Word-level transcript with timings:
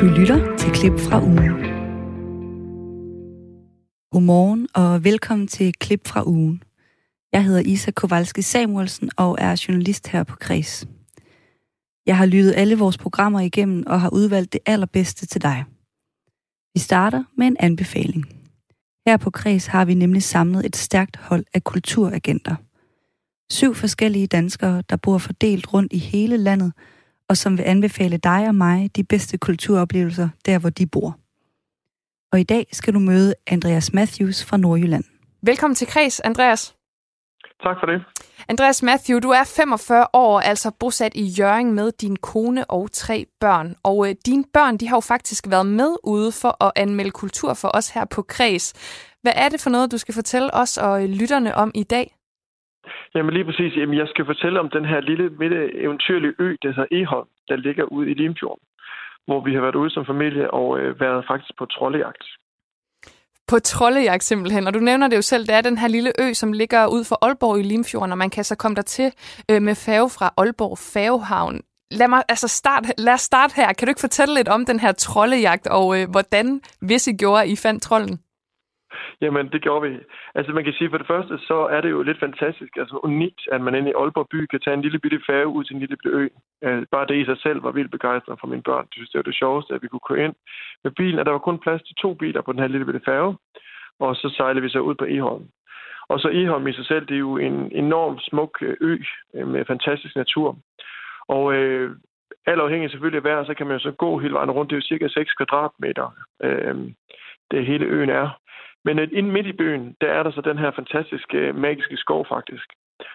Du 0.00 0.06
lytter 0.06 0.56
til 0.56 0.70
klip 0.72 0.92
fra 0.92 1.22
ugen. 1.22 1.54
Godmorgen 4.10 4.68
og 4.74 5.04
velkommen 5.04 5.48
til 5.48 5.74
klip 5.74 6.08
fra 6.08 6.22
ugen. 6.26 6.62
Jeg 7.32 7.44
hedder 7.44 7.60
Isa 7.60 7.90
Kowalski 7.90 8.42
Samuelsen 8.42 9.10
og 9.16 9.36
er 9.40 9.64
journalist 9.68 10.08
her 10.08 10.24
på 10.24 10.36
Kreds. 10.36 10.86
Jeg 12.06 12.16
har 12.16 12.26
lyttet 12.26 12.54
alle 12.56 12.78
vores 12.78 12.98
programmer 12.98 13.40
igennem 13.40 13.84
og 13.86 14.00
har 14.00 14.10
udvalgt 14.12 14.52
det 14.52 14.60
allerbedste 14.66 15.26
til 15.26 15.42
dig. 15.42 15.64
Vi 16.74 16.80
starter 16.80 17.24
med 17.36 17.46
en 17.46 17.56
anbefaling. 17.60 18.24
Her 19.06 19.16
på 19.16 19.30
Kreds 19.30 19.66
har 19.66 19.84
vi 19.84 19.94
nemlig 19.94 20.22
samlet 20.22 20.66
et 20.66 20.76
stærkt 20.76 21.16
hold 21.16 21.44
af 21.54 21.64
kulturagenter. 21.64 22.54
Syv 23.52 23.74
forskellige 23.74 24.26
danskere, 24.26 24.82
der 24.90 24.96
bor 24.96 25.18
fordelt 25.18 25.72
rundt 25.72 25.92
i 25.92 25.98
hele 25.98 26.36
landet, 26.36 26.72
og 27.28 27.36
som 27.36 27.58
vil 27.58 27.64
anbefale 27.64 28.16
dig 28.16 28.48
og 28.48 28.54
mig 28.54 28.96
de 28.96 29.04
bedste 29.04 29.38
kulturoplevelser 29.38 30.28
der, 30.46 30.58
hvor 30.58 30.70
de 30.70 30.86
bor. 30.86 31.16
Og 32.32 32.40
i 32.40 32.42
dag 32.42 32.66
skal 32.72 32.94
du 32.94 32.98
møde 32.98 33.34
Andreas 33.46 33.92
Matthews 33.92 34.44
fra 34.44 34.56
Nordjylland. 34.56 35.04
Velkommen 35.42 35.74
til 35.74 35.86
Kreds, 35.86 36.20
Andreas. 36.20 36.76
Tak 37.62 37.76
for 37.80 37.86
det. 37.86 38.04
Andreas 38.48 38.82
Matthew, 38.82 39.18
du 39.18 39.30
er 39.30 39.44
45 39.44 40.06
år, 40.12 40.40
altså 40.40 40.70
bosat 40.70 41.12
i 41.14 41.24
Jørgen 41.24 41.72
med 41.72 41.92
din 41.92 42.16
kone 42.16 42.70
og 42.70 42.92
tre 42.92 43.26
børn. 43.40 43.76
Og 43.82 44.08
øh, 44.08 44.14
dine 44.26 44.44
børn, 44.52 44.76
de 44.76 44.88
har 44.88 44.96
jo 44.96 45.00
faktisk 45.00 45.44
været 45.50 45.66
med 45.66 45.96
ude 46.04 46.32
for 46.32 46.64
at 46.64 46.72
anmelde 46.76 47.10
kultur 47.10 47.54
for 47.54 47.70
os 47.74 47.90
her 47.90 48.04
på 48.04 48.22
Kreds. 48.22 48.72
Hvad 49.22 49.32
er 49.36 49.48
det 49.48 49.60
for 49.60 49.70
noget, 49.70 49.92
du 49.92 49.98
skal 49.98 50.14
fortælle 50.14 50.54
os 50.54 50.76
og 50.76 51.02
øh, 51.02 51.08
lytterne 51.08 51.54
om 51.54 51.70
i 51.74 51.82
dag? 51.82 52.15
Jamen 53.14 53.34
lige 53.34 53.44
præcis. 53.44 53.76
Jamen, 53.76 53.98
jeg 53.98 54.08
skal 54.08 54.24
fortælle 54.26 54.60
om 54.60 54.70
den 54.70 54.84
her 54.84 55.00
lille 55.00 55.30
midte 55.40 55.60
eventyrlige 55.84 56.34
ø, 56.38 56.56
der 56.62 56.68
hedder 56.68 56.86
Eholm, 56.90 57.28
der 57.48 57.56
ligger 57.56 57.84
ude 57.84 58.10
i 58.10 58.14
Limfjorden, 58.14 58.64
hvor 59.26 59.40
vi 59.46 59.54
har 59.54 59.60
været 59.60 59.74
ude 59.74 59.90
som 59.90 60.06
familie 60.06 60.50
og 60.50 60.78
øh, 60.78 61.00
været 61.00 61.24
faktisk 61.30 61.52
på 61.58 61.66
trollejagt. 61.66 62.24
På 63.48 63.58
trollejagt 63.58 64.24
simpelthen, 64.24 64.66
og 64.66 64.74
du 64.74 64.78
nævner 64.78 65.08
det 65.08 65.16
jo 65.16 65.22
selv, 65.22 65.46
det 65.46 65.54
er 65.54 65.60
den 65.60 65.78
her 65.78 65.88
lille 65.88 66.12
ø, 66.20 66.32
som 66.32 66.52
ligger 66.52 66.86
ud 66.86 67.04
for 67.04 67.24
Aalborg 67.24 67.58
i 67.60 67.62
Limfjorden, 67.62 68.12
og 68.12 68.18
man 68.18 68.30
kan 68.30 68.44
så 68.44 68.56
komme 68.56 68.74
der 68.74 68.82
til 68.82 69.12
øh, 69.50 69.62
med 69.62 69.74
færge 69.74 70.10
fra 70.10 70.34
Aalborg 70.36 70.78
Færgehavn. 70.78 71.60
Lad, 71.90 72.08
mig, 72.08 72.22
altså 72.28 72.48
start, 72.48 72.84
lad 72.98 73.14
os 73.14 73.20
starte 73.20 73.56
her. 73.56 73.72
Kan 73.72 73.86
du 73.86 73.90
ikke 73.90 74.00
fortælle 74.00 74.34
lidt 74.34 74.48
om 74.48 74.66
den 74.66 74.80
her 74.80 74.92
trollejagt, 74.92 75.66
og 75.66 76.00
øh, 76.00 76.10
hvordan, 76.10 76.60
hvis 76.80 77.06
I 77.06 77.12
gjorde, 77.12 77.48
I 77.48 77.56
fandt 77.56 77.82
trolden? 77.82 78.18
Jamen, 79.20 79.48
det 79.52 79.62
gjorde 79.62 79.90
vi. 79.90 79.98
Altså, 80.34 80.52
man 80.52 80.64
kan 80.64 80.72
sige, 80.72 80.90
for 80.90 80.98
det 80.98 81.06
første, 81.06 81.38
så 81.38 81.58
er 81.74 81.80
det 81.80 81.90
jo 81.90 82.02
lidt 82.02 82.20
fantastisk, 82.20 82.76
altså 82.76 83.00
unikt, 83.02 83.40
at 83.52 83.60
man 83.60 83.74
inde 83.74 83.90
i 83.90 83.98
Aalborg 84.00 84.28
by 84.28 84.46
kan 84.46 84.60
tage 84.60 84.74
en 84.74 84.82
lille 84.82 84.98
bitte 84.98 85.20
færge 85.26 85.46
ud 85.46 85.64
til 85.64 85.74
en 85.74 85.80
lille 85.80 85.96
bitte 85.96 86.16
ø. 86.18 86.28
Øh, 86.64 86.86
bare 86.92 87.06
det 87.06 87.16
i 87.16 87.24
sig 87.24 87.38
selv 87.38 87.62
var 87.62 87.70
vildt 87.70 87.90
begejstret 87.90 88.40
for 88.40 88.46
mine 88.46 88.62
børn. 88.62 88.84
De 88.84 88.94
synes, 88.94 89.10
det 89.10 89.18
var 89.18 89.30
det 89.30 89.40
sjoveste, 89.42 89.74
at 89.74 89.82
vi 89.82 89.88
kunne 89.88 90.08
køre 90.08 90.24
ind 90.24 90.34
med 90.84 90.92
bilen, 90.92 91.18
og 91.18 91.24
der 91.26 91.32
var 91.32 91.38
kun 91.38 91.58
plads 91.58 91.82
til 91.82 91.94
to 91.94 92.14
biler 92.14 92.40
på 92.42 92.52
den 92.52 92.60
her 92.60 92.68
lille 92.68 92.86
bitte 92.86 93.00
færge. 93.04 93.36
Og 94.00 94.16
så 94.16 94.34
sejlede 94.36 94.62
vi 94.62 94.68
så 94.68 94.80
ud 94.80 94.94
på 94.94 95.04
Eholm. 95.04 95.46
Og 96.08 96.20
så 96.20 96.28
Eholm 96.32 96.66
i 96.66 96.72
sig 96.72 96.86
selv, 96.86 97.06
det 97.06 97.14
er 97.14 97.26
jo 97.28 97.36
en 97.36 97.72
enorm 97.72 98.18
smuk 98.18 98.58
øh, 98.62 98.76
ø 98.80 98.98
øh, 99.34 99.48
med 99.48 99.64
fantastisk 99.64 100.16
natur. 100.16 100.58
Og 101.28 101.54
øh, 101.54 101.96
alt 102.46 102.60
afhængig 102.60 102.90
selvfølgelig 102.90 103.18
af 103.18 103.24
vejr, 103.24 103.44
så 103.44 103.54
kan 103.54 103.66
man 103.66 103.76
jo 103.76 103.82
så 103.82 103.90
gå 103.90 104.18
hele 104.18 104.34
vejen 104.34 104.50
rundt. 104.50 104.70
Det 104.70 104.76
er 104.76 104.80
jo 104.80 104.86
cirka 104.86 105.08
6 105.08 105.32
kvadratmeter, 105.32 106.08
øh, 106.42 106.76
det 107.50 107.66
hele 107.66 107.84
øen 107.84 108.10
er. 108.10 108.28
Men 108.86 108.98
øh, 108.98 109.08
inde 109.12 109.30
midt 109.32 109.46
i 109.46 109.58
byen, 109.62 109.96
der 110.00 110.08
er 110.16 110.22
der 110.22 110.30
så 110.30 110.40
den 110.40 110.58
her 110.58 110.70
fantastiske, 110.70 111.38
øh, 111.38 111.54
magiske 111.66 111.96
skov 111.96 112.26
faktisk. 112.34 112.68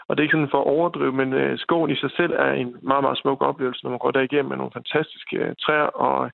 Og 0.07 0.11
det 0.11 0.19
er 0.19 0.27
ikke 0.27 0.37
sådan 0.37 0.55
for 0.55 0.61
at 0.61 0.73
overdrive, 0.77 1.11
men 1.21 1.33
øh, 1.33 1.59
skoven 1.59 1.91
i 1.91 1.95
sig 1.95 2.11
selv 2.11 2.33
er 2.45 2.51
en 2.51 2.75
meget, 2.91 3.03
meget 3.03 3.17
smuk 3.17 3.41
oplevelse, 3.41 3.83
når 3.83 3.89
man 3.89 4.03
går 4.03 4.11
der 4.11 4.21
igennem 4.21 4.49
med 4.49 4.57
nogle 4.57 4.77
fantastiske 4.79 5.35
øh, 5.37 5.55
træer 5.63 5.89
og 6.07 6.31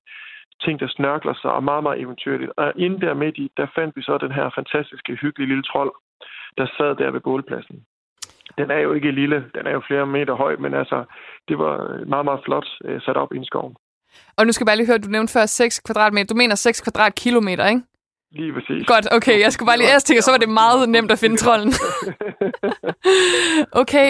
ting, 0.64 0.80
der 0.80 0.88
snørkler 0.88 1.34
sig, 1.42 1.50
og 1.52 1.64
meget, 1.64 1.82
meget 1.82 2.00
eventyrligt. 2.00 2.52
Og 2.56 2.72
inde 2.76 3.00
der 3.06 3.14
midt 3.14 3.36
i, 3.38 3.50
der 3.56 3.66
fandt 3.74 3.96
vi 3.96 4.02
så 4.02 4.18
den 4.18 4.32
her 4.32 4.50
fantastiske, 4.58 5.18
hyggelige 5.22 5.48
lille 5.48 5.62
trold, 5.62 5.92
der 6.58 6.66
sad 6.76 6.96
der 7.00 7.10
ved 7.10 7.20
bålpladsen. 7.20 7.76
Den 8.58 8.70
er 8.70 8.78
jo 8.78 8.92
ikke 8.92 9.10
lille, 9.10 9.38
den 9.54 9.66
er 9.66 9.70
jo 9.70 9.82
flere 9.88 10.06
meter 10.06 10.34
høj, 10.34 10.56
men 10.56 10.74
altså, 10.74 11.04
det 11.48 11.58
var 11.58 11.74
øh, 11.92 12.08
meget, 12.08 12.24
meget 12.24 12.40
flot 12.44 12.68
øh, 12.84 13.00
sat 13.00 13.16
op 13.16 13.32
i 13.34 13.36
en 13.36 13.44
skov. 13.44 13.68
Og 14.36 14.46
nu 14.46 14.52
skal 14.52 14.62
jeg 14.62 14.70
bare 14.70 14.76
lige 14.76 14.86
høre, 14.86 14.98
du 14.98 15.08
nævnte 15.08 15.32
før 15.32 15.46
6 15.46 15.80
kvadratmeter. 15.80 16.34
Du 16.34 16.38
mener 16.38 16.54
6 16.54 16.80
kvadratkilometer, 16.80 17.66
ikke? 17.66 17.82
Lige 18.30 18.52
præcis. 18.52 18.86
Godt, 18.86 19.06
okay. 19.16 19.40
Jeg 19.40 19.52
skulle 19.52 19.66
bare 19.66 19.78
lige 19.78 19.92
jeg 19.92 20.22
så 20.26 20.30
var 20.30 20.38
det 20.38 20.48
meget 20.48 20.88
nemt 20.88 21.10
at 21.10 21.18
finde 21.18 21.36
trolden. 21.36 21.72
okay. 23.82 24.08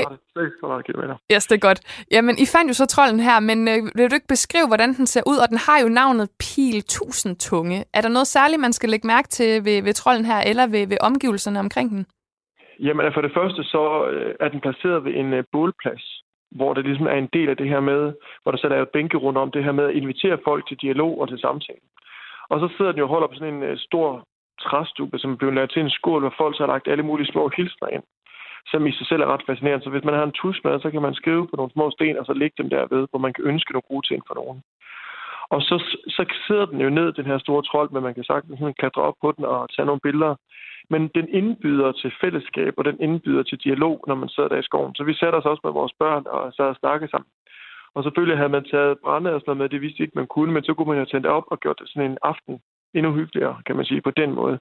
Yes, 1.32 1.46
det 1.46 1.56
er 1.56 1.64
godt. 1.68 1.80
Jamen, 2.10 2.34
I 2.44 2.46
fandt 2.54 2.68
jo 2.68 2.74
så 2.74 2.86
trolden 2.86 3.20
her, 3.20 3.40
men 3.40 3.68
øh, 3.68 3.78
vil 3.96 4.10
du 4.10 4.14
ikke 4.14 4.34
beskrive, 4.36 4.66
hvordan 4.66 4.90
den 4.94 5.06
ser 5.06 5.22
ud? 5.26 5.36
Og 5.42 5.48
den 5.48 5.58
har 5.66 5.78
jo 5.84 5.88
navnet 5.88 6.28
Pil 6.42 6.78
1000 6.78 7.36
tunge. 7.36 7.84
Er 7.94 8.00
der 8.00 8.08
noget 8.08 8.26
særligt, 8.26 8.60
man 8.60 8.72
skal 8.72 8.88
lægge 8.88 9.06
mærke 9.06 9.28
til 9.28 9.64
ved, 9.64 9.82
ved 9.82 9.94
trolden 9.94 10.24
her, 10.24 10.40
eller 10.50 10.66
ved, 10.66 10.86
ved 10.88 10.98
omgivelserne 11.00 11.58
omkring 11.58 11.90
den? 11.90 12.06
Jamen, 12.80 13.12
for 13.14 13.20
det 13.20 13.32
første, 13.34 13.64
så 13.64 13.82
øh, 14.12 14.34
er 14.40 14.48
den 14.48 14.60
placeret 14.60 15.04
ved 15.04 15.12
en 15.14 15.32
øh, 15.32 15.44
bålplads, 15.52 16.04
hvor 16.50 16.74
det 16.74 16.84
ligesom 16.84 17.06
er 17.06 17.18
en 17.24 17.30
del 17.32 17.48
af 17.48 17.56
det 17.56 17.68
her 17.68 17.80
med, 17.80 18.12
hvor 18.42 18.50
der 18.52 18.58
så 18.58 18.66
er 18.66 18.82
et 18.82 18.94
bænke 18.96 19.16
rundt 19.16 19.38
om 19.38 19.50
det 19.50 19.64
her 19.64 19.72
med 19.72 19.84
at 19.84 19.94
invitere 19.94 20.38
folk 20.44 20.68
til 20.68 20.76
dialog 20.76 21.20
og 21.20 21.28
til 21.28 21.38
samtale. 21.38 21.84
Og 22.50 22.60
så 22.60 22.68
sidder 22.76 22.92
den 22.92 22.98
jo 22.98 23.04
og 23.04 23.10
holder 23.14 23.28
på 23.28 23.34
sådan 23.34 23.54
en 23.54 23.62
øh, 23.62 23.78
stor 23.78 24.24
træstube, 24.60 25.18
som 25.18 25.32
er 25.32 25.36
blevet 25.36 25.54
lavet 25.54 25.70
til 25.70 25.82
en 25.82 25.90
skål, 25.90 26.20
hvor 26.20 26.34
folk 26.38 26.56
så 26.56 26.62
har 26.62 26.72
lagt 26.72 26.88
alle 26.88 27.08
mulige 27.08 27.32
små 27.32 27.50
hilsner 27.56 27.88
ind, 27.88 28.02
som 28.66 28.86
i 28.86 28.92
sig 28.92 29.06
selv 29.06 29.22
er 29.22 29.32
ret 29.32 29.46
fascinerende. 29.46 29.84
Så 29.84 29.90
hvis 29.90 30.04
man 30.04 30.14
har 30.14 30.24
en 30.24 30.38
tus 30.40 30.60
med, 30.64 30.80
så 30.80 30.90
kan 30.90 31.02
man 31.02 31.14
skrive 31.14 31.48
på 31.48 31.56
nogle 31.56 31.72
små 31.72 31.90
sten, 31.90 32.18
og 32.18 32.26
så 32.26 32.32
lægge 32.32 32.54
dem 32.58 32.70
derved, 32.70 33.06
hvor 33.10 33.18
man 33.18 33.32
kan 33.32 33.44
ønske 33.44 33.72
nogle 33.72 33.90
gode 33.90 34.06
ting 34.06 34.22
for 34.26 34.34
nogen. 34.34 34.62
Og 35.54 35.62
så, 35.62 35.76
så 36.08 36.22
sidder 36.46 36.66
den 36.66 36.80
jo 36.80 36.90
ned, 36.90 37.12
den 37.12 37.26
her 37.26 37.38
store 37.38 37.62
trold, 37.62 37.90
men 37.90 38.02
man 38.02 38.14
kan 38.14 38.24
sagtens 38.24 38.76
klatre 38.78 39.02
op 39.02 39.14
på 39.20 39.32
den 39.36 39.44
og 39.44 39.68
tage 39.74 39.86
nogle 39.86 40.00
billeder. 40.00 40.34
Men 40.90 41.08
den 41.08 41.28
indbyder 41.28 41.92
til 41.92 42.12
fællesskab, 42.20 42.74
og 42.76 42.84
den 42.84 43.00
indbyder 43.00 43.42
til 43.42 43.58
dialog, 43.58 44.04
når 44.06 44.14
man 44.14 44.28
sidder 44.28 44.48
der 44.48 44.58
i 44.58 44.68
skoven. 44.68 44.94
Så 44.94 45.04
vi 45.04 45.14
sætter 45.14 45.38
os 45.38 45.44
også 45.44 45.60
med 45.64 45.72
vores 45.72 45.92
børn 45.98 46.24
og 46.26 46.52
så 46.52 46.62
og 46.62 46.76
snakkede 46.76 47.10
sammen. 47.10 47.30
Og 47.94 48.02
selvfølgelig 48.02 48.36
havde 48.36 48.54
man 48.56 48.64
taget 48.64 48.98
brænde 49.04 49.34
og 49.34 49.40
sådan 49.40 49.58
med, 49.58 49.68
det 49.68 49.80
vidste 49.80 50.02
ikke, 50.02 50.18
man 50.18 50.26
kunne, 50.26 50.52
men 50.52 50.64
så 50.64 50.74
kunne 50.74 50.88
man 50.88 50.98
jo 50.98 51.04
tænde 51.04 51.28
op 51.28 51.44
og 51.46 51.60
gjort 51.60 51.78
det 51.80 51.88
sådan 51.88 52.10
en 52.10 52.18
aften 52.22 52.60
endnu 52.94 53.12
hyggeligere, 53.12 53.56
kan 53.66 53.76
man 53.76 53.84
sige, 53.84 54.00
på 54.00 54.10
den 54.10 54.34
måde. 54.34 54.58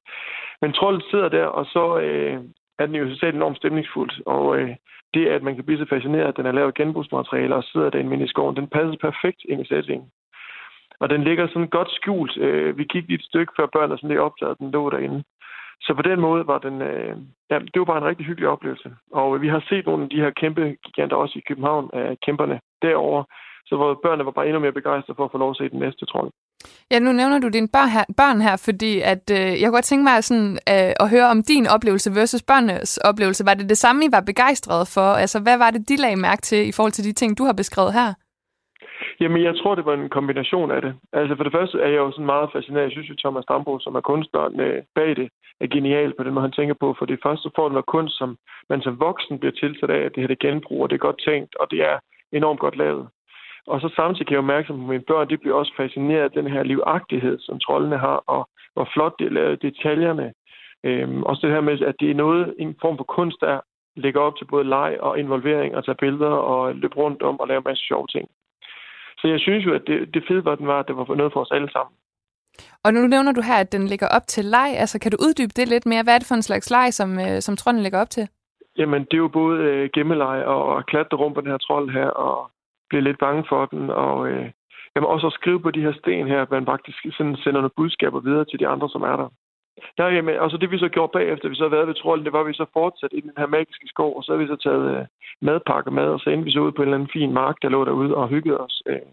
Men 0.61 0.73
trollet 0.73 1.03
sidder 1.11 1.29
der, 1.29 1.45
og 1.45 1.65
så 1.65 1.99
øh, 1.99 2.39
er 2.79 2.85
den 2.85 2.95
jo 2.95 3.09
socialt 3.09 3.35
enormt 3.35 3.57
stemningsfuldt, 3.57 4.21
og 4.25 4.57
øh, 4.59 4.75
det, 5.13 5.27
at 5.27 5.43
man 5.43 5.55
kan 5.55 5.63
blive 5.63 5.79
så 5.79 5.85
fascineret, 5.89 6.27
at 6.27 6.37
den 6.37 6.45
er 6.45 6.51
lavet 6.51 6.75
genbrugsmaterialer 6.75 7.55
og 7.55 7.63
sidder 7.63 7.89
der 7.89 7.99
i 7.99 8.23
i 8.23 8.27
skoven, 8.27 8.55
den 8.55 8.67
passer 8.67 8.97
perfekt 9.01 9.41
ind 9.49 9.61
i 9.61 9.67
sætningen. 9.67 10.09
Og 10.99 11.09
den 11.09 11.23
ligger 11.23 11.47
sådan 11.47 11.67
godt 11.67 11.91
skjult. 11.91 12.37
Øh, 12.37 12.77
vi 12.77 12.83
kiggede 12.83 13.13
et 13.13 13.23
stykke 13.23 13.53
før 13.57 13.65
børnene 13.65 13.97
sådan 13.97 14.09
lidt 14.09 14.19
opdagede, 14.19 14.51
at 14.51 14.59
den 14.59 14.71
lå 14.71 14.89
derinde. 14.89 15.23
Så 15.81 15.93
på 15.93 16.01
den 16.01 16.19
måde 16.19 16.47
var 16.47 16.57
den, 16.57 16.81
øh, 16.81 17.15
ja, 17.51 17.59
det 17.59 17.79
var 17.79 17.85
bare 17.91 18.01
en 18.01 18.09
rigtig 18.11 18.25
hyggelig 18.25 18.49
oplevelse. 18.49 18.89
Og 19.11 19.35
øh, 19.35 19.41
vi 19.41 19.47
har 19.47 19.63
set 19.69 19.85
nogle 19.85 20.03
af 20.03 20.09
de 20.09 20.21
her 20.23 20.31
kæmpe 20.41 20.75
giganter 20.85 21.15
også 21.15 21.35
i 21.39 21.47
København 21.47 21.89
af 21.93 22.17
kæmperne 22.25 22.59
derovre, 22.81 23.23
så 23.65 23.75
hvor 23.75 23.99
børnene 24.03 24.25
var 24.25 24.31
bare 24.31 24.47
endnu 24.47 24.59
mere 24.59 24.79
begejstrede 24.79 25.17
for 25.17 25.25
at 25.25 25.31
få 25.31 25.37
lov 25.37 25.49
at 25.49 25.57
se 25.57 25.69
den 25.69 25.79
næste 25.79 26.05
trold. 26.05 26.31
Ja, 26.91 26.99
nu 26.99 27.11
nævner 27.11 27.39
du 27.39 27.47
dine 27.47 27.67
børn 27.67 27.89
her, 27.89 28.05
børn 28.17 28.41
her 28.41 28.55
fordi 28.67 29.01
at, 29.01 29.23
øh, 29.31 29.37
jeg 29.37 29.65
kunne 29.65 29.77
godt 29.77 29.85
tænke 29.85 30.03
mig 30.03 30.23
sådan, 30.23 30.51
øh, 30.51 30.91
at 30.99 31.09
høre 31.09 31.27
om 31.33 31.43
din 31.43 31.67
oplevelse 31.67 32.15
versus 32.15 32.43
børnenes 32.43 32.97
oplevelse. 32.97 33.45
Var 33.45 33.53
det 33.53 33.69
det 33.69 33.77
samme, 33.77 34.05
I 34.05 34.07
var 34.11 34.21
begejstrede 34.21 34.85
for? 34.95 35.09
Altså, 35.23 35.39
hvad 35.39 35.57
var 35.57 35.71
det, 35.71 35.89
de 35.89 35.95
lagde 35.95 36.15
mærke 36.15 36.41
til 36.41 36.67
i 36.67 36.71
forhold 36.71 36.91
til 36.91 37.05
de 37.05 37.13
ting, 37.13 37.37
du 37.37 37.43
har 37.43 37.53
beskrevet 37.53 37.93
her? 37.93 38.13
Jamen, 39.19 39.43
jeg 39.43 39.55
tror, 39.57 39.75
det 39.75 39.85
var 39.85 39.93
en 39.93 40.09
kombination 40.09 40.71
af 40.71 40.81
det. 40.81 40.95
Altså, 41.13 41.35
for 41.35 41.43
det 41.43 41.53
første 41.53 41.77
er 41.81 41.87
jeg 41.87 41.97
jo 41.97 42.11
sådan 42.11 42.25
meget 42.25 42.49
fascineret. 42.53 42.83
Jeg 42.83 42.91
synes 42.91 43.09
jo, 43.09 43.15
Thomas 43.15 43.45
Dambo, 43.45 43.79
som 43.79 43.95
er 43.95 44.01
kunstneren 44.01 44.59
øh, 44.59 44.83
bag 44.95 45.15
det, 45.15 45.29
er 45.61 45.67
genial 45.67 46.13
på 46.17 46.23
den 46.23 46.33
måde, 46.33 46.47
han 46.47 46.51
tænker 46.51 46.75
på. 46.79 46.95
For 46.99 47.05
det 47.05 47.19
første 47.23 47.49
får 47.55 47.69
noget 47.69 47.85
kunst, 47.85 48.17
som 48.17 48.37
man 48.69 48.81
som 48.81 48.99
voksen 48.99 49.39
bliver 49.39 49.51
tilsat 49.51 49.89
af, 49.89 50.01
at 50.05 50.11
det 50.15 50.23
her 50.23 50.27
det 50.27 50.39
genbrug, 50.39 50.83
og 50.83 50.89
det 50.89 50.95
er 50.95 51.07
godt 51.07 51.21
tænkt, 51.27 51.55
og 51.55 51.71
det 51.71 51.79
er 51.79 51.97
enormt 52.31 52.59
godt 52.59 52.77
lavet. 52.77 53.07
Og 53.67 53.81
så 53.81 53.89
samtidig 53.95 54.27
kan 54.27 54.35
jeg 54.35 54.43
jo 54.43 54.53
mærke, 54.53 54.73
at 54.73 54.79
mine 54.79 55.07
børn 55.07 55.29
de 55.29 55.37
bliver 55.37 55.55
også 55.55 55.73
fascineret 55.77 56.23
af 56.23 56.31
den 56.31 56.47
her 56.47 56.63
livagtighed, 56.63 57.39
som 57.39 57.59
trollene 57.59 57.97
har, 57.97 58.23
og 58.27 58.49
hvor 58.73 58.89
flot 58.93 59.13
det 59.19 59.25
er 59.25 59.31
lavet, 59.39 59.61
detaljerne. 59.61 60.33
Øhm, 60.83 61.23
også 61.23 61.47
det 61.47 61.55
her 61.55 61.61
med, 61.61 61.81
at 61.81 61.95
det 61.99 62.11
er 62.11 62.15
noget, 62.15 62.55
en 62.59 62.75
form 62.81 62.97
for 62.97 63.03
kunst, 63.03 63.37
der 63.41 63.59
lægger 63.95 64.21
op 64.21 64.37
til 64.37 64.45
både 64.45 64.63
leg 64.63 64.97
og 64.99 65.19
involvering, 65.19 65.75
og 65.75 65.85
tage 65.85 65.95
billeder 65.95 66.29
og 66.29 66.75
løbe 66.75 66.95
rundt 66.95 67.21
om 67.21 67.39
og 67.39 67.47
lave 67.47 67.57
en 67.57 67.63
masse 67.69 67.83
sjove 67.83 68.07
ting. 68.07 68.29
Så 69.19 69.27
jeg 69.27 69.39
synes 69.39 69.65
jo, 69.65 69.73
at 69.73 69.83
det, 69.87 70.13
det 70.13 70.23
fede 70.27 70.45
var, 70.45 70.55
den 70.55 70.67
var, 70.67 70.79
at 70.79 70.87
det 70.87 70.97
var 70.97 71.15
noget 71.15 71.33
for 71.33 71.41
os 71.41 71.51
alle 71.51 71.71
sammen. 71.71 71.93
Og 72.83 72.93
nu 72.93 73.07
nævner 73.07 73.31
du 73.31 73.41
her, 73.41 73.57
at 73.59 73.71
den 73.71 73.87
ligger 73.87 74.07
op 74.07 74.27
til 74.27 74.45
leg. 74.45 74.69
Altså, 74.77 74.99
kan 74.99 75.11
du 75.11 75.17
uddybe 75.25 75.53
det 75.55 75.67
lidt 75.67 75.85
mere? 75.85 76.03
Hvad 76.03 76.13
er 76.15 76.19
det 76.19 76.27
for 76.27 76.35
en 76.35 76.49
slags 76.49 76.69
leg, 76.69 76.93
som, 76.93 77.19
øh, 77.19 77.41
som 77.41 77.55
trolden 77.55 77.83
ligger 77.83 78.01
op 78.01 78.09
til? 78.09 78.29
Jamen, 78.77 79.01
det 79.01 79.13
er 79.13 79.25
jo 79.27 79.27
både 79.27 79.59
øh, 79.63 79.89
gemmeleg 79.93 80.45
og 80.45 80.77
at 80.77 80.85
klatre 80.85 81.17
rundt 81.17 81.35
på 81.35 81.41
den 81.41 81.49
her 81.49 81.57
trold 81.57 81.89
her, 81.91 82.07
og 82.07 82.51
blive 82.89 83.03
lidt 83.03 83.19
bange 83.19 83.43
for 83.49 83.65
den, 83.65 83.89
og 83.89 84.27
øh, 84.27 84.45
jamen, 84.95 85.09
også 85.09 85.27
at 85.27 85.33
skrive 85.33 85.61
på 85.61 85.71
de 85.71 85.81
her 85.81 85.93
sten 85.93 86.27
her, 86.27 86.41
at 86.41 86.51
man 86.51 86.65
faktisk 86.65 86.97
sådan 87.17 87.35
sender 87.35 87.61
nogle 87.61 87.77
budskaber 87.77 88.19
videre 88.19 88.45
til 88.45 88.59
de 88.59 88.67
andre, 88.67 88.89
som 88.89 89.01
er 89.01 89.15
der. 89.21 89.29
Ja, 89.97 90.05
jamen, 90.15 90.35
altså 90.43 90.57
det 90.57 90.71
vi 90.71 90.77
så 90.77 90.89
gjorde 90.95 91.11
bagefter, 91.17 91.49
vi 91.49 91.55
så 91.55 91.63
havde 91.63 91.77
været 91.77 91.87
ved 91.87 91.95
trolden, 91.95 92.25
det 92.25 92.33
var, 92.33 92.41
at 92.41 92.47
vi 92.47 92.53
så 92.53 92.65
fortsat 92.73 93.13
i 93.13 93.21
den 93.21 93.31
her 93.37 93.47
magiske 93.47 93.87
skov, 93.87 94.17
og 94.17 94.23
så 94.23 94.31
havde 94.31 94.43
vi 94.43 94.53
så 94.53 94.59
taget 94.65 94.85
øh, 94.95 95.05
madpakker 95.41 95.91
med, 95.91 96.07
og 96.15 96.19
så 96.19 96.29
endte 96.29 96.45
vi 96.45 96.51
så 96.51 96.59
ud 96.59 96.71
på 96.71 96.81
en 96.81 96.87
eller 96.87 96.97
anden 96.97 97.15
fin 97.17 97.31
mark, 97.33 97.55
der 97.61 97.69
lå 97.69 97.85
derude 97.85 98.15
og 98.15 98.27
hyggede 98.27 98.59
os. 98.59 98.81
Øh. 98.85 99.07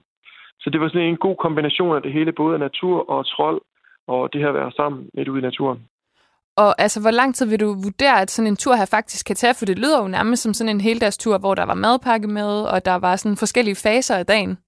Så 0.60 0.70
det 0.70 0.80
var 0.80 0.88
sådan 0.88 1.08
en 1.08 1.16
god 1.26 1.36
kombination 1.36 1.96
af 1.96 2.02
det 2.02 2.12
hele, 2.12 2.32
både 2.32 2.58
natur 2.58 3.10
og 3.10 3.26
trold, 3.26 3.60
og 4.06 4.32
det 4.32 4.40
her 4.40 4.48
at 4.48 4.54
være 4.54 4.72
sammen 4.72 5.10
lidt 5.14 5.28
ude 5.28 5.38
i 5.38 5.48
naturen. 5.50 5.80
Og 6.56 6.80
altså, 6.80 7.00
hvor 7.00 7.10
lang 7.10 7.34
tid 7.34 7.46
vil 7.46 7.60
du 7.60 7.74
vurdere, 7.82 8.20
at 8.20 8.30
sådan 8.30 8.50
en 8.50 8.56
tur 8.56 8.74
her 8.74 8.86
faktisk 8.86 9.26
kan 9.26 9.36
tage? 9.36 9.54
For 9.54 9.64
det 9.64 9.78
lyder 9.78 10.02
jo 10.02 10.08
nærmest 10.08 10.42
som 10.42 10.54
sådan 10.54 10.74
en 10.76 10.80
heldagstur, 10.80 11.38
hvor 11.38 11.54
der 11.54 11.64
var 11.64 11.74
madpakke 11.74 12.28
med, 12.28 12.62
og 12.72 12.84
der 12.84 12.94
var 12.94 13.16
sådan 13.16 13.36
forskellige 13.36 13.76
faser 13.76 14.16
af 14.16 14.26
dagen. 14.26 14.58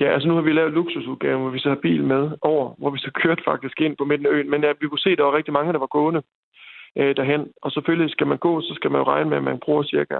Ja, 0.00 0.06
altså 0.14 0.28
nu 0.28 0.34
har 0.34 0.42
vi 0.42 0.52
lavet 0.52 0.72
luksusudgaven, 0.72 1.42
hvor 1.42 1.50
vi 1.50 1.58
så 1.58 1.68
har 1.68 1.84
bil 1.86 2.04
med 2.04 2.30
over, 2.42 2.74
hvor 2.78 2.90
vi 2.90 2.98
så 2.98 3.10
kørte 3.22 3.42
faktisk 3.44 3.80
ind 3.80 3.96
på 3.96 4.04
midten 4.04 4.26
af 4.26 4.30
øen. 4.30 4.50
Men 4.50 4.62
ja, 4.62 4.72
vi 4.80 4.88
kunne 4.88 4.98
se, 4.98 5.10
at 5.10 5.18
der 5.18 5.24
var 5.24 5.36
rigtig 5.36 5.52
mange, 5.52 5.72
der 5.72 5.78
var 5.78 5.86
gående 5.86 6.22
øh, 6.98 7.16
derhen. 7.16 7.52
Og 7.62 7.70
selvfølgelig 7.72 8.10
skal 8.10 8.26
man 8.26 8.38
gå, 8.38 8.60
så 8.60 8.72
skal 8.74 8.90
man 8.90 9.00
jo 9.00 9.06
regne 9.12 9.30
med, 9.30 9.36
at 9.36 9.44
man 9.44 9.60
bruger 9.64 9.82
cirka 9.82 10.18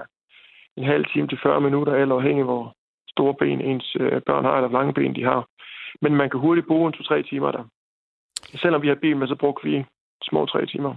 en 0.77 0.85
halv 0.85 1.05
time 1.13 1.29
til 1.29 1.39
40 1.43 1.61
minutter, 1.61 1.95
eller 1.95 2.15
afhængig 2.15 2.45
hvor 2.45 2.75
store 3.09 3.35
ben 3.35 3.61
ens 3.61 3.97
øh, 4.01 4.23
børn 4.23 4.45
har, 4.45 4.57
eller 4.57 4.69
hvor 4.69 4.79
lange 4.79 4.95
ben 4.95 5.15
de 5.15 5.25
har. 5.25 5.49
Men 6.03 6.15
man 6.17 6.31
kan 6.31 6.41
hurtigt 6.41 6.67
bruge 6.67 6.87
en 6.87 6.93
to-tre 6.93 7.23
timer 7.23 7.51
der. 7.53 7.65
Selvom 8.63 8.83
vi 8.83 8.89
har 8.89 8.95
bil 8.95 9.17
med, 9.17 9.29
så 9.29 9.37
brugte 9.37 9.69
vi 9.69 9.85
små 10.23 10.47
tre 10.47 10.67
timer. 10.67 10.95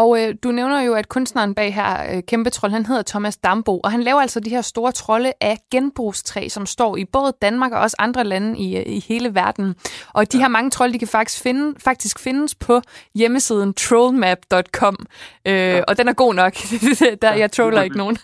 Og 0.00 0.22
øh, 0.22 0.34
du 0.42 0.50
nævner 0.50 0.80
jo, 0.80 0.94
at 0.94 1.08
kunstneren 1.08 1.54
bag 1.54 1.74
her, 1.74 2.14
øh, 2.14 2.22
Kæmpe 2.22 2.50
Trold, 2.50 2.72
han 2.72 2.86
hedder 2.86 3.02
Thomas 3.02 3.36
Dambo, 3.36 3.78
og 3.78 3.90
han 3.90 4.02
laver 4.02 4.20
altså 4.20 4.40
de 4.40 4.50
her 4.50 4.62
store 4.62 4.92
trolde 4.92 5.32
af 5.40 5.58
genbrugstræ, 5.70 6.48
som 6.48 6.66
står 6.66 6.96
i 6.96 7.04
både 7.04 7.32
Danmark 7.42 7.72
og 7.72 7.80
også 7.80 7.96
andre 7.98 8.24
lande 8.24 8.58
i, 8.58 8.76
øh, 8.76 8.82
i 8.86 9.04
hele 9.08 9.34
verden. 9.34 9.74
Og 10.12 10.32
de 10.32 10.36
ja. 10.36 10.42
her 10.42 10.48
mange 10.48 10.70
trolde, 10.70 10.92
de 10.92 10.98
kan 10.98 11.08
faktisk, 11.08 11.42
finde, 11.42 11.74
faktisk 11.84 12.18
findes 12.18 12.54
på 12.54 12.82
hjemmesiden 13.14 13.74
trollmap.com, 13.74 15.06
øh, 15.46 15.54
ja. 15.54 15.82
og 15.88 15.98
den 15.98 16.08
er 16.08 16.12
god 16.12 16.34
nok. 16.34 16.54
Der, 17.22 17.32
jeg 17.32 17.52
troller 17.52 17.82
ikke 17.82 17.96
nogen. 17.96 18.18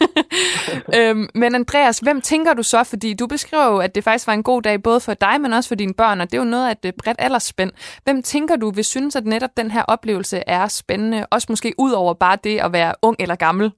øhm, 0.96 1.28
men 1.34 1.54
Andreas, 1.54 1.98
hvem 1.98 2.20
tænker 2.20 2.54
du 2.54 2.62
så? 2.62 2.84
Fordi 2.84 3.14
du 3.14 3.26
beskriver 3.26 3.66
jo, 3.66 3.78
at 3.78 3.94
det 3.94 4.04
faktisk 4.04 4.26
var 4.26 4.32
en 4.32 4.42
god 4.42 4.62
dag, 4.62 4.82
både 4.82 5.00
for 5.00 5.14
dig, 5.14 5.40
men 5.40 5.52
også 5.52 5.68
for 5.68 5.74
dine 5.74 5.94
børn, 5.94 6.20
og 6.20 6.30
det 6.30 6.36
er 6.36 6.42
jo 6.42 6.48
noget 6.50 6.68
af 6.68 6.76
et 6.88 6.94
bredt 6.94 7.16
aldersspænd. 7.18 7.72
Hvem 8.04 8.22
tænker 8.22 8.56
du 8.56 8.70
vil 8.70 8.84
synes, 8.84 9.16
at 9.16 9.26
netop 9.26 9.50
den 9.56 9.70
her 9.70 9.82
oplevelse 9.82 10.42
er 10.46 10.68
spændende, 10.68 11.26
også 11.30 11.46
måske 11.50 11.65
ud 11.78 11.92
over 11.92 12.14
bare 12.14 12.38
det 12.44 12.56
at 12.66 12.72
være 12.72 12.92
ung 13.02 13.16
eller 13.20 13.36
gammel? 13.36 13.72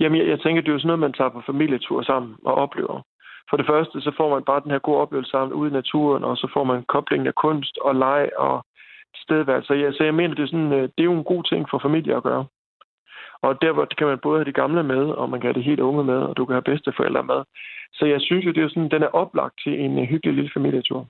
Jamen, 0.00 0.20
jeg, 0.20 0.28
jeg 0.28 0.40
tænker, 0.40 0.62
det 0.62 0.68
er 0.68 0.72
jo 0.72 0.78
sådan 0.78 0.86
noget, 0.86 1.06
man 1.06 1.12
tager 1.12 1.30
på 1.30 1.42
familietur 1.46 2.02
sammen 2.02 2.36
og 2.44 2.54
oplever. 2.54 3.02
For 3.50 3.56
det 3.56 3.66
første, 3.66 4.00
så 4.00 4.10
får 4.16 4.28
man 4.34 4.42
bare 4.44 4.60
den 4.64 4.70
her 4.70 4.78
gode 4.78 4.98
oplevelse 4.98 5.30
sammen 5.30 5.52
ude 5.58 5.70
i 5.70 5.78
naturen, 5.80 6.24
og 6.24 6.36
så 6.36 6.46
får 6.54 6.64
man 6.64 6.84
koblingen 6.88 7.26
af 7.26 7.34
kunst 7.34 7.78
og 7.78 7.94
leg 7.94 8.28
og 8.36 8.64
stedværelse. 9.24 9.66
Så 9.66 9.74
jeg, 9.74 9.94
så 9.94 10.04
jeg 10.04 10.14
mener, 10.14 10.34
det 10.34 10.42
er, 10.42 10.46
sådan, 10.46 10.72
øh, 10.72 10.82
det 10.82 11.00
er 11.00 11.10
jo 11.10 11.18
en 11.18 11.30
god 11.32 11.42
ting 11.44 11.66
for 11.70 11.78
familier 11.78 12.16
at 12.16 12.22
gøre. 12.22 12.44
Og 13.42 13.62
der 13.62 13.72
hvor 13.72 13.86
kan 13.98 14.06
man 14.06 14.18
både 14.22 14.38
have 14.38 14.50
de 14.50 14.60
gamle 14.62 14.82
med, 14.82 15.04
og 15.20 15.30
man 15.30 15.40
kan 15.40 15.48
have 15.48 15.60
de 15.60 15.68
helt 15.70 15.80
unge 15.80 16.04
med, 16.04 16.20
og 16.28 16.36
du 16.36 16.44
kan 16.44 16.54
have 16.54 16.70
bedsteforældre 16.70 17.22
med. 17.22 17.40
Så 17.92 18.04
jeg 18.06 18.20
synes 18.20 18.46
jo, 18.46 18.52
det 18.52 18.62
er 18.62 18.68
sådan, 18.68 18.90
den 18.90 19.02
er 19.02 19.16
oplagt 19.22 19.54
til 19.64 19.80
en 19.80 19.98
øh, 19.98 20.04
hyggelig 20.04 20.34
lille 20.34 20.50
familietur. 20.54 21.06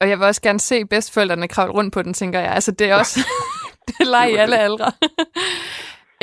Og 0.00 0.08
jeg 0.08 0.18
vil 0.18 0.26
også 0.26 0.42
gerne 0.42 0.60
se 0.60 0.86
bedsteforældrene 0.86 1.48
kravle 1.48 1.72
rundt 1.72 1.94
på 1.94 2.02
den, 2.02 2.12
tænker 2.12 2.40
jeg. 2.40 2.52
Altså, 2.52 2.72
det 2.72 2.90
er 2.90 2.98
også... 2.98 3.20
det 3.88 3.96
er 4.04 4.10
leg 4.14 4.26
i 4.32 4.36
alle 4.44 4.58
aldre. 4.68 4.88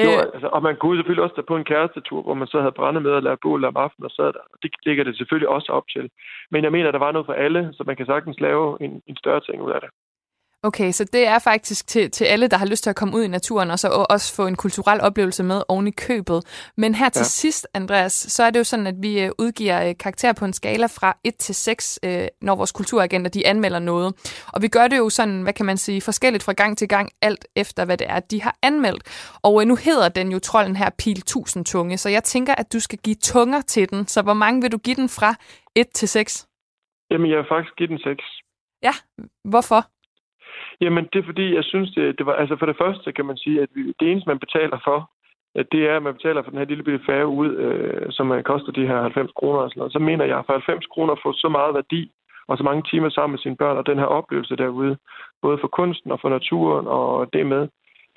jo, 0.05 0.11
øh. 0.11 0.33
altså, 0.35 0.47
og 0.55 0.61
man 0.67 0.75
kunne 0.75 0.97
selvfølgelig 0.97 1.23
også 1.23 1.35
tage 1.35 1.51
på 1.51 1.57
en 1.57 1.69
kærestetur, 1.71 2.21
hvor 2.21 2.33
man 2.33 2.47
så 2.47 2.57
havde 2.59 2.79
brændet 2.79 3.03
med 3.03 3.13
at 3.15 3.23
lave 3.23 3.43
bål 3.43 3.65
om 3.65 3.77
aftenen 3.77 4.05
og 4.05 4.11
sad 4.11 4.29
der. 4.37 4.45
Det 4.61 4.71
ligger 4.85 5.03
det 5.03 5.17
selvfølgelig 5.17 5.49
også 5.49 5.69
op 5.77 5.87
til. 5.95 6.09
Men 6.51 6.63
jeg 6.63 6.71
mener, 6.71 6.91
der 6.91 7.05
var 7.05 7.11
noget 7.11 7.25
for 7.25 7.33
alle, 7.33 7.61
så 7.73 7.83
man 7.87 7.95
kan 7.95 8.05
sagtens 8.05 8.39
lave 8.39 8.65
en, 8.83 9.01
en 9.07 9.17
større 9.17 9.41
ting 9.47 9.61
ud 9.61 9.71
af 9.71 9.81
det. 9.81 9.89
Okay, 10.63 10.91
så 10.91 11.03
det 11.13 11.27
er 11.27 11.39
faktisk 11.39 11.87
til, 11.87 12.11
til 12.11 12.25
alle, 12.25 12.47
der 12.47 12.57
har 12.57 12.65
lyst 12.65 12.83
til 12.83 12.89
at 12.89 12.95
komme 12.95 13.17
ud 13.17 13.23
i 13.23 13.27
naturen, 13.27 13.71
og 13.71 13.79
så 13.79 14.05
også 14.09 14.35
få 14.35 14.47
en 14.47 14.55
kulturel 14.55 15.01
oplevelse 15.01 15.43
med 15.43 15.63
oven 15.67 15.87
i 15.87 15.91
købet. 15.91 16.39
Men 16.77 16.95
her 16.95 17.09
til 17.09 17.19
ja. 17.19 17.23
sidst, 17.23 17.67
Andreas, 17.73 18.13
så 18.13 18.43
er 18.43 18.49
det 18.49 18.59
jo 18.59 18.63
sådan, 18.63 18.87
at 18.87 18.95
vi 19.01 19.21
øh, 19.21 19.31
udgiver 19.39 19.87
øh, 19.87 19.97
karakter 19.99 20.33
på 20.33 20.45
en 20.45 20.53
skala 20.53 20.85
fra 20.85 21.17
1 21.23 21.35
til 21.35 21.55
6, 21.55 21.99
øh, 22.05 22.27
når 22.41 22.55
vores 22.55 22.71
kulturagenter 22.71 23.31
de 23.31 23.47
anmelder 23.47 23.79
noget. 23.79 24.09
Og 24.53 24.61
vi 24.61 24.67
gør 24.67 24.87
det 24.87 24.97
jo 24.97 25.09
sådan, 25.09 25.41
hvad 25.41 25.53
kan 25.53 25.65
man 25.65 25.77
sige, 25.77 26.01
forskelligt 26.01 26.43
fra 26.43 26.53
gang 26.53 26.77
til 26.77 26.87
gang, 26.87 27.09
alt 27.21 27.45
efter 27.55 27.85
hvad 27.85 27.97
det 27.97 28.09
er, 28.09 28.19
de 28.19 28.41
har 28.41 28.55
anmeldt. 28.63 29.03
Og 29.43 29.67
nu 29.67 29.75
hedder 29.75 30.09
den 30.09 30.31
jo 30.31 30.39
trolden 30.39 30.75
her 30.75 30.89
Pil 30.97 31.17
1000 31.17 31.65
tunge, 31.65 31.97
så 31.97 32.09
jeg 32.09 32.23
tænker, 32.23 32.55
at 32.57 32.73
du 32.73 32.79
skal 32.79 32.99
give 32.99 33.15
tunger 33.15 33.61
til 33.61 33.89
den. 33.89 34.07
Så 34.07 34.21
hvor 34.21 34.33
mange 34.33 34.61
vil 34.61 34.71
du 34.71 34.77
give 34.77 34.95
den 34.95 35.09
fra 35.09 35.35
1 35.75 35.87
til 35.89 36.07
6? 36.07 36.47
Jamen, 37.11 37.29
jeg 37.31 37.37
vil 37.37 37.45
faktisk 37.49 37.75
give 37.77 37.89
den 37.89 37.99
6. 37.99 38.23
Ja, 38.83 38.93
hvorfor? 39.43 39.81
Jamen, 40.81 41.03
det 41.13 41.19
er 41.19 41.29
fordi, 41.31 41.55
jeg 41.55 41.63
synes, 41.63 41.89
det, 41.95 42.17
det 42.17 42.25
var... 42.25 42.33
Altså, 42.33 42.55
for 42.59 42.65
det 42.65 42.77
første 42.77 43.11
kan 43.11 43.25
man 43.25 43.37
sige, 43.37 43.61
at 43.61 43.69
vi, 43.75 43.81
det 43.99 44.11
eneste, 44.11 44.29
man 44.29 44.39
betaler 44.39 44.79
for, 44.83 45.11
at 45.55 45.65
det 45.71 45.81
er, 45.89 45.95
at 45.97 46.03
man 46.03 46.13
betaler 46.13 46.43
for 46.43 46.49
den 46.51 46.59
her 46.59 46.65
lille 46.65 46.83
bitte 46.83 47.05
færge 47.05 47.27
ud, 47.27 47.51
øh, 47.65 48.07
som 48.09 48.27
man 48.27 48.43
koster 48.43 48.71
de 48.71 48.87
her 48.87 49.01
90 49.01 49.31
kroner 49.39 49.59
og 49.59 49.69
sådan 49.69 49.79
noget. 49.79 49.93
Så 49.93 49.99
mener 49.99 50.25
jeg, 50.25 50.43
for 50.45 50.53
90 50.53 50.85
kroner 50.85 51.15
får 51.23 51.33
så 51.33 51.49
meget 51.49 51.73
værdi, 51.75 52.11
og 52.47 52.57
så 52.57 52.63
mange 52.63 52.83
timer 52.91 53.09
sammen 53.09 53.33
med 53.33 53.39
sine 53.39 53.57
børn, 53.57 53.77
og 53.77 53.85
den 53.85 53.97
her 53.97 54.05
oplevelse 54.05 54.55
derude, 54.55 54.97
både 55.41 55.57
for 55.61 55.67
kunsten 55.67 56.11
og 56.11 56.19
for 56.21 56.29
naturen 56.29 56.87
og 56.87 57.33
det 57.33 57.45
med, 57.45 57.63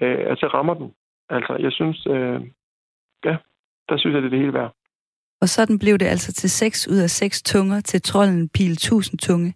øh, 0.03 0.21
altså 0.33 0.47
rammer 0.47 0.75
den. 0.75 0.93
Altså, 1.31 1.57
jeg 1.61 1.73
synes, 1.73 2.07
øh, 2.07 2.41
ja, 3.25 3.37
der 3.89 3.97
synes 3.97 4.15
jeg, 4.15 4.23
det 4.23 4.29
er 4.29 4.35
det 4.37 4.45
hele 4.45 4.55
værd. 4.55 4.73
Og 5.41 5.49
sådan 5.49 5.79
blev 5.79 5.99
det 5.99 6.07
altså 6.07 6.33
til 6.33 6.51
6 6.51 6.89
ud 6.89 6.99
af 6.99 7.11
6 7.11 7.43
tunger 7.43 7.81
til 7.81 8.03
trolden 8.03 8.49
Pil 8.49 8.73
1000 8.73 9.19
tunge, 9.19 9.55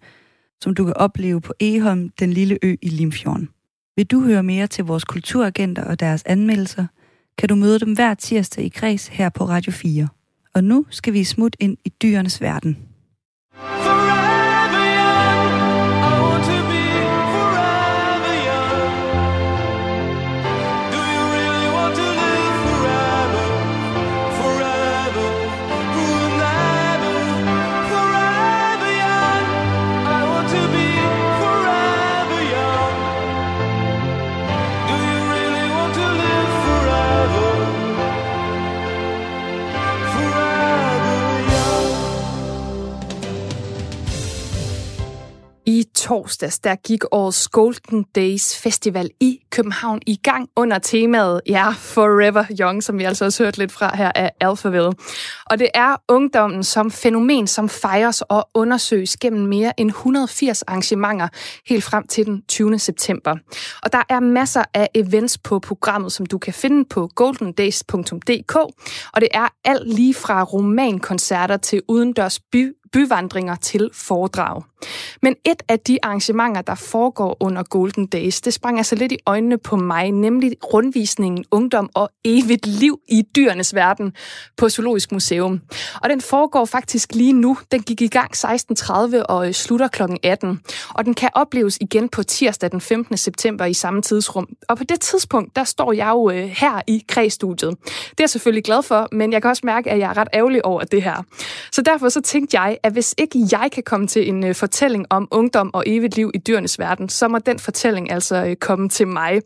som 0.62 0.74
du 0.74 0.84
kan 0.84 0.96
opleve 0.96 1.40
på 1.40 1.54
Eholm, 1.60 2.08
den 2.20 2.32
lille 2.32 2.58
ø 2.62 2.76
i 2.82 2.88
Limfjorden. 2.88 3.48
Vil 3.96 4.06
du 4.06 4.20
høre 4.20 4.42
mere 4.42 4.66
til 4.66 4.84
vores 4.84 5.04
kulturagenter 5.04 5.84
og 5.84 6.00
deres 6.00 6.22
anmeldelser, 6.26 6.86
kan 7.38 7.48
du 7.48 7.54
møde 7.54 7.78
dem 7.78 7.92
hver 7.92 8.14
tirsdag 8.14 8.64
i 8.64 8.68
Kreds 8.68 9.06
her 9.08 9.28
på 9.28 9.44
Radio 9.44 9.72
4. 9.72 10.08
Og 10.54 10.64
nu 10.64 10.86
skal 10.90 11.12
vi 11.12 11.24
smut 11.24 11.56
ind 11.60 11.76
i 11.84 11.88
dyrenes 12.02 12.40
verden. 12.40 12.78
For 13.54 14.17
torsdags, 46.08 46.58
der 46.58 46.74
gik 46.74 47.04
årets 47.10 47.48
Golden 47.48 48.02
Days 48.14 48.56
Festival 48.56 49.10
i 49.20 49.40
København 49.50 50.00
i 50.06 50.16
gang 50.16 50.48
under 50.56 50.78
temaet 50.78 51.40
Ja, 51.48 51.70
Forever 51.70 52.44
Young, 52.60 52.82
som 52.82 52.98
vi 52.98 53.04
altså 53.04 53.24
også 53.24 53.44
hørt 53.44 53.58
lidt 53.58 53.72
fra 53.72 53.96
her 53.96 54.12
af 54.14 54.32
Alphaville. 54.40 54.92
Og 55.46 55.58
det 55.58 55.68
er 55.74 55.96
ungdommen 56.08 56.64
som 56.64 56.90
fænomen, 56.90 57.46
som 57.46 57.68
fejres 57.68 58.22
og 58.22 58.48
undersøges 58.54 59.16
gennem 59.16 59.48
mere 59.48 59.80
end 59.80 59.90
180 59.90 60.62
arrangementer 60.62 61.28
helt 61.66 61.84
frem 61.84 62.06
til 62.06 62.26
den 62.26 62.42
20. 62.48 62.78
september. 62.78 63.36
Og 63.82 63.92
der 63.92 64.02
er 64.08 64.20
masser 64.20 64.64
af 64.74 64.88
events 64.94 65.38
på 65.38 65.58
programmet, 65.58 66.12
som 66.12 66.26
du 66.26 66.38
kan 66.38 66.54
finde 66.54 66.84
på 66.84 67.10
goldendays.dk, 67.14 68.56
og 69.12 69.20
det 69.20 69.28
er 69.30 69.48
alt 69.64 69.94
lige 69.94 70.14
fra 70.14 70.42
romankoncerter 70.42 71.56
til 71.56 71.82
udendørs 71.88 72.40
by 72.40 72.77
byvandringer 72.92 73.56
til 73.56 73.90
foredrag. 73.94 74.62
Men 75.22 75.36
et 75.44 75.62
af 75.68 75.80
de 75.80 75.98
arrangementer, 76.02 76.62
der 76.62 76.74
foregår 76.74 77.36
under 77.40 77.62
Golden 77.62 78.06
Days, 78.06 78.40
det 78.40 78.54
sprang 78.54 78.78
altså 78.78 78.94
lidt 78.94 79.12
i 79.12 79.18
øjnene 79.26 79.58
på 79.58 79.76
mig, 79.76 80.12
nemlig 80.12 80.52
rundvisningen 80.64 81.44
Ungdom 81.50 81.90
og 81.94 82.10
evigt 82.24 82.66
liv 82.66 83.00
i 83.08 83.22
dyrenes 83.36 83.74
verden 83.74 84.12
på 84.56 84.68
Zoologisk 84.68 85.12
Museum. 85.12 85.60
Og 86.02 86.10
den 86.10 86.20
foregår 86.20 86.64
faktisk 86.64 87.14
lige 87.14 87.32
nu. 87.32 87.58
Den 87.72 87.82
gik 87.82 88.00
i 88.00 88.06
gang 88.06 88.36
16.30 88.36 89.22
og 89.22 89.46
øh, 89.46 89.52
slutter 89.52 89.88
kl. 89.88 90.02
18. 90.22 90.60
Og 90.94 91.04
den 91.04 91.14
kan 91.14 91.30
opleves 91.34 91.78
igen 91.80 92.08
på 92.08 92.22
tirsdag 92.22 92.70
den 92.70 92.80
15. 92.80 93.16
september 93.16 93.64
i 93.64 93.74
samme 93.74 94.02
tidsrum. 94.02 94.48
Og 94.68 94.76
på 94.76 94.84
det 94.84 95.00
tidspunkt, 95.00 95.56
der 95.56 95.64
står 95.64 95.92
jeg 95.92 96.08
jo 96.08 96.30
øh, 96.30 96.44
her 96.44 96.82
i 96.86 97.04
kredsstudiet. 97.08 97.70
Det 97.84 98.00
er 98.00 98.14
jeg 98.18 98.30
selvfølgelig 98.30 98.64
glad 98.64 98.82
for, 98.82 99.08
men 99.12 99.32
jeg 99.32 99.42
kan 99.42 99.50
også 99.50 99.62
mærke, 99.64 99.90
at 99.90 99.98
jeg 99.98 100.10
er 100.10 100.16
ret 100.16 100.28
ærgerlig 100.34 100.64
over 100.64 100.84
det 100.84 101.02
her. 101.02 101.22
Så 101.72 101.82
derfor 101.82 102.08
så 102.08 102.20
tænkte 102.20 102.60
jeg, 102.60 102.77
at 102.82 102.92
hvis 102.92 103.14
ikke 103.18 103.38
jeg 103.52 103.70
kan 103.72 103.82
komme 103.82 104.06
til 104.06 104.28
en 104.28 104.44
øh, 104.44 104.54
fortælling 104.54 105.06
om 105.10 105.28
ungdom 105.30 105.74
og 105.74 105.84
evigt 105.86 106.16
liv 106.16 106.30
i 106.34 106.38
dyrenes 106.38 106.78
verden, 106.78 107.08
så 107.08 107.28
må 107.28 107.38
den 107.38 107.58
fortælling 107.58 108.10
altså 108.10 108.44
øh, 108.44 108.56
komme 108.56 108.88
til 108.88 109.08
mig. 109.08 109.40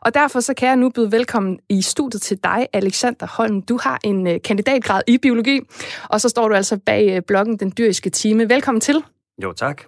Og 0.00 0.14
derfor 0.14 0.40
så 0.40 0.54
kan 0.54 0.68
jeg 0.68 0.76
nu 0.76 0.90
byde 0.90 1.12
velkommen 1.12 1.58
i 1.68 1.82
studiet 1.82 2.22
til 2.22 2.38
dig, 2.44 2.66
Alexander 2.72 3.26
Holm. 3.26 3.62
Du 3.62 3.78
har 3.82 3.98
en 4.04 4.26
øh, 4.26 4.40
kandidatgrad 4.44 5.02
i 5.06 5.18
biologi, 5.18 5.60
og 6.08 6.20
så 6.20 6.28
står 6.28 6.48
du 6.48 6.54
altså 6.54 6.78
bag 6.86 7.16
øh, 7.16 7.22
bloggen 7.22 7.56
Den 7.56 7.72
Dyriske 7.78 8.10
Time. 8.10 8.48
Velkommen 8.48 8.80
til. 8.80 9.04
Jo, 9.42 9.52
tak. 9.52 9.82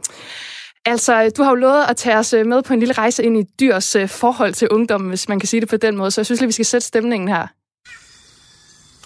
Altså, 0.85 1.33
du 1.37 1.43
har 1.43 1.51
jo 1.51 1.55
lovet 1.55 1.85
at 1.89 1.97
tage 1.97 2.17
os 2.17 2.33
øh, 2.33 2.47
med 2.47 2.63
på 2.63 2.73
en 2.73 2.79
lille 2.79 2.93
rejse 2.93 3.25
ind 3.25 3.39
i 3.39 3.43
dyrs 3.61 3.97
øh, 3.97 4.09
forhold 4.09 4.53
til 4.53 4.69
ungdommen, 4.69 5.09
hvis 5.09 5.29
man 5.29 5.41
kan 5.41 5.47
sige 5.47 5.61
det 5.61 5.69
på 5.69 5.77
den 5.77 5.97
måde. 5.97 6.11
Så 6.11 6.21
jeg 6.21 6.27
synes 6.27 6.41
lige, 6.41 6.49
vi 6.49 6.53
skal 6.53 6.67
sætte 6.67 6.87
stemningen 6.87 7.29
her. 7.29 7.47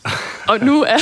Og 0.53 0.61
nu 0.61 0.83
er... 0.83 0.99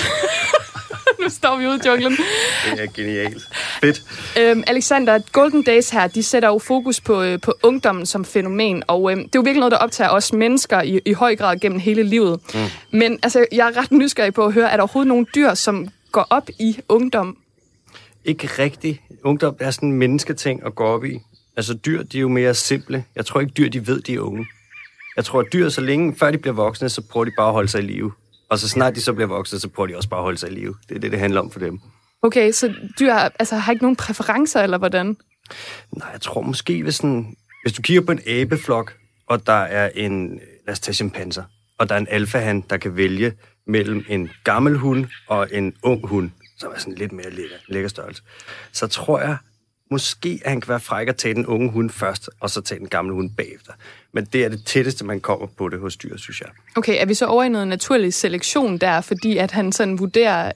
nu 1.23 1.29
står 1.29 1.57
vi 1.57 1.67
ude 1.67 1.81
i 1.85 1.89
junglen. 1.89 2.13
Det 2.13 2.83
er 2.83 2.87
genialt. 2.95 3.49
Fedt. 3.81 4.03
Øhm, 4.41 4.65
Alexander, 4.67 5.19
Golden 5.33 5.63
Days 5.63 5.91
her, 5.91 6.07
de 6.07 6.23
sætter 6.23 6.49
jo 6.49 6.59
fokus 6.59 7.01
på, 7.01 7.23
øh, 7.23 7.41
på 7.41 7.55
ungdommen 7.63 8.07
som 8.07 8.25
fænomen, 8.25 8.83
og 8.87 9.11
øh, 9.11 9.17
det 9.17 9.25
er 9.25 9.29
jo 9.35 9.41
virkelig 9.41 9.61
noget, 9.61 9.73
der 9.73 9.79
optager 9.79 10.11
os 10.11 10.33
mennesker 10.33 10.83
i, 10.83 11.01
i 11.07 11.13
høj 11.13 11.37
grad 11.37 11.61
gennem 11.61 11.81
hele 11.81 12.03
livet. 12.03 12.41
Mm. 12.55 12.61
Men 12.99 13.19
altså, 13.23 13.47
jeg 13.53 13.69
er 13.69 13.77
ret 13.77 13.93
nysgerrig 13.93 14.35
på 14.35 14.45
at 14.45 14.53
høre, 14.53 14.71
er 14.71 14.77
der 14.77 14.83
overhovedet 14.83 15.09
nogle 15.09 15.27
dyr, 15.35 15.55
som 15.55 15.89
går 16.13 16.27
op 16.31 16.49
i 16.59 16.79
ungdom? 16.89 17.37
Ikke 18.25 18.47
rigtigt. 18.47 19.01
Ungdom 19.25 19.57
er 19.61 19.71
sådan 19.71 19.89
en 19.89 19.95
mennesketing 19.95 20.67
at 20.67 20.75
gå 20.75 20.85
op 20.85 21.05
i. 21.05 21.21
Altså 21.57 21.75
dyr, 21.75 22.03
de 22.03 22.17
er 22.17 22.21
jo 22.21 22.29
mere 22.29 22.55
simple. 22.55 23.05
Jeg 23.17 23.27
tror 23.27 23.41
ikke 23.41 23.53
dyr, 23.53 23.69
de 23.69 23.87
ved, 23.87 24.01
de 24.01 24.15
er 24.15 24.21
unge. 24.21 24.47
Jeg 25.17 25.25
tror, 25.25 25.41
at 25.41 25.47
dyr, 25.53 25.69
så 25.69 25.81
længe 25.81 26.15
før 26.19 26.31
de 26.31 26.39
bliver 26.39 26.55
voksne, 26.55 26.89
så 26.89 27.03
prøver 27.11 27.25
de 27.25 27.31
bare 27.37 27.47
at 27.47 27.53
holde 27.53 27.69
sig 27.69 27.83
i 27.83 27.87
live. 27.87 28.13
Og 28.53 28.59
så 28.59 28.69
snart 28.69 28.95
de 28.95 29.01
så 29.01 29.13
bliver 29.13 29.29
voksne, 29.29 29.61
så 29.61 29.69
prøver 29.69 29.87
de 29.87 29.97
også 29.97 30.09
bare 30.09 30.21
at 30.21 30.25
holde 30.25 30.39
sig 30.39 30.51
i 30.51 30.55
live. 30.55 30.75
Det 30.89 30.95
er 30.95 31.01
det, 31.01 31.13
det 31.13 31.21
handler 31.21 31.41
om 31.41 31.51
for 31.51 31.61
dem. 31.61 31.81
Okay, 32.23 32.53
så 32.53 32.75
dyr 33.01 33.15
altså, 33.15 33.57
har 33.57 33.73
ikke 33.73 33.85
nogen 33.85 33.97
præferencer, 33.97 34.63
eller 34.63 34.79
hvordan? 34.79 35.17
Nej, 35.97 36.09
jeg 36.13 36.21
tror 36.21 36.41
måske, 36.41 36.83
hvis, 36.83 36.95
sådan, 36.95 37.37
hvis 37.63 37.73
du 37.73 37.83
kigger 37.83 38.03
på 38.03 38.13
en 38.13 38.21
abeflok, 38.27 38.97
og 39.27 39.47
der 39.47 39.53
er 39.53 39.91
en, 39.95 40.41
lad 40.67 40.73
os 40.73 40.81
tage 40.81 40.95
chimpanser, 40.95 41.45
og 41.79 41.89
der 41.89 41.95
er 41.95 41.99
en 41.99 42.07
alfahan, 42.11 42.61
der 42.71 42.77
kan 42.77 42.97
vælge 42.97 43.33
mellem 43.67 44.05
en 44.09 44.31
gammel 44.45 44.77
hund 44.77 45.07
og 45.29 45.49
en 45.53 45.75
ung 45.83 46.07
hund, 46.07 46.31
som 46.59 46.73
er 46.75 46.79
sådan 46.79 46.95
lidt 46.95 47.13
mere 47.13 47.31
lækker, 47.31 47.57
lækker 47.69 47.89
størrelse, 47.89 48.23
så 48.73 48.87
tror 48.87 49.21
jeg 49.21 49.37
måske, 49.93 50.41
at 50.45 50.51
han 50.51 50.61
kan 50.61 50.69
være 50.69 50.81
fræk 50.81 51.09
at 51.09 51.17
tage 51.17 51.35
den 51.35 51.47
unge 51.47 51.71
hund 51.71 51.91
først, 51.91 52.31
og 52.41 52.51
så 52.51 52.61
tage 52.61 52.79
den 52.79 52.89
gamle 52.89 53.13
hund 53.15 53.31
bagefter. 53.37 53.73
Men 54.13 54.25
det 54.25 54.45
er 54.45 54.49
det 54.49 54.65
tætteste, 54.65 55.05
man 55.05 55.21
kommer 55.21 55.47
på 55.47 55.69
det 55.69 55.81
hos 55.81 55.97
dyr, 55.97 56.17
synes 56.17 56.41
jeg. 56.41 56.49
Okay, 56.77 56.97
er 57.01 57.07
vi 57.07 57.15
så 57.15 57.27
over 57.27 57.45
i 57.45 57.49
noget 57.49 57.69
naturlig 57.69 58.15
selektion 58.15 58.79
der, 58.79 59.01
fordi 59.01 59.37
at 59.37 59.51
han 59.51 59.73
sådan 59.73 59.99
vurderer, 59.99 60.53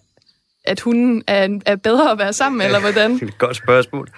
at 0.65 0.81
hunden 0.81 1.23
er, 1.27 1.59
er 1.67 1.77
bedre 1.77 2.11
at 2.11 2.19
være 2.19 2.33
sammen, 2.33 2.63
eller 2.63 2.81
hvordan? 2.87 3.15
Det 3.15 3.23
er 3.23 3.27
et 3.27 3.39
godt 3.39 3.57
spørgsmål. 3.57 4.09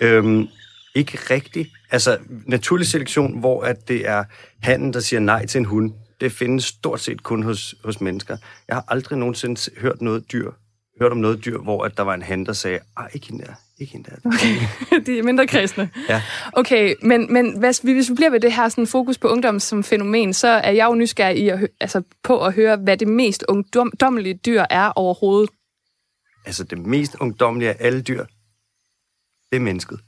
Øhm, 0.00 0.46
ikke 0.94 1.18
rigtigt. 1.30 1.68
Altså, 1.90 2.18
naturlig 2.46 2.86
selektion, 2.86 3.38
hvor 3.38 3.62
at 3.62 3.88
det 3.88 4.08
er 4.08 4.24
handen, 4.60 4.92
der 4.92 5.00
siger 5.00 5.20
nej 5.20 5.46
til 5.46 5.58
en 5.58 5.64
hund, 5.64 5.92
det 6.20 6.32
findes 6.32 6.64
stort 6.64 7.00
set 7.00 7.22
kun 7.22 7.42
hos, 7.42 7.74
hos 7.84 8.00
mennesker. 8.00 8.36
Jeg 8.68 8.76
har 8.76 8.84
aldrig 8.88 9.18
nogensinde 9.18 9.70
hørt 9.80 10.02
noget 10.02 10.32
dyr, 10.32 10.50
hørt 11.00 11.12
om 11.12 11.18
noget 11.18 11.44
dyr, 11.44 11.58
hvor 11.58 11.84
at 11.84 11.96
der 11.96 12.02
var 12.02 12.14
en 12.14 12.22
han, 12.22 12.46
der 12.46 12.52
sagde, 12.52 12.78
ej, 12.96 13.08
ikke 13.14 13.26
hende 13.26 13.44
der, 13.44 13.52
ikke 13.78 13.92
hende 13.92 14.10
der. 14.10 14.16
Okay. 14.34 15.00
De 15.06 15.18
er 15.18 15.22
mindre 15.22 15.46
kredsende. 15.46 15.88
Ja. 16.08 16.22
Okay, 16.52 16.94
men, 17.02 17.32
men 17.32 17.58
hvis, 17.58 17.80
vi, 17.84 17.92
hvis 17.92 18.10
vi 18.10 18.14
bliver 18.14 18.30
ved 18.30 18.40
det 18.40 18.52
her 18.52 18.68
sådan, 18.68 18.86
fokus 18.86 19.18
på 19.18 19.28
ungdom 19.28 19.60
som 19.60 19.84
fænomen, 19.84 20.34
så 20.34 20.48
er 20.48 20.70
jeg 20.70 20.86
jo 20.86 20.94
nysgerrig 20.94 21.38
i 21.38 21.48
at, 21.48 21.68
altså, 21.80 22.02
på 22.22 22.44
at 22.44 22.52
høre, 22.54 22.76
hvad 22.76 22.96
det 22.96 23.08
mest 23.08 23.44
ungdommelige 23.48 24.34
dyr 24.46 24.64
er 24.70 24.92
overhovedet. 24.96 25.50
Altså, 26.46 26.64
det 26.64 26.78
mest 26.78 27.16
ungdomlige 27.20 27.70
af 27.70 27.76
alle 27.80 28.00
dyr, 28.02 28.24
det 29.50 29.56
er 29.56 29.60
mennesket. 29.60 30.00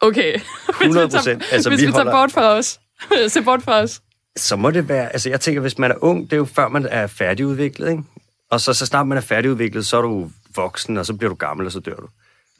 Okay. 0.00 0.40
100 0.82 1.08
procent. 1.08 1.44
Altså, 1.52 1.68
hvis 1.70 1.80
vi 1.80 1.86
vi 1.86 1.92
tager 1.92 2.04
holder- 2.04 2.12
bort 2.22 2.32
fra 2.32 2.42
os. 2.58 2.80
Se 3.32 3.42
bort 3.42 3.62
fra 3.62 3.80
os. 3.82 4.00
Så 4.36 4.56
må 4.56 4.70
det 4.70 4.88
være, 4.88 5.12
altså 5.12 5.30
jeg 5.30 5.40
tænker, 5.40 5.60
hvis 5.60 5.78
man 5.78 5.90
er 5.90 5.94
ung, 6.04 6.24
det 6.24 6.32
er 6.32 6.36
jo 6.36 6.44
før 6.44 6.68
man 6.68 6.86
er 6.86 7.06
færdigudviklet, 7.06 7.90
ikke? 7.90 8.02
Og 8.50 8.60
så, 8.60 8.72
så 8.72 8.86
snart 8.86 9.06
man 9.06 9.18
er 9.18 9.22
færdigudviklet, 9.22 9.86
så 9.86 9.96
er 9.96 10.02
du 10.02 10.30
voksen, 10.56 10.96
og 10.96 11.06
så 11.06 11.14
bliver 11.14 11.28
du 11.28 11.34
gammel, 11.34 11.66
og 11.66 11.72
så 11.72 11.80
dør 11.80 11.96
du. 11.96 12.08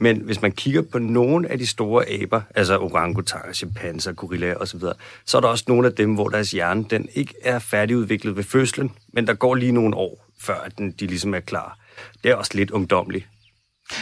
Men 0.00 0.16
hvis 0.20 0.42
man 0.42 0.52
kigger 0.52 0.82
på 0.82 0.98
nogle 0.98 1.48
af 1.48 1.58
de 1.58 1.66
store 1.66 2.08
aber, 2.08 2.40
altså 2.54 2.78
orangutanger, 2.78 3.52
chimpanser, 3.52 4.12
gorillaer 4.12 4.54
osv., 4.54 4.80
så 5.24 5.36
er 5.36 5.40
der 5.40 5.48
også 5.48 5.64
nogle 5.68 5.88
af 5.88 5.94
dem, 5.94 6.14
hvor 6.14 6.28
deres 6.28 6.50
hjerne 6.50 6.84
den 6.90 7.08
ikke 7.14 7.34
er 7.42 7.58
færdigudviklet 7.58 8.36
ved 8.36 8.44
fødslen, 8.44 8.92
men 9.12 9.26
der 9.26 9.34
går 9.34 9.54
lige 9.54 9.72
nogle 9.72 9.96
år, 9.96 10.26
før 10.40 10.54
at 10.54 10.78
den, 10.78 10.90
de 10.90 11.06
ligesom 11.06 11.34
er 11.34 11.40
klar. 11.40 11.78
Det 12.24 12.30
er 12.30 12.34
også 12.34 12.50
lidt 12.54 12.70
ungdomligt. 12.70 13.26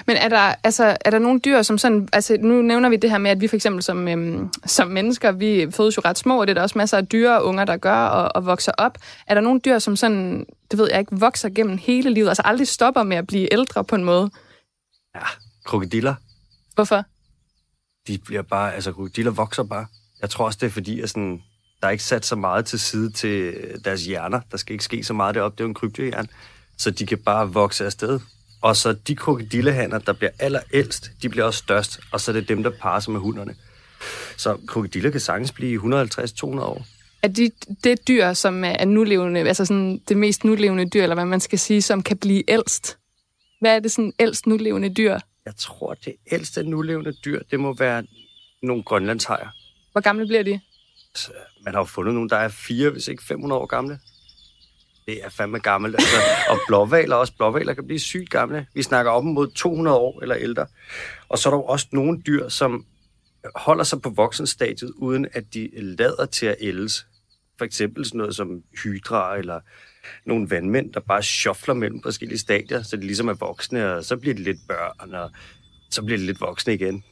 Men 0.06 0.16
er 0.16 0.28
der, 0.28 0.54
altså, 0.64 0.96
er 1.00 1.10
der 1.10 1.18
nogle 1.18 1.40
dyr, 1.40 1.62
som 1.62 1.78
sådan... 1.78 2.08
Altså, 2.12 2.36
nu 2.40 2.62
nævner 2.62 2.88
vi 2.88 2.96
det 2.96 3.10
her 3.10 3.18
med, 3.18 3.30
at 3.30 3.40
vi 3.40 3.48
for 3.48 3.56
eksempel 3.56 3.82
som, 3.82 4.08
øhm, 4.08 4.48
som 4.66 4.88
mennesker, 4.88 5.32
vi 5.32 5.66
fødes 5.70 5.96
jo 5.96 6.02
ret 6.04 6.18
små, 6.18 6.40
og 6.40 6.46
det 6.46 6.50
er 6.50 6.54
der 6.54 6.62
også 6.62 6.78
masser 6.78 6.96
af 6.96 7.06
dyre 7.06 7.38
og 7.38 7.44
unger, 7.46 7.64
der 7.64 7.76
gør 7.76 8.06
og, 8.06 8.36
og 8.36 8.46
vokser 8.46 8.72
op. 8.78 8.98
Er 9.26 9.34
der 9.34 9.40
nogle 9.40 9.60
dyr, 9.64 9.78
som 9.78 9.96
sådan, 9.96 10.46
det 10.70 10.78
ved 10.78 10.88
jeg 10.90 11.00
ikke, 11.00 11.18
vokser 11.20 11.48
gennem 11.48 11.78
hele 11.78 12.10
livet, 12.10 12.28
altså 12.28 12.42
aldrig 12.44 12.68
stopper 12.68 13.02
med 13.02 13.16
at 13.16 13.26
blive 13.26 13.52
ældre 13.52 13.84
på 13.84 13.94
en 13.94 14.04
måde? 14.04 14.30
Ja, 15.14 15.20
krokodiller, 15.64 16.14
Hvorfor? 16.74 17.04
de 18.06 18.18
bliver 18.18 18.42
bare, 18.42 18.74
altså 18.74 18.92
krokodiller 18.92 19.32
vokser 19.32 19.62
bare. 19.62 19.86
Jeg 20.22 20.30
tror 20.30 20.44
også, 20.44 20.58
det 20.60 20.66
er 20.66 20.70
fordi, 20.70 21.00
at 21.00 21.08
sådan, 21.08 21.42
der 21.80 21.86
er 21.86 21.90
ikke 21.90 22.04
sat 22.04 22.26
så 22.26 22.36
meget 22.36 22.66
til 22.66 22.80
side 22.80 23.10
til 23.10 23.54
deres 23.84 24.04
hjerner. 24.04 24.40
Der 24.50 24.56
skal 24.56 24.72
ikke 24.72 24.84
ske 24.84 25.04
så 25.04 25.12
meget 25.12 25.34
deroppe. 25.34 25.56
Det 25.56 25.60
er 25.60 25.64
jo 25.64 25.68
en 25.68 25.74
krybdyrhjerne. 25.74 26.28
Så 26.78 26.90
de 26.90 27.06
kan 27.06 27.18
bare 27.18 27.52
vokse 27.52 27.84
afsted. 27.84 28.20
Og 28.66 28.76
så 28.76 28.92
de 28.92 29.16
krokodillehanner, 29.16 29.98
der 29.98 30.12
bliver 30.12 30.30
allerældst, 30.38 31.10
de 31.22 31.28
bliver 31.28 31.44
også 31.44 31.58
størst. 31.58 32.00
Og 32.12 32.20
så 32.20 32.30
er 32.30 32.32
det 32.32 32.48
dem, 32.48 32.62
der 32.62 32.70
parer 32.70 33.00
sig 33.00 33.12
med 33.12 33.20
hunderne. 33.20 33.54
Så 34.36 34.58
krokodiller 34.66 35.10
kan 35.10 35.20
sagtens 35.20 35.52
blive 35.52 35.80
150-200 35.80 36.44
år. 36.44 36.86
Er 37.22 37.28
de, 37.28 37.50
det 37.84 38.08
dyr, 38.08 38.32
som 38.32 38.64
er 38.64 38.84
nulevende, 38.84 39.40
altså 39.40 39.64
sådan 39.64 40.00
det 40.08 40.16
mest 40.16 40.44
nulevende 40.44 40.90
dyr, 40.90 41.02
eller 41.02 41.14
hvad 41.14 41.24
man 41.24 41.40
skal 41.40 41.58
sige, 41.58 41.82
som 41.82 42.02
kan 42.02 42.16
blive 42.16 42.50
ældst? 42.50 42.98
Hvad 43.60 43.76
er 43.76 43.80
det 43.80 43.92
sådan 43.92 44.12
ældst 44.18 44.46
nulevende 44.46 44.94
dyr? 44.94 45.18
Jeg 45.44 45.56
tror, 45.58 45.94
det 45.94 46.14
ældste 46.32 46.62
nulevende 46.62 47.12
dyr, 47.24 47.42
det 47.50 47.60
må 47.60 47.74
være 47.74 48.04
nogle 48.62 48.82
grønlandshajer. 48.82 49.48
Hvor 49.92 50.00
gamle 50.00 50.26
bliver 50.26 50.42
de? 50.42 50.60
Man 51.64 51.74
har 51.74 51.80
jo 51.80 51.84
fundet 51.84 52.14
nogle, 52.14 52.28
der 52.28 52.36
er 52.36 52.48
fire, 52.48 52.90
hvis 52.90 53.08
ikke 53.08 53.24
500 53.24 53.60
år 53.60 53.66
gamle. 53.66 53.98
Det 55.06 55.24
er 55.24 55.28
fandme 55.28 55.58
gammelt. 55.58 55.94
Altså. 55.94 56.16
Og 56.50 56.58
blåvaler 56.66 57.16
også. 57.16 57.32
Blåvaler 57.36 57.74
kan 57.74 57.86
blive 57.86 58.00
sygt 58.00 58.30
gamle. 58.30 58.66
Vi 58.74 58.82
snakker 58.82 59.12
op 59.12 59.24
mod 59.24 59.50
200 59.50 59.96
år 59.96 60.22
eller 60.22 60.36
ældre. 60.36 60.66
Og 61.28 61.38
så 61.38 61.48
er 61.48 61.50
der 61.50 61.58
jo 61.58 61.64
også 61.64 61.86
nogle 61.92 62.22
dyr, 62.22 62.48
som 62.48 62.84
holder 63.54 63.84
sig 63.84 64.02
på 64.02 64.10
voksenstadiet, 64.10 64.92
uden 64.96 65.26
at 65.32 65.54
de 65.54 65.70
lader 65.74 66.26
til 66.26 66.46
at 66.46 66.56
ældes. 66.60 67.06
For 67.58 67.64
eksempel 67.64 68.04
sådan 68.04 68.18
noget 68.18 68.36
som 68.36 68.62
hydra 68.84 69.36
eller 69.36 69.60
nogle 70.26 70.50
vandmænd, 70.50 70.92
der 70.92 71.00
bare 71.00 71.22
shuffler 71.22 71.74
mellem 71.74 72.02
forskellige 72.02 72.38
stadier, 72.38 72.82
så 72.82 72.96
de 72.96 73.02
ligesom 73.02 73.28
er 73.28 73.34
voksne, 73.34 73.92
og 73.92 74.04
så 74.04 74.16
bliver 74.16 74.34
de 74.34 74.42
lidt 74.42 74.58
børn, 74.68 75.14
og 75.14 75.30
så 75.90 76.02
bliver 76.02 76.18
de 76.18 76.26
lidt 76.26 76.40
voksne 76.40 76.74
igen. 76.74 77.04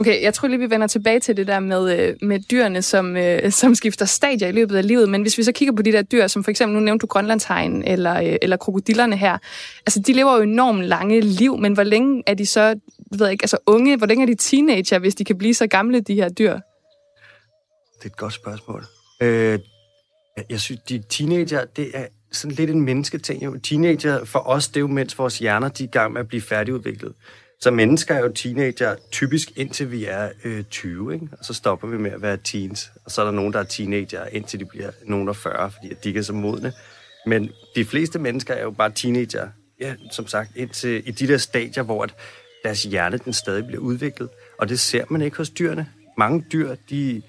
Okay, 0.00 0.22
jeg 0.22 0.34
tror 0.34 0.48
lige, 0.48 0.58
vi 0.58 0.70
vender 0.70 0.86
tilbage 0.86 1.20
til 1.20 1.36
det 1.36 1.46
der 1.46 1.60
med, 1.60 1.98
øh, 2.08 2.16
med 2.22 2.40
dyrene, 2.40 2.82
som, 2.82 3.16
øh, 3.16 3.50
som 3.52 3.74
skifter 3.74 4.04
stadier 4.06 4.48
i 4.48 4.52
løbet 4.52 4.76
af 4.76 4.86
livet. 4.86 5.08
Men 5.08 5.22
hvis 5.22 5.38
vi 5.38 5.42
så 5.42 5.52
kigger 5.52 5.74
på 5.76 5.82
de 5.82 5.92
der 5.92 6.02
dyr, 6.02 6.26
som 6.26 6.44
for 6.44 6.50
eksempel, 6.50 6.74
nu 6.78 6.80
nævnte 6.84 7.02
du 7.02 7.06
grønlandshegn 7.06 7.82
eller, 7.86 8.22
øh, 8.22 8.36
eller 8.42 8.56
krokodillerne 8.56 9.16
her. 9.16 9.38
Altså, 9.86 10.00
de 10.06 10.12
lever 10.12 10.36
jo 10.36 10.42
enormt 10.42 10.84
lange 10.84 11.20
liv, 11.20 11.58
men 11.58 11.72
hvor 11.72 11.82
længe 11.82 12.22
er 12.26 12.34
de 12.34 12.46
så, 12.46 12.74
ved 13.12 13.26
jeg 13.26 13.32
ikke, 13.32 13.42
altså 13.42 13.58
unge, 13.66 13.96
hvor 13.96 14.06
længe 14.06 14.22
er 14.22 14.26
de 14.26 14.34
teenager, 14.34 14.98
hvis 14.98 15.14
de 15.14 15.24
kan 15.24 15.38
blive 15.38 15.54
så 15.54 15.66
gamle, 15.66 16.00
de 16.00 16.14
her 16.14 16.28
dyr? 16.28 16.52
Det 16.52 18.02
er 18.02 18.06
et 18.06 18.16
godt 18.16 18.32
spørgsmål. 18.34 18.84
Øh, 19.22 19.58
jeg- 20.36 20.44
jeg 20.50 20.60
synes, 20.60 20.80
de 20.88 21.02
teenager, 21.08 21.64
det 21.76 21.90
er 21.94 22.06
sådan 22.32 22.54
lidt 22.56 22.70
en 22.70 22.80
mennesketing. 22.80 23.44
Jo. 23.44 23.58
Teenager 23.58 24.24
for 24.24 24.38
os, 24.38 24.68
det 24.68 24.76
er 24.76 24.80
jo 24.80 24.86
mens 24.86 25.18
vores 25.18 25.38
hjerner 25.38 25.68
de 25.68 25.82
er 25.84 25.88
i 25.88 25.90
gang 25.90 26.12
med 26.12 26.20
at 26.20 26.28
blive 26.28 26.40
færdigudviklet. 26.40 27.12
Så 27.62 27.70
mennesker 27.70 28.14
er 28.14 28.20
jo 28.20 28.32
teenager 28.32 28.96
typisk 29.10 29.52
indtil 29.56 29.90
vi 29.90 30.04
er 30.04 30.30
øh, 30.44 30.64
20, 30.64 31.14
ikke? 31.14 31.28
og 31.38 31.44
så 31.44 31.54
stopper 31.54 31.88
vi 31.88 31.98
med 31.98 32.10
at 32.10 32.22
være 32.22 32.36
teens. 32.44 32.92
Og 33.04 33.10
så 33.10 33.20
er 33.20 33.24
der 33.24 33.32
nogen, 33.32 33.52
der 33.52 33.58
er 33.58 33.64
teenager 33.64 34.26
indtil 34.26 34.60
de 34.60 34.64
bliver 34.64 34.90
nogen 35.04 35.28
af 35.28 35.36
40, 35.36 35.70
fordi 35.70 35.90
at 35.90 36.04
de 36.04 36.08
ikke 36.08 36.18
er 36.18 36.24
så 36.24 36.32
modne. 36.32 36.72
Men 37.26 37.50
de 37.76 37.84
fleste 37.84 38.18
mennesker 38.18 38.54
er 38.54 38.62
jo 38.62 38.70
bare 38.70 38.90
teenager, 38.90 39.48
ja, 39.80 39.94
som 40.10 40.26
sagt, 40.26 40.56
indtil 40.56 41.08
i 41.08 41.10
de 41.10 41.28
der 41.28 41.38
stadier, 41.38 41.82
hvor 41.82 42.02
at 42.02 42.14
deres 42.64 42.82
hjerne 42.82 43.18
den 43.18 43.32
stadig 43.32 43.66
bliver 43.66 43.82
udviklet. 43.82 44.28
Og 44.58 44.68
det 44.68 44.80
ser 44.80 45.04
man 45.10 45.22
ikke 45.22 45.36
hos 45.36 45.50
dyrene. 45.50 45.88
Mange 46.18 46.44
dyr, 46.52 46.74
de, 46.90 47.22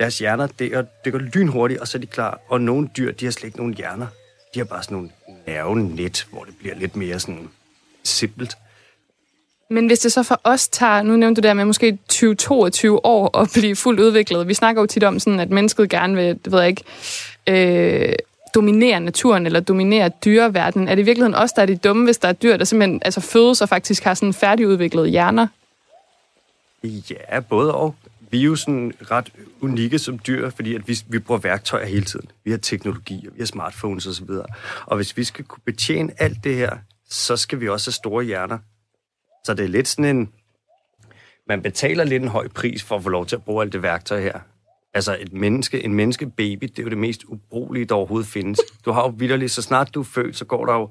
deres 0.00 0.18
hjerner, 0.18 0.46
det, 0.46 0.74
er, 0.74 0.84
det 1.04 1.12
går 1.12 1.18
lynhurtigt, 1.18 1.80
og 1.80 1.88
så 1.88 1.98
er 1.98 2.00
de 2.00 2.06
klar. 2.06 2.40
Og 2.48 2.60
nogle 2.60 2.90
dyr, 2.96 3.12
de 3.12 3.24
har 3.24 3.32
slet 3.32 3.44
ikke 3.44 3.58
nogen 3.58 3.74
hjerner. 3.74 4.06
De 4.54 4.58
har 4.60 4.64
bare 4.66 4.82
sådan 4.82 4.94
nogle 4.94 5.10
nervenet, 5.46 6.26
hvor 6.30 6.44
det 6.44 6.54
bliver 6.58 6.74
lidt 6.74 6.96
mere 6.96 7.20
sådan 7.20 7.50
simpelt. 8.04 8.56
Men 9.70 9.86
hvis 9.86 9.98
det 9.98 10.12
så 10.12 10.22
for 10.22 10.40
os 10.44 10.68
tager, 10.68 11.02
nu 11.02 11.16
nævnte 11.16 11.40
du 11.40 11.46
der 11.46 11.54
med 11.54 11.64
måske 11.64 11.98
20-22 12.12 12.88
år 13.04 13.38
at 13.38 13.50
blive 13.54 13.76
fuldt 13.76 14.00
udviklet. 14.00 14.48
Vi 14.48 14.54
snakker 14.54 14.82
jo 14.82 14.86
tit 14.86 15.04
om 15.04 15.18
sådan, 15.18 15.40
at 15.40 15.50
mennesket 15.50 15.90
gerne 15.90 16.16
vil, 16.16 16.38
det 16.44 16.52
ved 16.52 16.60
jeg 16.60 16.68
ikke, 16.68 16.84
øh, 17.48 18.14
dominere 18.54 19.00
naturen 19.00 19.46
eller 19.46 19.60
dominere 19.60 20.10
dyreverdenen. 20.24 20.88
Er 20.88 20.94
det 20.94 21.02
i 21.02 21.04
virkeligheden 21.04 21.34
os, 21.34 21.52
der 21.52 21.62
er 21.62 21.66
de 21.66 21.76
dumme, 21.76 22.04
hvis 22.04 22.18
der 22.18 22.28
er 22.28 22.32
dyr, 22.32 22.56
der 22.56 22.64
simpelthen 22.64 23.02
altså 23.04 23.20
fødes 23.20 23.62
og 23.62 23.68
faktisk 23.68 24.04
har 24.04 24.14
sådan 24.14 24.32
færdigudviklede 24.32 25.08
hjerner? 25.08 25.46
Ja, 26.82 27.40
både 27.40 27.74
og. 27.74 27.94
Vi 28.30 28.38
er 28.40 28.44
jo 28.44 28.56
sådan 28.56 28.92
ret 29.10 29.32
unikke 29.60 29.98
som 29.98 30.18
dyr, 30.18 30.50
fordi 30.50 30.74
at 30.74 30.88
vi, 30.88 30.98
vi 31.06 31.18
bruger 31.18 31.40
værktøjer 31.40 31.86
hele 31.86 32.04
tiden. 32.04 32.30
Vi 32.44 32.50
har 32.50 32.58
teknologi, 32.58 33.26
og 33.26 33.34
vi 33.34 33.38
har 33.38 33.46
smartphones 33.46 34.06
osv. 34.06 34.30
Og 34.86 34.96
hvis 34.96 35.16
vi 35.16 35.24
skal 35.24 35.44
kunne 35.44 35.62
betjene 35.64 36.12
alt 36.18 36.44
det 36.44 36.54
her, 36.56 36.76
så 37.10 37.36
skal 37.36 37.60
vi 37.60 37.68
også 37.68 37.88
have 37.88 37.92
store 37.92 38.24
hjerner. 38.24 38.58
Så 39.44 39.54
det 39.54 39.64
er 39.64 39.68
lidt 39.68 39.88
sådan 39.88 40.16
en... 40.16 40.32
Man 41.48 41.62
betaler 41.62 42.04
lidt 42.04 42.22
en 42.22 42.28
høj 42.28 42.48
pris 42.48 42.82
for 42.82 42.96
at 42.96 43.02
få 43.02 43.08
lov 43.08 43.26
til 43.26 43.36
at 43.36 43.42
bruge 43.42 43.62
alt 43.62 43.72
det 43.72 43.82
værktøj 43.82 44.20
her. 44.20 44.40
Altså 44.94 45.16
et 45.20 45.32
menneske, 45.32 45.84
en 45.84 45.94
menneskebaby, 45.94 46.66
det 46.66 46.78
er 46.78 46.82
jo 46.82 46.88
det 46.88 46.98
mest 46.98 47.24
ubrugelige, 47.24 47.84
der 47.84 47.94
overhovedet 47.94 48.28
findes. 48.28 48.60
Du 48.84 48.92
har 48.92 49.02
jo 49.02 49.08
vidderligt, 49.08 49.52
så 49.52 49.62
snart 49.62 49.94
du 49.94 50.00
er 50.00 50.04
født, 50.04 50.36
så 50.36 50.44
går 50.44 50.66
der 50.66 50.74
jo... 50.74 50.90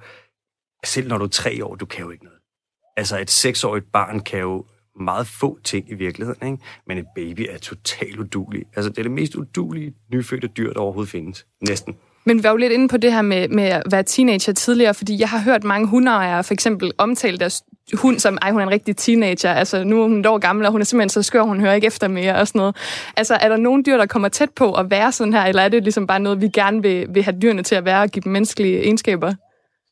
Selv 0.85 1.07
når 1.07 1.17
du 1.17 1.23
er 1.23 1.29
tre 1.29 1.65
år, 1.65 1.75
du 1.75 1.85
kan 1.85 2.05
jo 2.05 2.11
ikke 2.11 2.23
noget. 2.23 2.39
Altså 2.97 3.19
et 3.19 3.29
seksårigt 3.29 3.91
barn 3.91 4.19
kan 4.19 4.39
jo 4.39 4.65
meget 4.99 5.27
få 5.27 5.59
ting 5.63 5.91
i 5.91 5.93
virkeligheden, 5.93 6.47
ikke? 6.51 6.63
men 6.87 6.97
et 6.97 7.05
baby 7.15 7.47
er 7.49 7.57
totalt 7.57 8.19
udulig. 8.19 8.63
Altså, 8.75 8.89
det 8.89 8.97
er 8.97 9.03
det 9.03 9.11
mest 9.11 9.35
udulige 9.35 9.93
nyfødte 10.13 10.47
dyr, 10.47 10.73
der 10.73 10.79
overhovedet 10.79 11.11
findes. 11.11 11.45
Næsten. 11.67 11.95
Men 12.25 12.37
vi 12.37 12.43
var 12.43 12.49
jo 12.49 12.55
lidt 12.55 12.73
inde 12.73 12.87
på 12.87 12.97
det 12.97 13.13
her 13.13 13.21
med, 13.21 13.47
med 13.47 13.63
at 13.63 13.83
være 13.91 14.03
teenager 14.03 14.53
tidligere, 14.53 14.93
fordi 14.93 15.19
jeg 15.19 15.29
har 15.29 15.39
hørt 15.39 15.63
mange 15.63 15.87
hundeejere 15.87 16.43
for 16.43 16.53
eksempel 16.53 16.91
omtale 16.97 17.37
deres 17.37 17.63
hund 17.93 18.19
som, 18.19 18.37
ej, 18.41 18.51
hun 18.51 18.61
er 18.61 18.65
en 18.65 18.71
rigtig 18.71 18.97
teenager, 18.97 19.53
altså 19.53 19.83
nu 19.83 19.99
er 20.03 20.07
hun 20.07 20.19
et 20.19 20.25
år 20.25 20.37
gammel, 20.37 20.65
og 20.65 20.71
hun 20.71 20.81
er 20.81 20.85
simpelthen 20.85 21.09
så 21.09 21.23
skør, 21.23 21.41
hun 21.41 21.59
hører 21.59 21.73
ikke 21.73 21.87
efter 21.87 22.07
mere 22.07 22.35
og 22.35 22.47
sådan 22.47 22.59
noget. 22.59 22.75
Altså, 23.17 23.35
er 23.35 23.49
der 23.49 23.57
nogle 23.57 23.83
dyr, 23.83 23.97
der 23.97 24.05
kommer 24.05 24.29
tæt 24.29 24.49
på 24.49 24.73
at 24.73 24.89
være 24.91 25.11
sådan 25.11 25.33
her, 25.33 25.43
eller 25.43 25.61
er 25.61 25.69
det 25.69 25.83
ligesom 25.83 26.07
bare 26.07 26.19
noget, 26.19 26.41
vi 26.41 26.49
gerne 26.53 26.81
vil, 26.81 27.07
vil 27.09 27.23
have 27.23 27.39
dyrene 27.41 27.63
til 27.63 27.75
at 27.75 27.85
være 27.85 28.01
og 28.01 28.09
give 28.09 28.21
dem 28.21 28.31
menneskelige 28.31 28.79
egenskaber? 28.83 29.33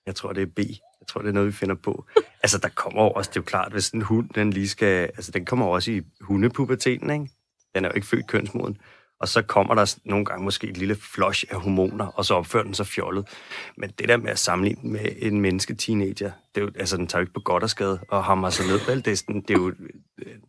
Jeg 0.05 0.15
tror, 0.15 0.33
det 0.33 0.41
er 0.41 0.47
B. 0.55 0.59
Jeg 0.59 1.07
tror, 1.07 1.21
det 1.21 1.29
er 1.29 1.33
noget, 1.33 1.47
vi 1.47 1.53
finder 1.53 1.75
på. 1.75 2.05
altså, 2.43 2.57
der 2.57 2.69
kommer 2.75 3.01
også, 3.01 3.29
det 3.29 3.37
er 3.37 3.41
jo 3.41 3.45
klart, 3.45 3.71
hvis 3.71 3.89
en 3.89 4.01
hund, 4.01 4.29
den 4.35 4.49
lige 4.49 4.69
skal, 4.69 5.03
altså, 5.03 5.31
den 5.31 5.45
kommer 5.45 5.65
også 5.65 5.91
i 5.91 6.01
hundepuberteten, 6.21 7.09
ikke? 7.09 7.27
Den 7.75 7.85
er 7.85 7.89
jo 7.89 7.95
ikke 7.95 8.07
født 8.07 8.27
kønsmoden 8.27 8.77
og 9.19 9.27
så 9.27 9.41
kommer 9.41 9.75
der 9.75 9.95
nogle 10.05 10.25
gange 10.25 10.43
måske 10.43 10.67
et 10.67 10.77
lille 10.77 10.95
flush 10.95 11.45
af 11.49 11.61
hormoner, 11.61 12.05
og 12.05 12.25
så 12.25 12.33
opfører 12.33 12.63
den 12.63 12.73
sig 12.73 12.87
fjollet. 12.87 13.27
Men 13.77 13.89
det 13.99 14.09
der 14.09 14.17
med 14.17 14.29
at 14.29 14.39
sammenligne 14.39 14.91
med 14.91 15.09
en 15.17 15.41
menneske-teenager, 15.41 16.31
det 16.55 16.61
er 16.61 16.65
jo, 16.65 16.71
altså, 16.75 16.97
den 16.97 17.07
tager 17.07 17.19
jo 17.19 17.23
ikke 17.23 17.33
på 17.33 17.39
godt 17.39 17.63
og 17.63 17.69
skade, 17.69 17.99
og 18.09 18.23
hammer 18.23 18.49
sig 18.49 18.65
ned 18.67 18.79
på 18.79 18.91
aldesten, 18.91 19.41
det 19.41 19.49
er 19.49 19.53
jo, 19.53 19.73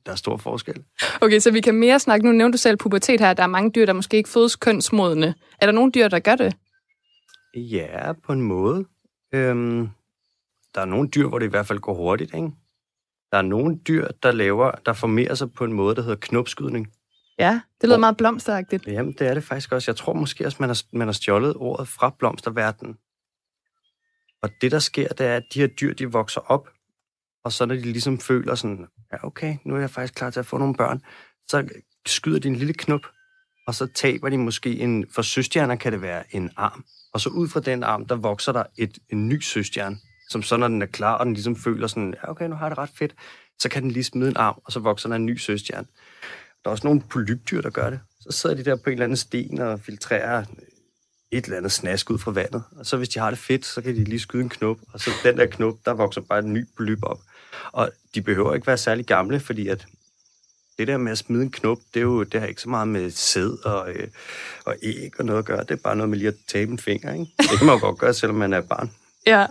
der 0.06 0.12
er 0.12 0.16
stor 0.16 0.36
forskel. 0.36 0.84
Okay, 1.20 1.38
så 1.38 1.50
vi 1.50 1.60
kan 1.60 1.74
mere 1.74 1.98
snakke, 1.98 2.26
nu 2.26 2.32
nævnte 2.32 2.56
du 2.56 2.60
selv 2.60 2.76
pubertet 2.76 3.20
her, 3.20 3.34
der 3.34 3.42
er 3.42 3.46
mange 3.46 3.70
dyr, 3.70 3.86
der 3.86 3.92
måske 3.92 4.16
ikke 4.16 4.28
fødes 4.28 4.56
kønsmodne. 4.56 5.34
Er 5.60 5.66
der 5.66 5.72
nogle 5.72 5.92
dyr, 5.92 6.08
der 6.08 6.18
gør 6.18 6.34
det? 6.34 6.56
Ja, 7.54 8.12
på 8.12 8.32
en 8.32 8.42
måde. 8.42 8.84
Øhm, 9.34 9.88
der 10.74 10.80
er 10.80 10.84
nogle 10.84 11.08
dyr, 11.08 11.28
hvor 11.28 11.38
det 11.38 11.46
i 11.46 11.50
hvert 11.50 11.66
fald 11.66 11.78
går 11.78 11.94
hurtigt, 11.94 12.34
ikke? 12.34 12.50
Der 13.32 13.38
er 13.38 13.42
nogle 13.42 13.78
dyr, 13.88 14.08
der 14.22 14.32
laver, 14.32 14.70
der 14.70 14.92
formerer 14.92 15.34
sig 15.34 15.52
på 15.52 15.64
en 15.64 15.72
måde, 15.72 15.94
der 15.94 16.02
hedder 16.02 16.16
knopskydning. 16.16 16.92
Ja, 17.38 17.60
det 17.80 17.88
lyder 17.88 17.98
meget 17.98 18.16
blomsteragtigt. 18.16 18.86
Jamen, 18.86 19.12
det 19.12 19.26
er 19.26 19.34
det 19.34 19.44
faktisk 19.44 19.72
også. 19.72 19.90
Jeg 19.90 19.96
tror 19.96 20.12
måske 20.12 20.46
også, 20.46 20.56
man 20.60 20.68
har, 20.68 20.82
man 20.92 21.08
har 21.08 21.12
stjålet 21.12 21.54
ordet 21.56 21.88
fra 21.88 22.14
blomsterverdenen. 22.18 22.96
Og 24.42 24.50
det, 24.60 24.72
der 24.72 24.78
sker, 24.78 25.08
det 25.08 25.26
er, 25.26 25.36
at 25.36 25.42
de 25.54 25.60
her 25.60 25.66
dyr, 25.66 25.94
de 25.94 26.12
vokser 26.12 26.40
op, 26.40 26.68
og 27.44 27.52
så 27.52 27.66
når 27.66 27.74
de 27.74 27.80
ligesom 27.80 28.18
føler 28.18 28.54
sådan, 28.54 28.86
ja, 29.12 29.26
okay, 29.26 29.56
nu 29.64 29.74
er 29.74 29.80
jeg 29.80 29.90
faktisk 29.90 30.14
klar 30.14 30.30
til 30.30 30.40
at 30.40 30.46
få 30.46 30.58
nogle 30.58 30.74
børn, 30.74 31.02
så 31.48 31.68
skyder 32.06 32.38
de 32.38 32.48
en 32.48 32.56
lille 32.56 32.74
knop, 32.74 33.06
og 33.66 33.74
så 33.74 33.86
taber 33.86 34.28
de 34.28 34.38
måske 34.38 34.78
en, 34.78 35.06
for 35.10 35.22
søstjerner 35.22 35.76
kan 35.76 35.92
det 35.92 36.02
være 36.02 36.36
en 36.36 36.50
arm. 36.56 36.84
Og 37.12 37.20
så 37.20 37.28
ud 37.28 37.48
fra 37.48 37.60
den 37.60 37.82
arm, 37.82 38.06
der 38.06 38.14
vokser 38.14 38.52
der 38.52 38.64
et, 38.78 38.98
en 39.08 39.28
ny 39.28 39.40
søstjerne, 39.40 39.96
som 40.28 40.42
så 40.42 40.56
når 40.56 40.68
den 40.68 40.82
er 40.82 40.86
klar, 40.86 41.14
og 41.14 41.26
den 41.26 41.34
ligesom 41.34 41.56
føler 41.56 41.86
sådan, 41.86 42.14
ja, 42.22 42.30
okay, 42.30 42.48
nu 42.48 42.54
har 42.54 42.66
jeg 42.66 42.70
det 42.70 42.78
ret 42.78 42.90
fedt, 42.98 43.14
så 43.58 43.68
kan 43.68 43.82
den 43.82 43.90
lige 43.90 44.04
smide 44.04 44.30
en 44.30 44.36
arm, 44.36 44.60
og 44.64 44.72
så 44.72 44.80
vokser 44.80 45.08
der 45.08 45.16
en 45.16 45.26
ny 45.26 45.36
søstjerne. 45.36 45.86
Der 46.66 46.70
er 46.70 46.72
også 46.72 46.86
nogle 46.86 47.02
polypdyr, 47.10 47.60
der 47.60 47.70
gør 47.70 47.90
det. 47.90 48.00
Så 48.20 48.38
sidder 48.38 48.56
de 48.56 48.64
der 48.64 48.76
på 48.76 48.82
en 48.86 48.92
eller 48.92 49.04
anden 49.04 49.16
sten 49.16 49.60
og 49.60 49.80
filtrerer 49.80 50.44
et 51.30 51.44
eller 51.44 51.56
andet 51.56 51.72
snask 51.72 52.10
ud 52.10 52.18
fra 52.18 52.30
vandet. 52.30 52.62
Og 52.76 52.86
så 52.86 52.96
hvis 52.96 53.08
de 53.08 53.18
har 53.18 53.30
det 53.30 53.38
fedt, 53.38 53.66
så 53.66 53.82
kan 53.82 53.94
de 53.94 54.04
lige 54.04 54.20
skyde 54.20 54.42
en 54.42 54.48
knop, 54.48 54.76
og 54.92 55.00
så 55.00 55.10
den 55.24 55.36
der 55.36 55.46
knop, 55.46 55.74
der 55.84 55.94
vokser 55.94 56.20
bare 56.20 56.38
en 56.38 56.52
ny 56.52 56.66
polyp 56.76 56.98
op. 57.02 57.20
Og 57.72 57.90
de 58.14 58.22
behøver 58.22 58.54
ikke 58.54 58.66
være 58.66 58.76
særlig 58.76 59.06
gamle, 59.06 59.40
fordi 59.40 59.68
at 59.68 59.86
det 60.78 60.88
der 60.88 60.96
med 60.96 61.12
at 61.12 61.18
smide 61.18 61.42
en 61.42 61.50
knop, 61.50 61.78
det, 61.94 62.00
er 62.00 62.04
jo, 62.04 62.22
det 62.22 62.40
har 62.40 62.46
ikke 62.46 62.60
så 62.60 62.68
meget 62.68 62.88
med 62.88 63.10
sæd 63.10 63.64
og, 63.64 63.90
øh, 63.90 64.08
og 64.64 64.76
æg 64.82 65.12
og 65.18 65.24
noget 65.24 65.38
at 65.38 65.44
gøre. 65.44 65.62
Det 65.62 65.70
er 65.70 65.76
bare 65.84 65.96
noget 65.96 66.10
med 66.10 66.18
lige 66.18 66.28
at 66.28 66.36
tabe 66.48 66.72
en 66.72 66.78
finger, 66.78 67.12
ikke? 67.12 67.32
Det 67.38 67.58
kan 67.58 67.66
man 67.66 67.74
jo 67.74 67.80
godt 67.80 67.98
gøre, 67.98 68.14
selvom 68.14 68.36
man 68.36 68.52
er 68.52 68.60
barn. 68.60 68.90
Ja, 69.34 69.46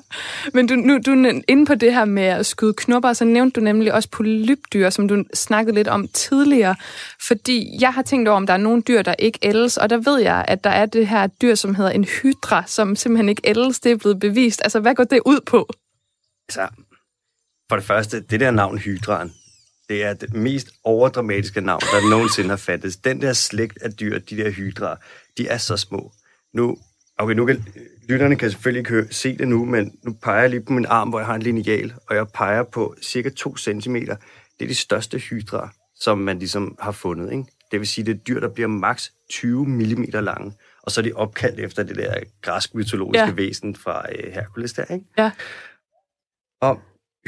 men 0.53 0.67
du, 0.67 0.75
nu, 0.75 0.99
du 1.05 1.11
er 1.11 1.41
inde 1.47 1.65
på 1.65 1.75
det 1.75 1.93
her 1.93 2.05
med 2.05 2.23
at 2.23 2.45
skyde 2.45 2.73
knopper, 2.73 3.13
så 3.13 3.25
nævnte 3.25 3.59
du 3.59 3.63
nemlig 3.63 3.93
også 3.93 4.09
polypdyr, 4.09 4.89
som 4.89 5.07
du 5.07 5.23
snakkede 5.33 5.75
lidt 5.75 5.87
om 5.87 6.07
tidligere. 6.07 6.75
Fordi 7.27 7.77
jeg 7.79 7.93
har 7.93 8.01
tænkt 8.01 8.27
over, 8.27 8.37
om 8.37 8.47
der 8.47 8.53
er 8.53 8.57
nogle 8.57 8.81
dyr, 8.81 9.01
der 9.01 9.15
ikke 9.19 9.39
ældes, 9.43 9.77
og 9.77 9.89
der 9.89 9.97
ved 9.97 10.19
jeg, 10.19 10.45
at 10.47 10.63
der 10.63 10.69
er 10.69 10.85
det 10.85 11.07
her 11.07 11.27
dyr, 11.27 11.55
som 11.55 11.75
hedder 11.75 11.91
en 11.91 12.03
hydra, 12.03 12.63
som 12.67 12.95
simpelthen 12.95 13.29
ikke 13.29 13.41
ældes. 13.45 13.79
Det 13.79 13.91
er 13.91 13.95
blevet 13.95 14.19
bevist. 14.19 14.61
Altså, 14.63 14.79
hvad 14.79 14.95
går 14.95 15.03
det 15.03 15.21
ud 15.25 15.39
på? 15.45 15.67
Altså, 16.49 16.67
for 17.69 17.75
det 17.75 17.85
første, 17.85 18.21
det 18.21 18.39
der 18.39 18.51
navn 18.51 18.77
hydraen, 18.77 19.33
det 19.89 20.03
er 20.03 20.13
det 20.13 20.33
mest 20.33 20.69
overdramatiske 20.83 21.61
navn, 21.61 21.81
der 21.81 22.09
nogensinde 22.09 22.49
har 22.49 22.57
fattes. 22.57 22.97
Den 22.97 23.21
der 23.21 23.33
slægt 23.33 23.77
af 23.81 23.93
dyr, 23.93 24.19
de 24.19 24.37
der 24.37 24.49
hydra, 24.49 24.97
de 25.37 25.47
er 25.47 25.57
så 25.57 25.77
små. 25.77 26.11
Nu, 26.53 26.77
okay, 27.17 27.35
nu 27.35 27.45
kan 27.45 27.63
lytterne 28.09 28.35
kan 28.35 28.51
selvfølgelig 28.51 28.79
ikke 28.79 28.89
høre, 28.89 29.07
se 29.11 29.37
det 29.37 29.47
nu, 29.47 29.65
men 29.65 29.99
nu 30.03 30.13
peger 30.23 30.41
jeg 30.41 30.49
lige 30.49 30.61
på 30.61 30.73
min 30.73 30.85
arm, 30.85 31.09
hvor 31.09 31.19
jeg 31.19 31.25
har 31.25 31.35
en 31.35 31.41
lineal, 31.41 31.93
og 32.09 32.15
jeg 32.15 32.27
peger 32.27 32.63
på 32.63 32.95
cirka 33.01 33.29
2 33.29 33.57
cm. 33.57 33.95
Det 33.95 34.61
er 34.61 34.67
de 34.67 34.75
største 34.75 35.19
hydra, 35.19 35.69
som 35.95 36.17
man 36.17 36.39
ligesom 36.39 36.77
har 36.79 36.91
fundet. 36.91 37.31
Ikke? 37.31 37.45
Det 37.71 37.79
vil 37.79 37.87
sige, 37.87 38.05
det 38.05 38.11
er 38.11 38.17
dyr, 38.17 38.39
der 38.39 38.49
bliver 38.49 38.67
maks 38.67 39.13
20 39.29 39.65
mm 39.65 40.05
lange, 40.13 40.53
og 40.83 40.91
så 40.91 41.01
er 41.01 41.03
de 41.03 41.13
opkaldt 41.13 41.59
efter 41.59 41.83
det 41.83 41.95
der 41.95 42.13
græsk-mytologiske 42.41 43.25
ja. 43.25 43.31
væsen 43.31 43.75
fra 43.75 44.05
uh, 44.09 44.33
Hercules 44.33 44.73
der. 44.73 44.85
Ikke? 44.93 45.05
Ja. 45.17 45.31
Og 46.61 46.81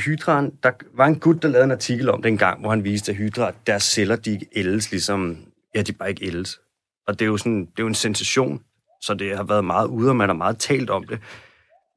hydraen, 0.05 0.51
der 0.63 0.71
var 0.93 1.05
en 1.05 1.19
gut, 1.19 1.41
der 1.41 1.47
lavede 1.47 1.65
en 1.65 1.71
artikel 1.71 2.09
om 2.09 2.21
den 2.21 2.37
gang, 2.37 2.59
hvor 2.59 2.69
han 2.69 2.83
viste, 2.83 3.11
at 3.11 3.17
hydra, 3.17 3.51
deres 3.67 3.83
celler, 3.83 4.15
de 4.15 4.31
ikke 4.31 4.47
ældes 4.55 4.91
ligesom, 4.91 5.37
ja, 5.75 5.81
de 5.81 5.93
bare 5.93 6.09
ikke 6.09 6.25
ældes. 6.25 6.59
Og 7.07 7.19
det 7.19 7.25
er 7.25 7.29
jo 7.29 7.37
sådan, 7.37 7.59
det 7.59 7.79
er 7.79 7.83
jo 7.83 7.87
en 7.87 7.95
sensation, 7.95 8.61
så 9.01 9.13
det 9.13 9.35
har 9.35 9.43
været 9.43 9.65
meget 9.65 9.87
ude, 9.87 10.09
og 10.09 10.15
man 10.15 10.29
har 10.29 10.35
meget 10.35 10.57
talt 10.59 10.89
om 10.89 11.03
det. 11.03 11.19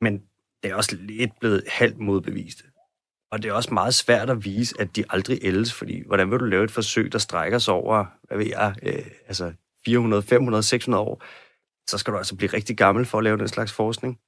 Men 0.00 0.22
det 0.62 0.70
er 0.70 0.74
også 0.74 0.96
lidt 1.00 1.30
blevet 1.40 1.62
halvt 1.68 1.98
modbevist. 1.98 2.62
Og 3.32 3.42
det 3.42 3.48
er 3.48 3.52
også 3.52 3.74
meget 3.74 3.94
svært 3.94 4.30
at 4.30 4.44
vise, 4.44 4.74
at 4.78 4.96
de 4.96 5.04
aldrig 5.10 5.38
ældes, 5.42 5.72
fordi 5.72 6.02
hvordan 6.06 6.30
vil 6.30 6.38
du 6.38 6.44
lave 6.44 6.64
et 6.64 6.70
forsøg, 6.70 7.12
der 7.12 7.18
strækker 7.18 7.58
sig 7.58 7.74
over, 7.74 8.04
hvad 8.28 8.38
ved 8.38 8.46
jeg, 8.46 8.74
øh, 8.82 9.06
altså 9.26 9.52
400, 9.84 10.22
500, 10.22 10.62
600 10.62 11.02
år, 11.04 11.22
så 11.90 11.98
skal 11.98 12.12
du 12.12 12.18
altså 12.18 12.36
blive 12.36 12.52
rigtig 12.52 12.76
gammel 12.76 13.04
for 13.06 13.18
at 13.18 13.24
lave 13.24 13.38
den 13.38 13.48
slags 13.48 13.72
forskning. 13.72 14.18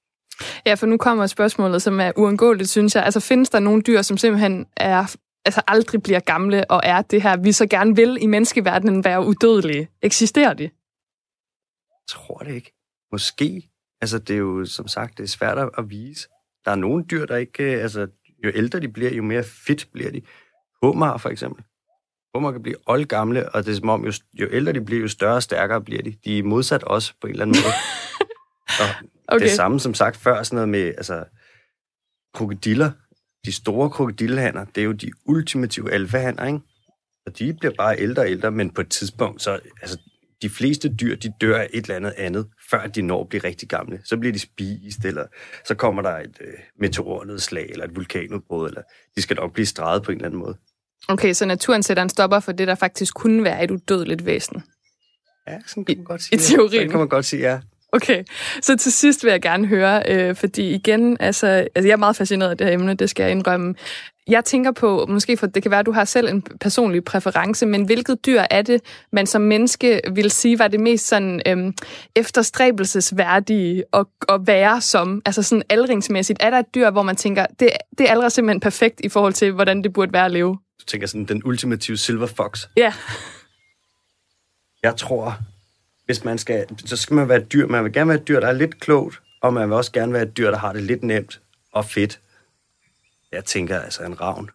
Ja, 0.66 0.74
for 0.74 0.87
nu 0.87 0.96
kommer 0.96 1.26
spørgsmålet, 1.26 1.82
som 1.82 2.00
er 2.00 2.12
uundgåeligt, 2.16 2.70
synes 2.70 2.94
jeg. 2.94 3.04
Altså, 3.04 3.20
findes 3.20 3.50
der 3.50 3.58
nogle 3.58 3.82
dyr, 3.82 4.02
som 4.02 4.16
simpelthen 4.16 4.66
er, 4.76 5.16
altså 5.44 5.62
aldrig 5.66 6.02
bliver 6.02 6.20
gamle, 6.20 6.70
og 6.70 6.80
er 6.85 7.02
det 7.02 7.22
her, 7.22 7.37
vi 7.37 7.52
så 7.52 7.66
gerne 7.66 7.96
vil 7.96 8.18
i 8.20 8.26
menneskeverdenen 8.26 9.04
være 9.04 9.24
udødelige? 9.24 9.88
Eksisterer 10.02 10.54
de? 10.54 10.70
Tror 12.08 12.38
det 12.38 12.54
ikke. 12.54 12.72
Måske. 13.12 13.70
Altså, 14.00 14.18
det 14.18 14.34
er 14.34 14.38
jo, 14.38 14.64
som 14.64 14.88
sagt, 14.88 15.18
det 15.18 15.24
er 15.24 15.28
svært 15.28 15.70
at 15.78 15.90
vise. 15.90 16.28
Der 16.64 16.70
er 16.70 16.74
nogle 16.76 17.04
dyr, 17.10 17.26
der 17.26 17.36
ikke... 17.36 17.62
Altså, 17.62 18.08
jo 18.44 18.50
ældre 18.54 18.80
de 18.80 18.88
bliver, 18.88 19.14
jo 19.14 19.22
mere 19.22 19.44
fedt 19.44 19.88
bliver 19.92 20.10
de. 20.10 20.22
Hummer 20.82 21.16
for 21.16 21.28
eksempel. 21.28 21.64
Hummer 22.34 22.52
kan 22.52 22.62
blive 22.62 22.76
oldgamle, 22.86 23.48
og 23.54 23.64
det 23.64 23.72
er 23.72 23.76
som 23.76 23.88
om, 23.88 24.04
jo, 24.04 24.12
jo 24.34 24.48
ældre 24.50 24.72
de 24.72 24.80
bliver, 24.80 25.00
jo 25.00 25.08
større 25.08 25.36
og 25.36 25.42
stærkere 25.42 25.80
bliver 25.80 26.02
de. 26.02 26.14
De 26.24 26.38
er 26.38 26.42
modsat 26.42 26.84
også 26.84 27.12
på 27.20 27.26
en 27.26 27.30
eller 27.30 27.44
anden 27.44 27.62
måde. 27.62 27.74
og 28.80 28.86
okay. 29.28 29.44
det 29.44 29.50
samme, 29.50 29.80
som 29.80 29.94
sagt 29.94 30.16
før, 30.16 30.42
sådan 30.42 30.56
noget 30.56 30.68
med 30.68 30.86
altså, 30.86 31.24
krokodiller. 32.34 32.90
De 33.44 33.52
store 33.52 33.90
krokodillehander, 33.90 34.64
det 34.64 34.80
er 34.80 34.84
jo 34.84 34.92
de 34.92 35.10
ultimative 35.24 35.92
alfahander, 35.92 36.46
ikke? 36.46 36.60
Og 37.26 37.38
de 37.38 37.54
bliver 37.54 37.74
bare 37.78 37.98
ældre 37.98 38.22
og 38.22 38.30
ældre, 38.30 38.50
men 38.50 38.70
på 38.70 38.80
et 38.80 38.88
tidspunkt, 38.88 39.42
så 39.42 39.60
altså, 39.82 39.98
de 40.42 40.50
fleste 40.50 40.88
dyr, 40.88 41.16
de 41.16 41.33
dør 41.40 41.59
af 41.59 41.68
et 41.72 41.83
eller 41.83 41.96
andet 41.96 42.14
andet, 42.16 42.46
før 42.70 42.87
de 42.87 43.02
når 43.02 43.20
at 43.20 43.28
blive 43.28 43.44
rigtig 43.44 43.68
gamle. 43.68 44.00
Så 44.05 44.16
bliver 44.16 44.33
de 44.33 44.38
spist, 44.38 45.05
eller 45.05 45.26
så 45.64 45.74
kommer 45.74 46.02
der 46.02 46.18
et 46.18 46.38
øh, 46.40 46.55
meteornedslag, 46.81 47.66
eller 47.70 47.85
et 47.85 47.96
vulkanudbrud, 47.96 48.68
eller 48.68 48.83
de 49.16 49.22
skal 49.22 49.37
nok 49.37 49.52
blive 49.52 49.66
streget 49.66 50.02
på 50.02 50.12
en 50.12 50.16
eller 50.16 50.26
anden 50.26 50.40
måde. 50.40 50.57
Okay, 51.09 51.33
så 51.33 51.46
naturen 51.46 51.83
sætter 51.83 52.02
en 52.02 52.09
stopper 52.09 52.40
for 52.40 52.52
det, 52.52 52.68
der 52.68 52.74
faktisk 52.74 53.14
kunne 53.14 53.44
være 53.44 53.64
et 53.64 53.70
udødeligt 53.70 54.26
væsen. 54.26 54.62
Ja, 55.48 55.59
sådan 55.66 55.85
kan 55.85 55.96
man 55.96 56.05
godt 56.05 56.22
sige. 56.22 56.37
I, 56.37 56.37
i 56.37 56.38
teorien. 56.38 56.70
Sådan 56.70 56.90
kan 56.90 56.98
man 56.98 57.09
godt 57.09 57.24
sige, 57.24 57.42
ja. 57.42 57.61
Okay, 57.92 58.24
så 58.62 58.76
til 58.76 58.92
sidst 58.92 59.24
vil 59.24 59.31
jeg 59.31 59.42
gerne 59.42 59.66
høre, 59.66 60.02
øh, 60.09 60.37
fordi 60.37 60.74
igen, 60.74 61.16
altså, 61.20 61.46
altså 61.46 61.88
jeg 61.88 61.92
er 61.92 61.96
meget 61.96 62.16
fascineret 62.16 62.50
af 62.50 62.57
det 62.59 62.66
her 62.66 62.74
emne, 62.74 62.94
det 62.94 63.11
skal 63.11 63.22
jeg 63.22 63.33
indrømme. 63.33 63.74
Jeg 64.28 64.44
tænker 64.44 64.72
på, 64.72 65.06
måske 65.08 65.37
for 65.37 65.46
det 65.46 65.62
kan 65.62 65.70
være, 65.70 65.80
at 65.80 65.87
du 65.87 65.92
har 65.92 66.04
selv 66.04 66.28
en 66.28 66.42
personlig 66.42 67.04
præference, 67.04 67.66
men 67.66 67.85
hvilket 67.85 68.26
dyr 68.26 68.42
er 68.50 68.62
det, 68.62 68.80
man 69.12 69.26
som 69.26 69.42
menneske 69.42 70.00
vil 70.12 70.30
sige 70.30 70.58
var 70.58 70.68
det 70.68 70.80
mest 70.80 71.08
sådan 71.08 71.42
øhm, 71.46 71.74
efterstræbelsesværdige 72.16 73.85
at, 73.92 74.06
at 74.28 74.40
være 74.46 74.80
som, 74.80 75.22
altså 75.24 75.42
sådan 75.42 75.62
aldringsmæssigt? 75.70 76.42
Er 76.42 76.50
der 76.50 76.58
et 76.58 76.74
dyr, 76.74 76.90
hvor 76.90 77.02
man 77.02 77.16
tænker, 77.16 77.46
det, 77.61 77.70
det 77.98 78.06
er 78.06 78.11
allerede 78.11 78.30
simpelthen 78.30 78.61
perfekt 78.61 79.00
i 79.04 79.08
forhold 79.08 79.32
til, 79.32 79.52
hvordan 79.52 79.82
det 79.82 79.92
burde 79.92 80.12
være 80.12 80.24
at 80.24 80.32
leve? 80.32 80.58
Du 80.80 80.85
tænker 80.87 81.06
sådan 81.06 81.24
den 81.24 81.42
ultimative 81.44 81.96
silver 81.96 82.26
fox? 82.26 82.66
Ja. 82.76 82.92
Jeg 84.82 84.96
tror, 84.96 85.38
hvis 86.06 86.24
man 86.24 86.38
skal, 86.38 86.66
så 86.87 86.96
skal 86.96 87.14
man 87.14 87.28
være 87.28 87.38
et 87.38 87.52
dyr. 87.52 87.66
Man 87.66 87.85
vil 87.85 87.92
gerne 87.92 88.08
være 88.08 88.18
et 88.18 88.28
dyr, 88.28 88.40
der 88.40 88.46
er 88.46 88.52
lidt 88.52 88.80
klogt, 88.80 89.20
og 89.40 89.54
man 89.54 89.68
vil 89.68 89.76
også 89.76 89.92
gerne 89.92 90.12
være 90.12 90.22
et 90.22 90.37
dyr, 90.37 90.50
der 90.50 90.58
har 90.58 90.72
det 90.72 90.82
lidt 90.82 91.02
nemt 91.02 91.40
og 91.72 91.85
fedt. 91.85 92.20
Jeg 93.32 93.44
tænker 93.44 93.80
altså 93.80 94.02
en 94.02 94.20
ravn. 94.20 94.50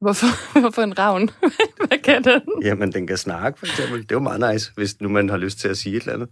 Hvorfor, 0.00 0.26
hvorfor 0.60 0.82
en 0.82 0.98
ravn? 0.98 1.30
Hvad 1.86 1.98
kan 1.98 2.24
den? 2.24 2.42
Jamen, 2.62 2.92
den 2.92 3.06
kan 3.06 3.16
snakke, 3.16 3.58
for 3.58 3.66
eksempel. 3.66 4.02
Det 4.02 4.12
er 4.12 4.14
jo 4.14 4.20
meget 4.20 4.52
nice, 4.54 4.72
hvis 4.76 5.00
nu 5.00 5.08
man 5.08 5.28
har 5.28 5.36
lyst 5.36 5.58
til 5.58 5.68
at 5.68 5.78
sige 5.78 5.96
et 5.96 6.00
eller 6.00 6.14
andet. 6.14 6.28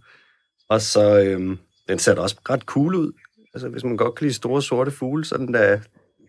Og 0.69 0.81
så, 0.81 1.19
øhm, 1.19 1.57
den 1.87 1.99
ser 1.99 2.15
da 2.15 2.21
også 2.21 2.35
ret 2.49 2.61
cool 2.61 2.95
ud. 2.95 3.11
Altså, 3.53 3.69
hvis 3.69 3.83
man 3.83 3.97
godt 3.97 4.15
kan 4.15 4.25
lide 4.25 4.33
store 4.33 4.61
sorte 4.61 4.91
fugle, 4.91 5.25
så 5.25 5.35
er 5.35 5.39
den 5.39 5.51
da 5.51 5.81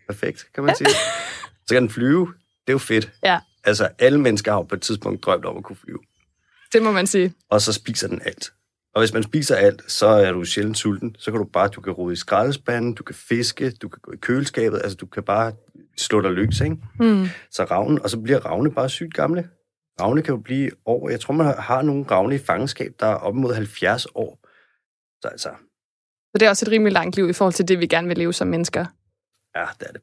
perfekt, 0.07 0.47
kan 0.55 0.63
man 0.63 0.75
sige. 0.75 0.89
så 1.67 1.73
kan 1.73 1.81
den 1.81 1.89
flyve. 1.89 2.25
Det 2.67 2.67
er 2.67 2.73
jo 2.73 2.77
fedt. 2.77 3.11
Ja. 3.23 3.39
Altså, 3.63 3.89
alle 3.99 4.19
mennesker 4.21 4.53
har 4.53 4.63
på 4.63 4.75
et 4.75 4.81
tidspunkt 4.81 5.23
drømt 5.23 5.45
om 5.45 5.57
at 5.57 5.63
kunne 5.63 5.75
flyve. 5.75 5.99
Det 6.73 6.83
må 6.83 6.91
man 6.91 7.07
sige. 7.07 7.33
Og 7.49 7.61
så 7.61 7.73
spiser 7.73 8.07
den 8.07 8.21
alt. 8.25 8.53
Og 8.95 9.01
hvis 9.01 9.13
man 9.13 9.23
spiser 9.23 9.55
alt, 9.55 9.91
så 9.91 10.07
er 10.07 10.31
du 10.31 10.43
sjældent 10.45 10.77
sulten. 10.77 11.15
Så 11.19 11.31
kan 11.31 11.37
du 11.39 11.45
bare, 11.45 11.67
du 11.67 11.81
kan 11.81 11.93
rode 11.93 12.13
i 12.13 12.15
skraldespanden, 12.15 12.93
du 12.93 13.03
kan 13.03 13.15
fiske, 13.15 13.71
du 13.71 13.89
kan 13.89 13.99
gå 14.01 14.11
i 14.11 14.17
køleskabet, 14.17 14.77
altså 14.83 14.95
du 14.97 15.05
kan 15.05 15.23
bare 15.23 15.53
slå 15.97 16.21
dig 16.21 16.31
løs, 16.31 16.61
ikke? 16.61 16.75
Mm. 16.99 17.25
Så 17.51 17.63
ravnen, 17.63 18.01
og 18.01 18.09
så 18.09 18.19
bliver 18.19 18.45
ravne 18.45 18.71
bare 18.71 18.89
sygt 18.89 19.13
gamle. 19.13 19.49
Ravne 20.01 20.21
kan 20.21 20.33
jo 20.35 20.41
blive 20.41 20.71
over, 20.85 21.09
jeg 21.09 21.19
tror, 21.19 21.33
man 21.33 21.45
har- 21.59 21.81
nogle 21.81 22.05
ravne 22.11 22.35
i 22.35 22.37
fangenskab, 22.37 22.91
der 22.99 23.05
er 23.07 23.15
op 23.15 23.35
mod 23.35 23.53
70 23.53 24.05
år. 24.15 24.39
Så 25.21 25.27
altså, 25.27 25.49
Så 26.31 26.37
det 26.39 26.45
er 26.45 26.49
også 26.49 26.65
et 26.65 26.71
rimelig 26.71 26.93
langt 26.93 27.15
liv 27.15 27.29
i 27.29 27.33
forhold 27.33 27.53
til 27.53 27.67
det, 27.67 27.79
vi 27.79 27.87
gerne 27.87 28.07
vil 28.07 28.17
leve 28.17 28.33
som 28.33 28.47
mennesker. 28.47 28.85
ja, 29.55 29.65
det 29.79 29.87
er 29.87 29.91
det. 29.91 30.01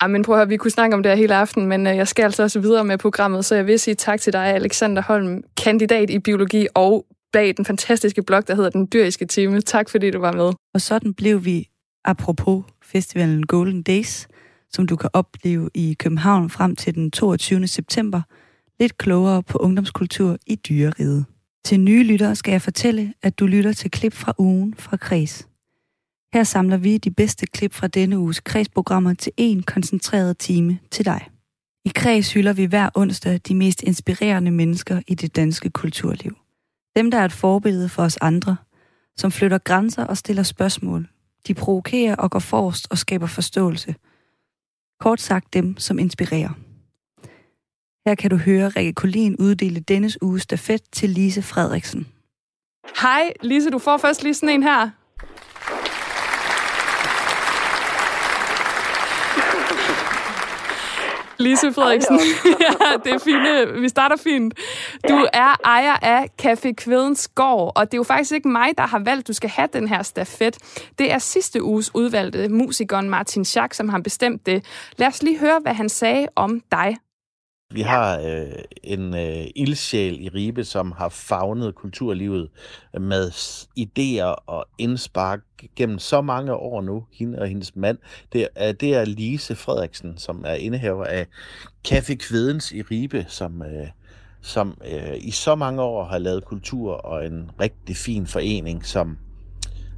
Ej, 0.00 0.08
men 0.08 0.22
prøv 0.24 0.34
at 0.34 0.38
høre, 0.38 0.48
vi 0.48 0.56
kunne 0.56 0.70
snakke 0.70 0.96
om 0.96 1.02
det 1.02 1.10
her 1.10 1.16
hele 1.16 1.34
aften, 1.34 1.66
men 1.66 1.86
øh, 1.86 1.96
jeg 1.96 2.08
skal 2.08 2.22
altså 2.24 2.42
også 2.42 2.60
videre 2.60 2.84
med 2.84 2.98
programmet, 2.98 3.44
så 3.44 3.54
jeg 3.54 3.66
vil 3.66 3.78
sige 3.78 3.94
tak 3.94 4.20
til 4.20 4.32
dig, 4.32 4.46
Alexander 4.46 5.02
Holm, 5.02 5.42
kandidat 5.64 6.10
i 6.10 6.18
biologi 6.18 6.66
og 6.74 7.06
bag 7.34 7.56
den 7.56 7.64
fantastiske 7.64 8.22
blog, 8.22 8.48
der 8.48 8.54
hedder 8.54 8.70
Den 8.70 8.88
Dyriske 8.92 9.26
Time. 9.26 9.60
Tak 9.60 9.90
fordi 9.90 10.10
du 10.10 10.18
var 10.18 10.32
med. 10.32 10.52
Og 10.74 10.80
sådan 10.80 11.14
blev 11.14 11.44
vi, 11.44 11.68
apropos 12.04 12.64
festivalen 12.82 13.46
Golden 13.46 13.82
Days, 13.82 14.28
som 14.70 14.86
du 14.86 14.96
kan 14.96 15.10
opleve 15.12 15.70
i 15.74 15.96
København 15.98 16.50
frem 16.50 16.76
til 16.76 16.94
den 16.94 17.10
22. 17.10 17.66
september, 17.66 18.22
lidt 18.80 18.98
klogere 18.98 19.42
på 19.42 19.58
ungdomskultur 19.58 20.38
i 20.46 20.54
dyreriget. 20.54 21.24
Til 21.64 21.80
nye 21.80 22.04
lyttere 22.04 22.36
skal 22.36 22.52
jeg 22.52 22.62
fortælle, 22.62 23.14
at 23.22 23.38
du 23.38 23.46
lytter 23.46 23.72
til 23.72 23.90
klip 23.90 24.12
fra 24.12 24.34
ugen 24.38 24.74
fra 24.78 24.96
Kreds. 24.96 25.48
Her 26.34 26.44
samler 26.44 26.76
vi 26.76 26.98
de 26.98 27.10
bedste 27.10 27.46
klip 27.46 27.72
fra 27.72 27.86
denne 27.86 28.18
uges 28.18 28.40
kredsprogrammer 28.40 29.14
til 29.14 29.32
en 29.36 29.62
koncentreret 29.62 30.38
time 30.38 30.78
til 30.90 31.04
dig. 31.04 31.28
I 31.84 31.92
Kreds 31.94 32.32
hylder 32.32 32.52
vi 32.52 32.64
hver 32.64 32.90
onsdag 32.94 33.40
de 33.48 33.54
mest 33.54 33.82
inspirerende 33.82 34.50
mennesker 34.50 35.00
i 35.06 35.14
det 35.14 35.36
danske 35.36 35.70
kulturliv. 35.70 36.36
Dem, 36.96 37.10
der 37.10 37.18
er 37.18 37.24
et 37.24 37.32
forbillede 37.32 37.88
for 37.88 38.02
os 38.02 38.16
andre, 38.16 38.56
som 39.16 39.32
flytter 39.32 39.58
grænser 39.58 40.04
og 40.04 40.16
stiller 40.16 40.42
spørgsmål. 40.42 41.08
De 41.46 41.54
provokerer 41.54 42.16
og 42.16 42.30
går 42.30 42.38
forrest 42.38 42.86
og 42.90 42.98
skaber 42.98 43.26
forståelse. 43.26 43.94
Kort 45.00 45.20
sagt 45.20 45.54
dem, 45.54 45.76
som 45.76 45.98
inspirerer. 45.98 46.50
Her 48.06 48.14
kan 48.14 48.30
du 48.30 48.36
høre 48.36 48.68
Rikke 48.68 48.92
Collin 48.92 49.36
uddele 49.36 49.80
dennes 49.80 50.22
uge 50.22 50.40
stafet 50.40 50.82
til 50.92 51.10
Lise 51.10 51.42
Frederiksen. 51.42 52.06
Hej, 53.02 53.32
Lise, 53.42 53.70
du 53.70 53.78
får 53.78 53.96
først 53.96 54.22
lige 54.22 54.34
sådan 54.34 54.48
en 54.48 54.62
her. 54.62 54.90
Lise 61.44 61.72
Frederiksen. 61.72 62.20
ja, 62.64 62.96
det 63.04 63.12
er 63.12 63.18
fint. 63.18 63.82
Vi 63.82 63.88
starter 63.88 64.16
fint. 64.16 64.54
Du 65.08 65.26
er 65.32 65.60
ejer 65.64 65.96
af 66.02 66.28
Café 66.42 66.72
Kvædens 66.72 67.28
Gård, 67.28 67.72
og 67.76 67.86
det 67.86 67.94
er 67.94 67.98
jo 67.98 68.02
faktisk 68.02 68.32
ikke 68.32 68.48
mig, 68.48 68.68
der 68.78 68.86
har 68.86 68.98
valgt, 68.98 69.28
du 69.28 69.32
skal 69.32 69.50
have 69.50 69.68
den 69.72 69.88
her 69.88 70.02
stafet. 70.02 70.58
Det 70.98 71.12
er 71.12 71.18
sidste 71.18 71.62
uges 71.62 71.94
udvalgte 71.94 72.48
musikeren 72.48 73.10
Martin 73.10 73.44
Schack, 73.44 73.74
som 73.74 73.88
har 73.88 73.98
bestemt 73.98 74.46
det. 74.46 74.64
Lad 74.96 75.08
os 75.08 75.22
lige 75.22 75.38
høre, 75.38 75.58
hvad 75.62 75.74
han 75.74 75.88
sagde 75.88 76.28
om 76.36 76.60
dig. 76.72 76.96
Vi 77.74 77.80
har 77.80 78.18
øh, 78.18 78.62
en 78.82 79.14
øh, 79.14 79.46
ildsjæl 79.54 80.20
i 80.20 80.28
Ribe, 80.28 80.64
som 80.64 80.92
har 80.92 81.08
fagnet 81.08 81.74
kulturlivet 81.74 82.48
med 83.00 83.30
idéer 83.78 84.34
og 84.46 84.66
indspark 84.78 85.40
gennem 85.76 85.98
så 85.98 86.20
mange 86.20 86.54
år 86.54 86.82
nu, 86.82 87.04
hende 87.12 87.38
og 87.38 87.48
hendes 87.48 87.76
mand. 87.76 87.98
Det 88.32 88.48
er, 88.54 88.72
det 88.72 88.94
er 88.94 89.04
Lise 89.04 89.54
Frederiksen, 89.54 90.18
som 90.18 90.44
er 90.46 90.54
indehaver 90.54 91.04
af 91.04 91.26
Café 91.88 92.14
Kvedens 92.14 92.72
i 92.72 92.82
Ribe, 92.82 93.26
som, 93.28 93.62
øh, 93.62 93.88
som 94.42 94.78
øh, 94.92 95.16
i 95.20 95.30
så 95.30 95.54
mange 95.54 95.82
år 95.82 96.04
har 96.04 96.18
lavet 96.18 96.44
kultur 96.44 96.92
og 96.92 97.26
en 97.26 97.50
rigtig 97.60 97.96
fin 97.96 98.26
forening, 98.26 98.86
som 98.86 99.18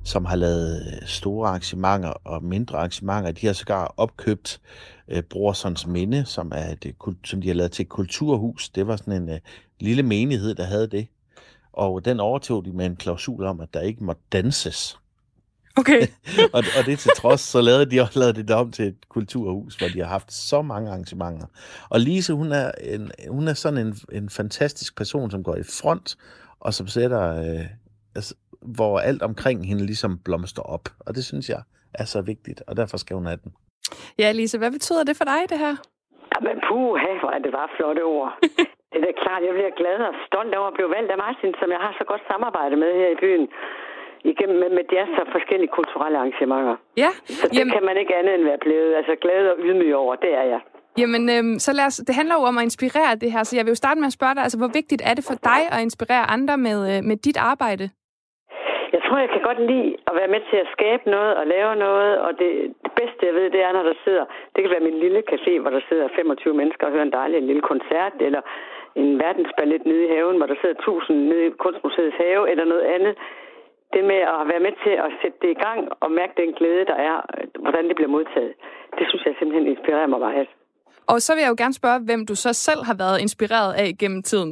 som 0.04 0.24
har 0.24 0.36
lavet 0.36 0.86
øh, 0.86 1.08
store 1.08 1.48
arrangementer 1.48 2.08
og 2.08 2.44
mindre 2.44 2.78
arrangementer. 2.78 3.32
De 3.32 3.46
har 3.46 3.52
sågar 3.52 3.94
opkøbt 3.96 4.60
øh, 5.08 5.22
Brorsons 5.22 5.86
Minde, 5.86 6.24
som, 6.24 6.52
er 6.54 6.74
det, 6.74 6.94
kul- 7.04 7.24
som 7.24 7.40
de 7.40 7.48
har 7.48 7.54
lavet 7.54 7.72
til 7.72 7.82
et 7.82 7.88
kulturhus. 7.88 8.68
Det 8.68 8.86
var 8.86 8.96
sådan 8.96 9.22
en 9.22 9.28
øh, 9.28 9.38
lille 9.80 10.02
menighed, 10.02 10.54
der 10.54 10.64
havde 10.64 10.86
det. 10.86 11.06
Og 11.72 12.04
den 12.04 12.20
overtog 12.20 12.64
de 12.64 12.72
med 12.72 12.86
en 12.86 12.96
klausul 12.96 13.44
om, 13.44 13.60
at 13.60 13.74
der 13.74 13.80
ikke 13.80 14.04
måtte 14.04 14.22
danses. 14.32 14.98
Okay. 15.76 16.06
og, 16.54 16.64
og 16.78 16.86
det 16.86 16.98
til 16.98 17.10
trods, 17.16 17.40
så 17.40 17.60
lavede 17.60 17.90
de 17.90 18.00
også 18.00 18.18
lavet 18.18 18.36
det 18.36 18.50
om 18.50 18.72
til 18.72 18.86
et 18.86 19.08
kulturhus, 19.08 19.76
hvor 19.76 19.88
de 19.88 19.98
har 19.98 20.06
haft 20.06 20.32
så 20.32 20.62
mange 20.62 20.90
arrangementer. 20.90 21.46
Og 21.88 22.00
Lise, 22.00 22.32
hun 22.32 22.52
er, 22.52 22.70
en, 22.82 23.10
hun 23.30 23.48
er 23.48 23.54
sådan 23.54 23.86
en, 23.86 23.96
en 24.12 24.30
fantastisk 24.30 24.96
person, 24.96 25.30
som 25.30 25.42
går 25.42 25.56
i 25.56 25.62
front, 25.62 26.16
og 26.60 26.74
som 26.74 26.86
sætter, 26.86 27.20
øh, 27.20 27.66
altså, 28.14 28.34
hvor 28.62 28.98
alt 28.98 29.22
omkring 29.22 29.66
hende 29.66 29.86
ligesom 29.86 30.18
blomster 30.18 30.62
op. 30.62 30.88
Og 30.98 31.14
det 31.14 31.24
synes 31.24 31.48
jeg 31.48 31.62
er 31.94 32.04
så 32.04 32.20
vigtigt, 32.20 32.62
og 32.66 32.76
derfor 32.76 32.96
skal 32.96 33.16
hun 33.16 33.26
have 33.26 33.38
den. 33.44 33.52
Ja, 34.22 34.28
Lise, 34.38 34.58
hvad 34.62 34.70
betyder 34.76 35.02
det 35.08 35.16
for 35.20 35.26
dig, 35.32 35.40
det 35.52 35.58
her? 35.64 35.74
Jamen, 36.34 36.56
puha, 36.68 37.10
hvor 37.20 37.30
er 37.36 37.40
det 37.44 37.52
bare 37.58 37.68
flotte 37.76 38.02
ord. 38.16 38.30
det 38.90 38.96
er 39.00 39.04
da 39.08 39.12
klart, 39.24 39.40
jeg 39.48 39.54
bliver 39.58 39.72
glad 39.80 39.98
og 40.08 40.14
stolt 40.28 40.52
over 40.58 40.68
at 40.72 40.76
blive 40.78 40.90
valgt 40.96 41.10
af 41.14 41.18
Martin, 41.26 41.52
som 41.60 41.68
jeg 41.74 41.80
har 41.84 41.92
så 42.00 42.04
godt 42.10 42.22
samarbejde 42.30 42.76
med 42.82 42.90
her 43.00 43.08
i 43.16 43.18
byen. 43.24 43.44
Igennem 44.32 44.56
med, 44.62 44.70
med 44.78 44.84
jazz 44.94 45.12
og 45.22 45.26
forskellige 45.36 45.70
kulturelle 45.78 46.16
arrangementer. 46.20 46.76
Ja, 47.04 47.10
Så 47.40 47.44
det 47.48 47.58
Jamen- 47.58 47.74
kan 47.76 47.84
man 47.90 47.96
ikke 48.02 48.14
andet 48.20 48.34
end 48.34 48.44
være 48.50 48.60
blevet 48.66 48.90
altså 49.00 49.14
glad 49.24 49.42
og 49.52 49.56
ydmyg 49.66 49.94
over, 50.02 50.14
det 50.24 50.32
er 50.42 50.46
jeg. 50.54 50.60
Jamen, 50.98 51.22
øhm, 51.34 51.58
så 51.58 51.70
lad 51.72 51.86
os, 51.90 51.96
det 51.96 52.14
handler 52.14 52.34
jo 52.34 52.42
om 52.50 52.58
at 52.58 52.64
inspirere 52.64 53.14
det 53.22 53.32
her, 53.32 53.42
så 53.42 53.56
jeg 53.56 53.64
vil 53.64 53.70
jo 53.70 53.74
starte 53.84 54.00
med 54.00 54.06
at 54.06 54.12
spørge 54.12 54.34
dig, 54.34 54.42
altså, 54.42 54.58
hvor 54.58 54.70
vigtigt 54.78 55.02
er 55.04 55.14
det 55.14 55.24
for 55.30 55.34
dig 55.50 55.60
at 55.74 55.80
inspirere 55.82 56.24
andre 56.36 56.56
med, 56.66 56.78
øh, 56.96 57.04
med 57.04 57.16
dit 57.16 57.36
arbejde? 57.36 57.90
Jeg 58.96 59.02
tror, 59.04 59.18
jeg 59.24 59.32
kan 59.34 59.48
godt 59.50 59.60
lide 59.70 59.88
at 60.08 60.14
være 60.20 60.32
med 60.34 60.42
til 60.50 60.58
at 60.64 60.72
skabe 60.76 61.04
noget 61.16 61.32
og 61.40 61.44
lave 61.54 61.72
noget, 61.86 62.12
og 62.26 62.30
det, 62.40 62.50
det 62.84 62.92
bedste, 63.00 63.20
jeg 63.28 63.34
ved, 63.38 63.46
det 63.54 63.62
er, 63.66 63.72
når 63.72 63.84
der 63.90 63.96
sidder, 64.04 64.24
det 64.52 64.60
kan 64.60 64.74
være 64.74 64.88
min 64.88 65.00
lille 65.04 65.22
café, 65.32 65.52
hvor 65.62 65.72
der 65.76 65.82
sidder 65.88 66.08
25 66.16 66.54
mennesker 66.60 66.86
og 66.86 66.92
hører 66.92 67.06
en 67.08 67.18
dejlig 67.20 67.42
lille 67.42 67.64
koncert, 67.72 68.14
eller 68.26 68.42
en 69.00 69.10
verdensballet 69.24 69.86
nede 69.86 70.04
i 70.06 70.12
haven, 70.14 70.36
hvor 70.36 70.46
der 70.46 70.58
sidder 70.60 70.74
1000 70.74 71.28
nede 71.30 71.46
i 71.46 71.50
Kunstmuseets 71.64 72.16
have, 72.24 72.50
eller 72.50 72.64
noget 72.64 72.86
andet. 72.96 73.14
Det 73.92 74.04
med 74.12 74.22
at 74.34 74.42
være 74.50 74.62
med 74.66 74.74
til 74.84 74.94
at 75.06 75.10
sætte 75.20 75.38
det 75.42 75.50
i 75.56 75.60
gang 75.66 75.80
og 76.02 76.08
mærke 76.20 76.34
den 76.42 76.52
glæde, 76.58 76.84
der 76.92 76.98
er, 77.10 77.16
hvordan 77.64 77.84
det 77.88 77.96
bliver 77.96 78.12
modtaget, 78.16 78.54
det 78.98 79.04
synes 79.08 79.24
jeg 79.26 79.34
simpelthen 79.38 79.66
inspirerer 79.72 80.06
mig 80.06 80.20
meget. 80.20 80.48
Og 81.12 81.18
så 81.24 81.30
vil 81.34 81.42
jeg 81.44 81.52
jo 81.54 81.62
gerne 81.62 81.80
spørge, 81.80 82.00
hvem 82.08 82.22
du 82.30 82.34
så 82.34 82.52
selv 82.66 82.82
har 82.88 82.96
været 83.04 83.18
inspireret 83.24 83.72
af 83.82 83.88
gennem 84.00 84.22
tiden. 84.30 84.50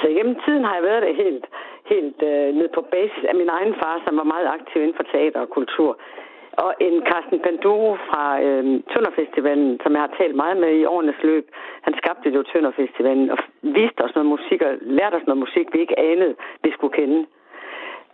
Så 0.00 0.06
gennem 0.18 0.36
tiden 0.44 0.64
har 0.64 0.74
jeg 0.74 0.84
været 0.90 1.02
det 1.06 1.16
helt, 1.24 1.44
helt 1.92 2.22
øh, 2.22 2.48
ned 2.60 2.68
på 2.74 2.80
basis 2.80 3.24
af 3.30 3.34
min 3.34 3.48
egen 3.48 3.74
far, 3.80 4.02
som 4.06 4.16
var 4.16 4.32
meget 4.34 4.48
aktiv 4.56 4.82
inden 4.82 4.96
for 4.96 5.06
teater 5.12 5.40
og 5.40 5.50
kultur. 5.50 5.98
Og 6.64 6.74
en 6.80 7.02
Carsten 7.10 7.40
Panduro 7.40 7.96
fra 8.08 8.42
øh, 8.42 8.64
Tønderfestivalen, 8.92 9.80
som 9.82 9.92
jeg 9.92 10.00
har 10.00 10.12
talt 10.18 10.36
meget 10.36 10.56
med 10.56 10.72
i 10.80 10.84
årenes 10.84 11.22
løb. 11.22 11.46
Han 11.82 11.94
skabte 12.00 12.30
jo 12.30 12.42
Tønderfestivalen 12.42 13.30
og 13.30 13.38
viste 13.62 14.00
os 14.04 14.14
noget 14.14 14.28
musik 14.28 14.62
og 14.62 14.72
lærte 14.80 15.14
os 15.14 15.26
noget 15.26 15.38
musik, 15.38 15.66
vi 15.72 15.80
ikke 15.80 15.98
anede, 15.98 16.34
vi 16.64 16.70
skulle 16.70 16.94
kende. 17.00 17.26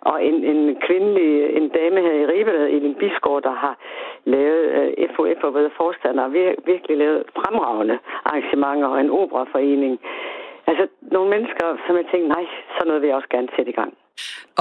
Og 0.00 0.24
en, 0.24 0.44
en 0.44 0.76
kvindelig, 0.86 1.56
en 1.56 1.68
dame 1.68 2.00
her 2.00 2.12
i 2.12 2.26
Ribe, 2.26 2.52
der 2.52 2.66
en 2.66 2.74
Elin 2.76 2.94
Bisgaard, 2.94 3.42
der 3.42 3.54
har 3.64 3.78
lavet 4.24 4.64
øh, 4.98 5.08
FOF 5.16 5.44
og 5.44 5.54
været 5.54 5.72
forstander, 5.76 6.24
og 6.24 6.30
vir- 6.30 6.62
virkelig 6.66 6.96
lavet 6.96 7.24
fremragende 7.36 7.98
arrangementer 8.24 8.88
og 8.88 9.00
en 9.00 9.10
operaforening. 9.10 10.00
Altså 10.70 10.84
nogle 11.14 11.28
mennesker, 11.34 11.66
som 11.86 11.92
jeg 12.00 12.04
tænkte, 12.12 12.28
nej, 12.36 12.44
sådan 12.74 12.86
noget 12.88 13.00
vil 13.02 13.08
jeg 13.08 13.16
også 13.16 13.28
gerne 13.36 13.48
sætte 13.56 13.70
i 13.74 13.74
gang. 13.80 13.92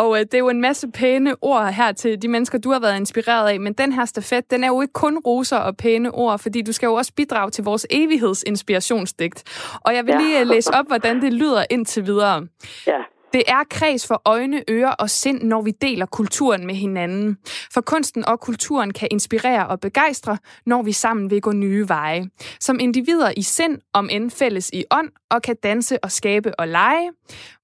Og 0.01 0.09
øh, 0.15 0.19
det 0.19 0.33
er 0.33 0.39
jo 0.39 0.49
en 0.49 0.61
masse 0.61 0.91
pæne 0.99 1.31
ord 1.41 1.65
her 1.79 1.91
til 1.91 2.21
de 2.21 2.27
mennesker, 2.27 2.57
du 2.59 2.69
har 2.71 2.79
været 2.79 2.97
inspireret 2.99 3.49
af, 3.49 3.59
men 3.59 3.73
den 3.73 3.91
her 3.91 4.05
stafet, 4.05 4.51
den 4.51 4.63
er 4.63 4.67
jo 4.67 4.81
ikke 4.81 4.93
kun 4.93 5.17
roser 5.17 5.57
og 5.57 5.77
pæne 5.77 6.11
ord, 6.11 6.39
fordi 6.39 6.61
du 6.61 6.71
skal 6.73 6.87
jo 6.87 6.93
også 6.93 7.13
bidrage 7.17 7.49
til 7.51 7.63
vores 7.63 7.87
evighedsinspirationsdigt. 7.91 9.43
Og 9.85 9.95
jeg 9.95 10.05
vil 10.05 10.11
Ja. 10.13 10.19
lige 10.21 10.39
øh, 10.41 10.47
læse 10.47 10.71
op, 10.79 10.87
hvordan 10.87 11.21
det 11.21 11.33
lyder 11.33 11.63
indtil 11.69 12.05
videre. 12.05 12.47
Ja. 12.87 12.99
Det 13.33 13.43
er 13.47 13.63
kreds 13.69 14.07
for 14.07 14.21
øjne, 14.25 14.63
ører 14.69 14.91
og 14.91 15.09
sind, 15.09 15.41
når 15.43 15.61
vi 15.61 15.71
deler 15.71 16.05
kulturen 16.05 16.65
med 16.65 16.75
hinanden. 16.75 17.37
For 17.73 17.81
kunsten 17.81 18.25
og 18.25 18.39
kulturen 18.39 18.93
kan 18.93 19.07
inspirere 19.11 19.67
og 19.67 19.79
begejstre, 19.79 20.37
når 20.65 20.81
vi 20.81 20.91
sammen 20.91 21.29
vil 21.29 21.41
gå 21.41 21.51
nye 21.51 21.89
veje. 21.89 22.29
Som 22.59 22.79
individer 22.79 23.31
i 23.37 23.41
sind, 23.41 23.79
om 23.93 24.09
end 24.11 24.31
fælles 24.31 24.69
i 24.73 24.83
ånd, 24.91 25.09
og 25.31 25.41
kan 25.41 25.55
danse 25.63 26.03
og 26.03 26.11
skabe 26.11 26.59
og 26.59 26.67
lege. 26.67 27.09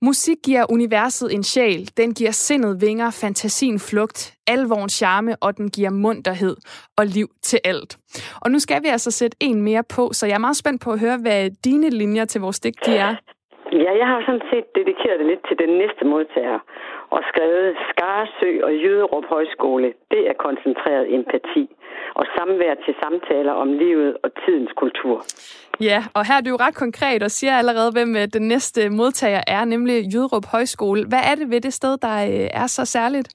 Musik 0.01 0.37
giver 0.43 0.71
universet 0.71 1.33
en 1.33 1.43
sjæl. 1.43 1.91
Den 1.97 2.13
giver 2.13 2.31
sindet 2.31 2.81
vinger, 2.81 3.11
fantasien 3.11 3.79
flugt, 3.79 4.33
alvorens 4.47 4.93
charme, 4.93 5.35
og 5.35 5.57
den 5.57 5.69
giver 5.69 5.89
munterhed 5.89 6.57
og 6.97 7.05
liv 7.05 7.29
til 7.43 7.59
alt. 7.63 7.97
Og 8.35 8.51
nu 8.51 8.59
skal 8.59 8.83
vi 8.83 8.87
altså 8.87 9.11
sætte 9.11 9.37
en 9.39 9.61
mere 9.61 9.83
på, 9.83 10.13
så 10.13 10.25
jeg 10.25 10.33
er 10.33 10.39
meget 10.39 10.57
spændt 10.57 10.81
på 10.81 10.91
at 10.91 10.99
høre, 10.99 11.17
hvad 11.17 11.49
dine 11.63 11.89
linjer 11.89 12.25
til 12.25 12.41
vores 12.41 12.59
digt 12.59 12.85
de 12.85 12.95
er. 12.95 13.15
Ja, 13.83 13.91
jeg 14.01 14.07
har 14.07 14.21
sådan 14.25 14.47
set 14.51 14.67
dedikeret 14.75 15.19
det 15.19 15.27
lidt 15.27 15.43
til 15.47 15.57
den 15.63 15.71
næste 15.81 16.03
modtager 16.05 16.59
og 17.09 17.21
skrevet 17.29 17.77
Skarsø 17.89 18.51
og 18.67 18.71
Jyderup 18.83 19.25
Højskole. 19.25 19.93
Det 20.11 20.21
er 20.29 20.33
koncentreret 20.33 21.13
empati 21.15 21.65
og 22.19 22.25
samvær 22.35 22.73
til 22.85 22.95
samtaler 23.03 23.53
om 23.53 23.73
livet 23.73 24.17
og 24.23 24.29
tidens 24.45 24.71
kultur. 24.81 25.17
Ja, 25.89 25.99
og 26.15 26.21
her 26.27 26.35
er 26.37 26.43
du 26.45 26.49
jo 26.49 26.59
ret 26.65 26.75
konkret 26.75 27.23
og 27.23 27.31
siger 27.31 27.55
allerede, 27.61 27.91
hvem 27.97 28.11
øh, 28.15 28.25
den 28.37 28.47
næste 28.53 28.89
modtager 28.89 29.43
er, 29.47 29.65
nemlig 29.65 29.97
Jydrup 30.13 30.45
Højskole. 30.55 31.01
Hvad 31.11 31.23
er 31.31 31.35
det 31.39 31.47
ved 31.51 31.61
det 31.61 31.73
sted, 31.73 31.93
der 32.05 32.15
øh, 32.33 32.61
er 32.61 32.67
så 32.77 32.83
særligt? 32.85 33.27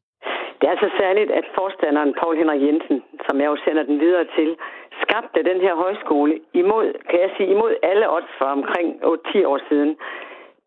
Det 0.60 0.68
er 0.72 0.76
så 0.84 0.90
særligt, 1.00 1.30
at 1.30 1.46
forstanderen 1.58 2.14
Paul 2.20 2.36
Henrik 2.36 2.62
Jensen, 2.66 2.98
som 3.26 3.40
jeg 3.40 3.46
jo 3.52 3.56
sender 3.64 3.82
den 3.82 4.00
videre 4.00 4.26
til, 4.36 4.56
skabte 5.02 5.40
den 5.50 5.60
her 5.60 5.74
højskole 5.84 6.34
imod, 6.54 6.86
kan 7.10 7.20
jeg 7.24 7.30
sige, 7.36 7.48
imod 7.54 7.72
alle 7.82 8.06
odds 8.16 8.32
for 8.38 8.48
omkring 8.58 8.88
8-10 9.04 9.46
år 9.52 9.60
siden. 9.68 9.96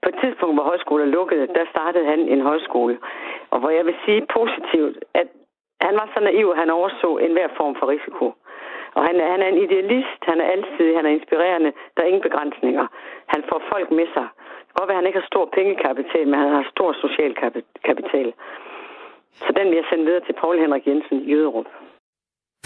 På 0.04 0.08
et 0.12 0.18
tidspunkt, 0.24 0.56
hvor 0.56 0.66
højskoler 0.72 1.06
lukkede, 1.18 1.48
der 1.58 1.66
startede 1.74 2.06
han 2.12 2.20
en 2.34 2.42
højskole. 2.50 2.96
Og 3.52 3.58
hvor 3.60 3.72
jeg 3.78 3.86
vil 3.86 3.98
sige 4.06 4.22
positivt, 4.38 4.96
at 5.22 5.28
han 5.88 5.94
var 6.00 6.08
så 6.14 6.20
naiv, 6.20 6.48
at 6.54 6.60
han 6.64 6.70
overså 6.80 7.10
enhver 7.26 7.50
form 7.60 7.74
for 7.80 7.88
risiko. 7.96 8.26
Og 8.96 9.02
han 9.08 9.16
er, 9.24 9.28
han 9.34 9.42
er 9.46 9.50
en 9.54 9.64
idealist, 9.66 10.20
han 10.32 10.40
er 10.44 10.48
altid, 10.56 10.88
han 10.98 11.06
er 11.06 11.14
inspirerende, 11.20 11.72
der 11.94 12.02
er 12.04 12.10
ingen 12.12 12.26
begrænsninger. 12.28 12.86
Han 13.34 13.42
får 13.50 13.60
folk 13.74 13.90
med 14.00 14.08
sig. 14.16 14.28
Det 14.66 14.70
kan 14.70 14.80
godt 14.80 14.90
være, 14.90 14.98
at 14.98 15.02
han 15.02 15.10
ikke 15.10 15.22
har 15.22 15.32
stor 15.34 15.46
pengekapital, 15.58 16.26
men 16.32 16.40
han 16.44 16.52
har 16.58 16.66
stor 16.76 16.90
social 17.04 17.32
kapital. 17.90 18.28
Så 19.44 19.50
den 19.58 19.66
vil 19.70 19.80
jeg 19.82 19.88
sende 19.90 20.06
videre 20.06 20.26
til 20.28 20.36
Paul 20.42 20.56
Henrik 20.64 20.88
Jensen 20.88 21.18
i 21.22 21.32
Jøderup. 21.34 21.70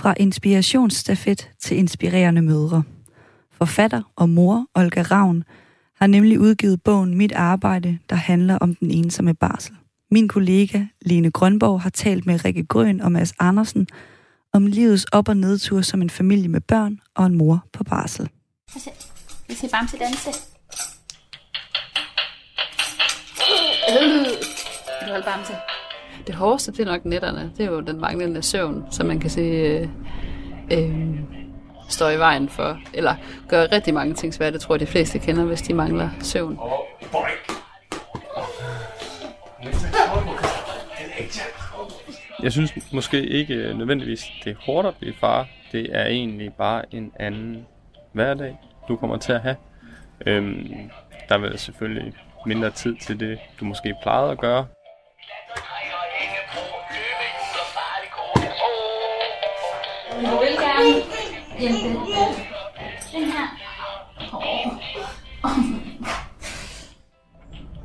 Fra 0.02 0.12
inspirationsstafet 0.26 1.42
til 1.64 1.78
inspirerende 1.84 2.42
mødre. 2.52 2.80
Forfatter 3.60 4.02
og 4.22 4.28
mor 4.38 4.56
Olga 4.80 5.02
Ravn 5.14 5.40
har 6.00 6.08
nemlig 6.08 6.40
udgivet 6.40 6.84
bogen 6.84 7.18
Mit 7.18 7.32
arbejde, 7.32 8.00
der 8.10 8.16
handler 8.16 8.58
om 8.58 8.76
den 8.76 8.92
ensomme 8.92 9.34
barsel. 9.34 9.76
Min 10.12 10.28
kollega 10.28 10.86
Lene 11.02 11.32
Grønborg 11.32 11.82
har 11.82 11.90
talt 11.90 12.26
med 12.26 12.46
Rikke 12.46 12.66
Grøn 12.66 13.02
og 13.02 13.12
Mads 13.12 13.34
Andersen 13.40 13.88
om 14.54 14.68
livets 14.68 15.06
op- 15.12 15.30
og 15.30 15.38
nedtur 15.38 15.82
som 15.82 16.02
en 16.02 16.10
familie 16.10 16.48
med 16.48 16.62
børn 16.62 17.00
og 17.16 17.26
en 17.26 17.36
mor 17.36 17.66
på 17.74 17.84
barsel. 17.84 18.30
Vi 19.48 19.54
ser 19.54 19.68
Bamse 19.72 19.98
danse. 19.98 20.30
Øh. 23.90 24.26
Du 25.02 25.12
holde 25.12 25.26
Bamse. 25.26 25.54
Det 26.28 26.36
hårdeste, 26.36 26.72
det 26.72 26.80
er 26.80 26.86
nok 26.86 27.06
netterne. 27.06 27.52
Det 27.58 27.66
er 27.66 27.72
jo 27.72 27.80
den 27.80 28.02
manglende 28.02 28.42
søvn, 28.42 28.84
som 28.92 29.08
man 29.08 29.20
kan 29.20 29.30
se 29.30 29.42
øh, 29.42 29.90
øh, 30.72 31.20
står 31.90 32.10
i 32.10 32.20
vejen 32.20 32.50
for, 32.50 32.80
eller 32.94 33.16
gør 33.50 33.72
rigtig 33.72 33.94
mange 33.94 34.14
ting 34.14 34.34
svært. 34.34 34.54
Det 34.54 34.62
tror 34.62 34.76
jeg, 34.76 34.80
de 34.80 34.86
fleste 34.86 35.20
kender, 35.20 35.44
hvis 35.44 35.62
de 35.62 35.74
mangler 35.74 36.10
søvn. 36.22 36.60
Jeg 42.44 42.52
synes 42.52 42.74
måske 42.94 43.28
ikke 43.28 43.74
nødvendigvis, 43.78 44.26
det 44.44 44.52
er 44.52 44.56
hårdt 44.66 44.88
at 44.88 44.96
blive 45.00 45.14
far. 45.20 45.48
Det 45.72 45.90
er 45.98 46.06
egentlig 46.06 46.54
bare 46.54 46.96
en 46.96 47.12
anden 47.20 47.68
hverdag, 48.14 48.58
du 48.88 48.96
kommer 48.96 49.18
til 49.18 49.32
at 49.32 49.42
have. 49.42 49.56
Øhm, 50.26 50.90
der 51.30 51.38
vil 51.38 51.60
selvfølgelig 51.60 52.14
mindre 52.46 52.70
tid 52.70 52.96
til 52.96 53.20
det, 53.20 53.40
du 53.60 53.66
måske 53.66 53.96
plejede 54.04 54.32
at 54.32 54.38
gøre. 54.38 54.66
Du 60.16 60.40
vil 60.40 60.56
gerne 60.60 61.17
hjælpe 61.60 61.88
den 63.14 63.24
her. 63.24 63.48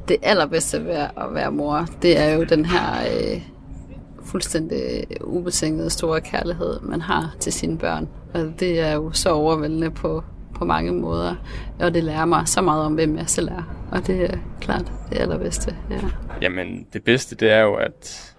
Det 0.08 0.16
allerbedste 0.22 0.84
ved 0.84 0.94
at 0.94 1.34
være 1.34 1.50
mor, 1.52 1.86
det 2.02 2.18
er 2.18 2.34
jo 2.34 2.44
den 2.44 2.64
her 2.64 2.82
øh, 3.00 3.42
fuldstændig 4.24 5.06
ubetingede 5.20 5.90
store 5.90 6.20
kærlighed, 6.20 6.80
man 6.80 7.00
har 7.00 7.34
til 7.40 7.52
sine 7.52 7.78
børn. 7.78 8.08
Og 8.34 8.52
det 8.60 8.80
er 8.80 8.92
jo 8.92 9.12
så 9.12 9.30
overvældende 9.30 9.90
på, 9.90 10.24
på 10.54 10.64
mange 10.64 10.92
måder, 10.92 11.34
og 11.80 11.94
det 11.94 12.04
lærer 12.04 12.24
mig 12.24 12.48
så 12.48 12.60
meget 12.60 12.84
om, 12.84 12.94
hvem 12.94 13.16
jeg 13.16 13.28
selv 13.28 13.48
er. 13.48 13.88
Og 13.92 14.06
det 14.06 14.24
er 14.24 14.36
klart 14.60 14.92
det 15.10 15.18
allerbedste. 15.18 15.76
Ja. 15.90 16.00
Jamen, 16.42 16.86
det 16.92 17.04
bedste, 17.04 17.36
det 17.36 17.50
er 17.50 17.60
jo, 17.60 17.74
at 17.74 18.34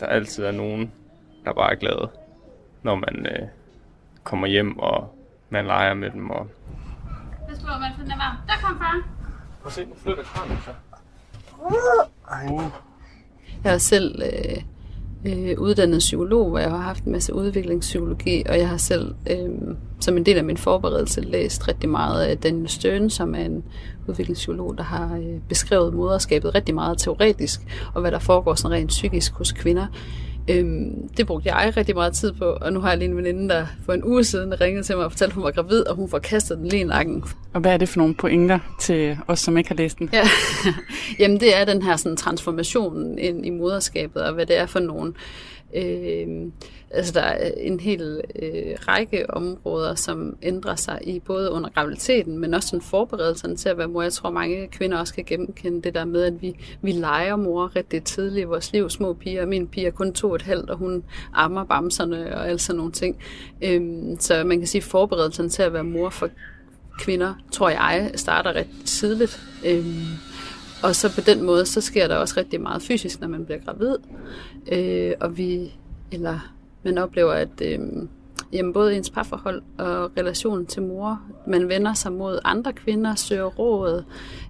der 0.00 0.06
altid 0.06 0.44
er 0.44 0.52
nogen, 0.52 0.92
der 1.44 1.52
bare 1.52 1.72
er 1.72 1.76
glade, 1.76 2.08
når 2.82 2.94
man 2.94 3.26
øh, 3.26 3.48
kommer 4.24 4.46
hjem, 4.46 4.78
og 4.78 5.14
man 5.50 5.66
leger 5.66 5.94
med 5.94 6.10
dem. 6.10 6.30
Og... 6.30 6.46
Pas 7.48 7.58
på, 7.58 7.66
man 7.80 7.92
finder 7.98 8.16
varm. 8.16 8.36
Der 8.46 8.54
kom 8.62 8.78
far. 8.78 9.02
Prøv 9.60 9.66
at 9.66 9.72
se, 9.72 9.84
nu 9.84 9.94
flytter 9.96 10.22
kranen 10.22 10.58
så. 10.64 10.70
Uh. 11.58 12.62
Jeg 13.64 13.74
er 13.74 13.78
selv 13.78 14.22
øh, 14.22 14.62
øh, 15.24 15.58
uddannet 15.58 15.98
psykolog, 15.98 16.48
hvor 16.48 16.58
jeg 16.58 16.70
har 16.70 16.78
haft 16.78 17.04
en 17.04 17.12
masse 17.12 17.34
udviklingspsykologi, 17.34 18.42
og 18.48 18.58
jeg 18.58 18.68
har 18.68 18.76
selv 18.76 19.14
øh, 19.30 19.76
som 20.00 20.16
en 20.16 20.26
del 20.26 20.36
af 20.36 20.44
min 20.44 20.56
forberedelse 20.56 21.20
læst 21.20 21.68
rigtig 21.68 21.90
meget 21.90 22.22
af 22.22 22.38
Daniel 22.38 22.68
Stern, 22.68 23.10
som 23.10 23.34
er 23.34 23.38
en 23.38 23.64
udviklingspsykolog, 24.08 24.78
der 24.78 24.84
har 24.84 25.16
øh, 25.16 25.40
beskrevet 25.48 25.94
moderskabet 25.94 26.54
rigtig 26.54 26.74
meget 26.74 26.98
teoretisk, 26.98 27.60
og 27.94 28.00
hvad 28.00 28.10
der 28.12 28.18
foregår 28.18 28.54
sådan 28.54 28.76
rent 28.76 28.88
psykisk 28.88 29.32
hos 29.32 29.52
kvinder. 29.52 29.86
Øhm, 30.48 31.08
det 31.16 31.26
brugte 31.26 31.54
jeg 31.54 31.72
rigtig 31.76 31.94
meget 31.94 32.12
tid 32.12 32.32
på, 32.32 32.44
og 32.44 32.72
nu 32.72 32.80
har 32.80 32.88
jeg 32.88 32.98
lige 32.98 33.08
en 33.08 33.16
veninde, 33.16 33.48
der 33.48 33.66
for 33.86 33.92
en 33.92 34.04
uge 34.04 34.24
siden 34.24 34.60
ringede 34.60 34.82
til 34.82 34.96
mig 34.96 35.04
og 35.04 35.12
fortalte, 35.12 35.30
at 35.30 35.34
hun 35.34 35.44
var 35.44 35.50
gravid, 35.50 35.86
og 35.88 35.96
hun 35.96 36.08
får 36.08 36.18
kastet 36.18 36.58
den 36.58 36.68
lige 36.68 36.80
i 36.80 36.84
nakken. 36.84 37.24
Og 37.54 37.60
hvad 37.60 37.72
er 37.72 37.76
det 37.76 37.88
for 37.88 37.98
nogle 37.98 38.14
pointer 38.14 38.58
til 38.80 39.18
os, 39.28 39.40
som 39.40 39.58
ikke 39.58 39.68
har 39.68 39.76
læst 39.76 39.98
den? 39.98 40.10
Ja. 40.12 40.22
Jamen 41.20 41.40
det 41.40 41.56
er 41.56 41.64
den 41.64 41.82
her 41.82 41.96
sådan, 41.96 42.16
transformation 42.16 43.18
ind 43.18 43.46
i 43.46 43.50
moderskabet, 43.50 44.22
og 44.22 44.34
hvad 44.34 44.46
det 44.46 44.58
er 44.58 44.66
for 44.66 44.80
nogle 44.80 45.12
Øh, 45.12 45.49
Øh, 45.74 46.52
altså 46.90 47.12
der 47.12 47.20
er 47.20 47.50
en 47.56 47.80
hel 47.80 48.20
øh, 48.42 48.76
række 48.88 49.30
områder, 49.30 49.94
som 49.94 50.36
ændrer 50.42 50.76
sig 50.76 50.98
i 51.02 51.20
både 51.20 51.50
under 51.50 51.70
graviditeten, 51.70 52.38
men 52.38 52.54
også 52.54 52.68
sådan 52.68 52.80
forberedelserne 52.80 53.56
til 53.56 53.68
at 53.68 53.78
være 53.78 53.88
mor. 53.88 54.02
Jeg 54.02 54.12
tror, 54.12 54.30
mange 54.30 54.68
kvinder 54.68 54.98
også 54.98 55.14
kan 55.14 55.24
genkende 55.24 55.82
det 55.82 55.94
der 55.94 56.04
med, 56.04 56.22
at 56.22 56.42
vi, 56.42 56.56
vi 56.82 56.92
leger 56.92 57.36
mor 57.36 57.76
rigtig 57.76 58.04
tidligt 58.04 58.42
i 58.42 58.46
vores 58.46 58.72
liv. 58.72 58.90
Små 58.90 59.12
piger, 59.12 59.46
min 59.46 59.68
pige 59.68 59.86
er 59.86 59.90
kun 59.90 60.12
to 60.12 60.28
og 60.28 60.36
et 60.36 60.42
halvt, 60.42 60.70
og 60.70 60.76
hun 60.76 61.04
ammer 61.34 61.64
bamserne 61.64 62.36
og 62.36 62.48
alt 62.48 62.60
sådan 62.60 62.76
nogle 62.76 62.92
ting. 62.92 63.16
Øh, 63.62 63.80
så 64.18 64.44
man 64.44 64.58
kan 64.58 64.66
sige, 64.66 64.80
at 64.80 64.84
forberedelserne 64.84 65.48
til 65.48 65.62
at 65.62 65.72
være 65.72 65.84
mor 65.84 66.10
for 66.10 66.28
kvinder, 66.98 67.34
tror 67.52 67.68
jeg, 67.68 68.10
starter 68.14 68.52
ret 68.52 68.68
tidligt. 68.84 69.40
Øh, 69.66 69.86
og 70.82 70.96
så 70.96 71.14
på 71.14 71.20
den 71.20 71.42
måde, 71.42 71.66
så 71.66 71.80
sker 71.80 72.08
der 72.08 72.16
også 72.16 72.34
rigtig 72.36 72.60
meget 72.60 72.82
fysisk, 72.82 73.20
når 73.20 73.28
man 73.28 73.44
bliver 73.44 73.60
gravid. 73.60 73.96
Øh, 74.72 75.12
og 75.20 75.38
vi, 75.38 75.74
eller 76.12 76.54
man 76.82 76.98
oplever, 76.98 77.32
at 77.32 77.60
øh, 77.62 77.78
jamen, 78.52 78.72
både 78.72 78.96
ens 78.96 79.10
parforhold 79.10 79.62
og 79.78 80.10
relationen 80.16 80.66
til 80.66 80.82
mor, 80.82 81.22
man 81.46 81.68
vender 81.68 81.94
sig 81.94 82.12
mod 82.12 82.38
andre 82.44 82.72
kvinder, 82.72 83.14
søger 83.14 83.44
råd, 83.44 84.04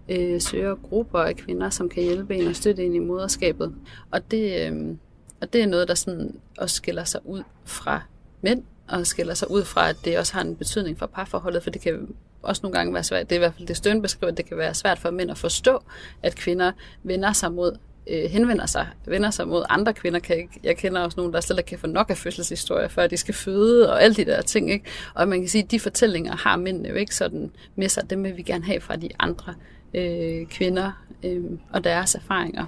øh, 0.09 0.41
søger 0.41 0.75
grupper 0.75 1.19
af 1.19 1.37
kvinder, 1.37 1.71
som 1.71 1.89
kan 1.89 2.03
hjælpe 2.03 2.35
en 2.35 2.47
og 2.47 2.57
støtte 2.57 2.85
en 2.85 2.95
i 2.95 2.99
moderskabet. 2.99 3.75
Og 4.11 4.31
det, 4.31 4.71
øh, 4.71 4.97
og 5.41 5.53
det 5.53 5.63
er 5.63 5.67
noget, 5.67 5.89
der 5.89 5.95
sådan 5.95 6.37
også 6.59 6.77
skiller 6.77 7.05
sig 7.05 7.21
ud 7.25 7.43
fra 7.65 8.03
mænd, 8.43 8.63
og 8.89 9.07
skiller 9.07 9.35
sig 9.35 9.51
ud 9.51 9.65
fra, 9.65 9.89
at 9.89 9.97
det 10.05 10.19
også 10.19 10.35
har 10.35 10.41
en 10.41 10.57
betydning 10.57 10.99
for 10.99 11.07
parforholdet, 11.07 11.63
for 11.63 11.71
det 11.71 11.81
kan 11.81 12.15
også 12.43 12.61
nogle 12.63 12.79
gange 12.79 12.95
være 12.95 13.05
svært, 13.05 13.31
det 13.31 13.37
er 13.37 13.39
i 13.39 13.45
hvert 13.45 13.55
fald 13.55 13.69
det 13.69 13.77
Støn 13.77 14.03
beskriver, 14.03 14.31
at 14.31 14.37
det 14.37 14.47
kan 14.47 14.57
være 14.57 14.75
svært 14.75 14.99
for 14.99 15.11
mænd 15.11 15.31
at 15.31 15.39
forstå, 15.39 15.83
at 16.23 16.37
kvinder 16.37 16.73
vender 17.03 17.33
sig 17.33 17.53
mod 17.53 17.77
øh, 18.07 18.31
henvender 18.31 18.67
sig, 18.67 18.87
vender 19.07 19.31
sig 19.31 19.49
mod 19.49 19.65
andre 19.69 19.95
kvinder. 19.95 20.19
Kan 20.19 20.37
ikke, 20.37 20.61
jeg 20.63 20.77
kender 20.77 21.01
også 21.01 21.17
nogen, 21.17 21.33
der 21.33 21.41
slet 21.41 21.59
ikke 21.59 21.69
kan 21.69 21.79
få 21.79 21.87
nok 21.87 22.11
af 22.11 22.17
fødselshistorier, 22.17 22.89
før 22.89 23.07
de 23.07 23.17
skal 23.17 23.35
føde, 23.35 23.93
og 23.93 24.03
alle 24.03 24.15
de 24.15 24.25
der 24.25 24.43
ting. 24.43 24.71
Ikke? 24.73 24.85
Og 25.15 25.29
man 25.29 25.41
kan 25.41 25.49
sige, 25.49 25.65
at 25.65 25.71
de 25.71 25.81
fortællinger 25.81 26.37
har 26.37 26.57
mændene 26.57 26.89
jo 26.89 26.95
ikke 26.95 27.15
sådan 27.15 27.51
med 27.77 27.89
sig. 27.89 28.11
Dem 28.11 28.25
vil 28.25 28.37
vi 28.37 28.43
gerne 28.43 28.65
have 28.65 28.81
fra 28.81 28.97
de 28.97 29.09
andre 29.19 29.55
øh, 29.95 30.47
kvinder 30.47 30.93
øh, 31.23 31.45
og 31.73 31.85
deres 31.85 32.15
erfaringer. 32.15 32.67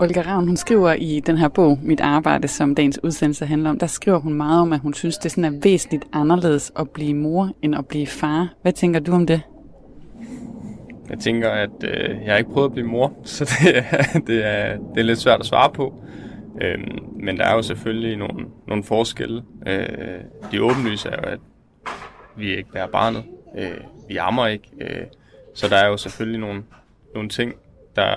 Olga 0.00 0.20
Ravn, 0.20 0.46
hun 0.46 0.56
skriver 0.56 0.92
i 0.92 1.20
den 1.20 1.38
her 1.38 1.48
bog, 1.48 1.78
Mit 1.82 2.00
arbejde, 2.00 2.48
som 2.48 2.74
dagens 2.74 3.04
udsendelse 3.04 3.46
handler 3.46 3.70
om, 3.70 3.78
der 3.78 3.86
skriver 3.86 4.18
hun 4.18 4.34
meget 4.34 4.60
om, 4.60 4.72
at 4.72 4.80
hun 4.80 4.94
synes, 4.94 5.18
det 5.18 5.30
sådan 5.30 5.44
er 5.44 5.60
væsentligt 5.62 6.04
anderledes 6.12 6.72
at 6.78 6.90
blive 6.90 7.14
mor, 7.14 7.50
end 7.62 7.74
at 7.74 7.86
blive 7.86 8.06
far. 8.06 8.54
Hvad 8.62 8.72
tænker 8.72 9.00
du 9.00 9.12
om 9.12 9.26
det? 9.26 9.42
Jeg 11.10 11.18
tænker, 11.18 11.50
at 11.50 11.84
øh, 11.84 12.10
jeg 12.24 12.32
har 12.32 12.36
ikke 12.36 12.50
prøvet 12.50 12.66
at 12.66 12.72
blive 12.72 12.86
mor, 12.86 13.12
så 13.24 13.44
det 13.44 13.78
er, 13.78 14.18
det 14.26 14.46
er, 14.46 14.76
det 14.76 15.00
er 15.00 15.02
lidt 15.02 15.18
svært 15.18 15.40
at 15.40 15.46
svare 15.46 15.70
på. 15.70 15.94
Øhm, 16.60 16.98
men 17.12 17.36
der 17.36 17.44
er 17.44 17.54
jo 17.54 17.62
selvfølgelig 17.62 18.16
nogle, 18.16 18.46
nogle 18.68 18.84
forskelle. 18.84 19.42
Øh, 19.66 19.86
de 20.52 20.62
åbenlyse 20.62 21.08
er 21.08 21.16
jo, 21.22 21.32
at 21.32 21.40
vi 22.36 22.56
ikke 22.56 22.72
bærer 22.72 22.88
barnet. 22.88 23.22
Øh, 23.58 23.80
vi 24.08 24.16
ammer 24.16 24.46
ikke. 24.46 24.68
Øh, 24.80 25.06
så 25.54 25.68
der 25.68 25.76
er 25.76 25.88
jo 25.88 25.96
selvfølgelig 25.96 26.40
nogle, 26.40 26.62
nogle 27.14 27.28
ting, 27.28 27.54
der 27.96 28.14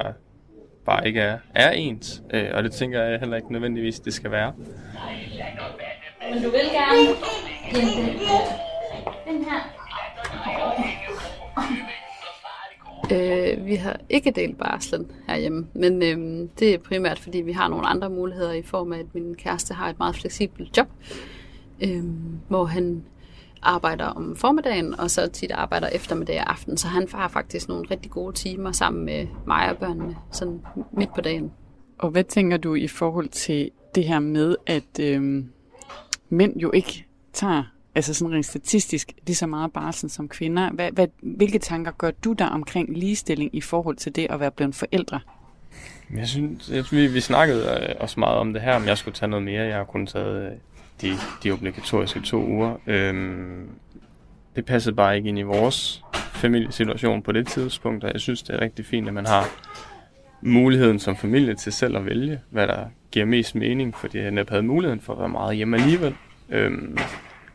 bare 0.86 1.08
ikke 1.08 1.20
er, 1.20 1.38
er 1.56 1.72
ens. 1.72 2.22
Øh, 2.34 2.50
og 2.54 2.64
det 2.64 2.72
tænker 2.72 3.04
jeg 3.04 3.20
heller 3.20 3.36
ikke 3.36 3.52
nødvendigvis, 3.52 4.00
det 4.00 4.14
skal 4.14 4.32
være. 4.32 4.54
Men 6.34 6.44
du 6.44 6.50
vil 6.50 6.62
gerne 6.74 6.98
hjælpe 7.72 8.22
den 9.28 9.44
her. 9.44 9.82
Øh, 13.12 13.66
vi 13.66 13.76
har 13.76 14.00
ikke 14.10 14.32
delt 14.32 14.58
barslen 14.58 15.12
herhjemme, 15.28 15.68
men 15.74 16.04
øh, 16.04 16.50
det 16.60 16.74
er 16.74 16.78
primært, 16.78 17.20
fordi 17.20 17.38
vi 17.38 17.52
har 17.52 17.68
nogle 17.68 17.88
andre 17.88 18.10
muligheder 18.10 18.52
i 18.52 18.62
form 18.62 18.94
af, 18.94 19.00
at 19.00 19.16
min 19.16 19.36
kæreste 19.36 19.74
har 19.74 19.90
et 19.90 20.00
meget 20.00 20.16
fleksibelt 20.16 20.78
job, 20.78 20.88
øh, 21.84 22.04
hvor 22.48 22.66
han 22.66 23.04
arbejder 23.62 24.06
om 24.06 24.36
formiddagen, 24.36 25.00
og 25.00 25.12
så 25.12 25.28
tit 25.28 25.52
arbejder 25.52 25.88
eftermiddag 25.88 26.40
og 26.40 26.52
aften. 26.52 26.78
Så 26.78 26.88
han 26.88 27.08
har 27.14 27.28
faktisk 27.28 27.68
nogle 27.68 27.86
rigtig 27.92 28.12
gode 28.12 28.34
timer 28.34 28.72
sammen 28.72 29.06
med 29.06 29.28
mig 29.48 29.70
og 29.70 29.78
børnene, 29.78 30.16
sådan 30.32 30.62
midt 30.92 31.14
på 31.16 31.22
dagen. 31.22 31.52
Og 31.98 32.10
hvad 32.10 32.24
tænker 32.24 32.58
du 32.58 32.76
i 32.76 32.88
forhold 32.88 33.30
til 33.30 33.72
det 33.96 34.04
her 34.04 34.20
med, 34.20 34.56
at 34.68 35.00
øh, 35.00 35.44
mænd 36.30 36.58
jo 36.58 36.72
ikke 36.72 37.06
tager, 37.34 37.64
altså 37.96 38.14
sådan 38.14 38.34
rent 38.34 38.46
statistisk, 38.46 39.14
lige 39.28 39.36
så 39.36 39.48
meget 39.48 39.74
barsel 39.74 40.10
som 40.10 40.28
kvinder. 40.28 40.72
Hvad, 40.72 40.92
hvad, 40.92 41.08
hvilke 41.22 41.60
tanker 41.60 41.92
gør 41.92 42.12
du 42.12 42.34
der 42.34 42.46
omkring 42.46 42.98
ligestilling 42.98 43.56
i 43.56 43.62
forhold 43.62 43.96
til 43.96 44.16
det 44.16 44.28
at 44.30 44.40
være 44.40 44.52
blevet 44.52 44.76
forældre? 44.76 45.20
Jeg 46.16 46.28
synes, 46.28 46.70
jeg, 46.70 46.84
vi, 46.92 47.08
vi 47.08 47.20
snakkede 47.20 47.88
øh, 47.90 47.96
også 48.00 48.20
meget 48.20 48.38
om 48.38 48.54
det 48.54 48.62
her, 48.62 48.76
om 48.76 48.86
jeg 48.86 48.98
skulle 48.98 49.16
tage 49.16 49.30
noget 49.30 49.46
mere. 49.46 49.64
Jeg 49.64 49.78
har 49.78 49.84
kun 49.84 50.08
taget 50.08 50.52
øh, 50.52 50.58
de, 51.02 51.14
de 51.44 51.52
obligatoriske 51.52 52.22
to 52.22 52.46
uger. 52.46 52.78
Øhm, 52.88 53.70
det 54.56 54.66
passede 54.66 54.96
bare 54.96 55.18
ikke 55.18 55.30
ind 55.30 55.40
i 55.40 55.42
vores 55.42 56.04
familiesituation 56.16 57.22
på 57.22 57.32
det 57.32 57.48
tidspunkt, 57.48 58.04
og 58.04 58.14
jeg 58.14 58.22
synes, 58.22 58.44
det 58.44 58.56
er 58.56 58.62
rigtig 58.62 58.86
fint, 58.86 59.08
at 59.08 59.14
man 59.14 59.26
har 59.26 59.50
muligheden 60.42 61.00
som 61.00 61.16
familie 61.16 61.56
til 61.56 61.72
selv 61.72 61.98
at 61.98 62.06
vælge, 62.06 62.40
hvad 62.50 62.68
der 62.68 62.86
giver 63.12 63.26
mest 63.26 63.56
mening, 63.56 63.96
fordi 63.96 64.20
jeg 64.20 64.32
netop 64.32 64.50
havde 64.50 64.64
muligheden 64.64 65.02
for 65.02 65.14
at 65.14 65.20
være 65.20 65.30
meget 65.30 65.56
hjemme 65.56 65.78
alligevel. 65.78 66.16
Øhm, 66.50 66.98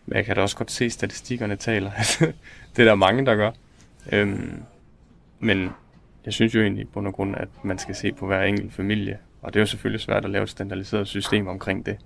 men 0.07 0.17
jeg 0.17 0.25
kan 0.25 0.37
da 0.37 0.43
også 0.43 0.57
godt 0.57 0.71
se, 0.71 0.85
at 0.85 0.93
statistikkerne 0.93 1.57
taler. 1.57 1.91
det 2.77 2.83
er 2.83 2.85
der 2.85 2.95
mange, 2.95 3.27
der 3.27 3.35
gør. 3.35 3.51
Øhm, 4.13 4.63
men 5.41 5.71
jeg 6.25 6.33
synes 6.33 6.55
jo 6.55 6.61
egentlig 6.61 6.89
på 6.89 7.01
grund 7.01 7.13
grund, 7.13 7.37
at 7.37 7.49
man 7.63 7.79
skal 7.79 7.95
se 7.95 8.13
på 8.13 8.27
hver 8.27 8.43
enkelt 8.43 8.73
familie. 8.73 9.19
Og 9.43 9.55
det 9.55 9.61
er 9.61 9.63
jo 9.63 9.67
selvfølgelig 9.67 10.01
svært 10.01 10.25
at 10.25 10.31
lave 10.31 10.43
et 10.43 10.51
standardiseret 10.51 11.09
system 11.09 11.47
omkring 11.47 11.87
det. 11.87 11.97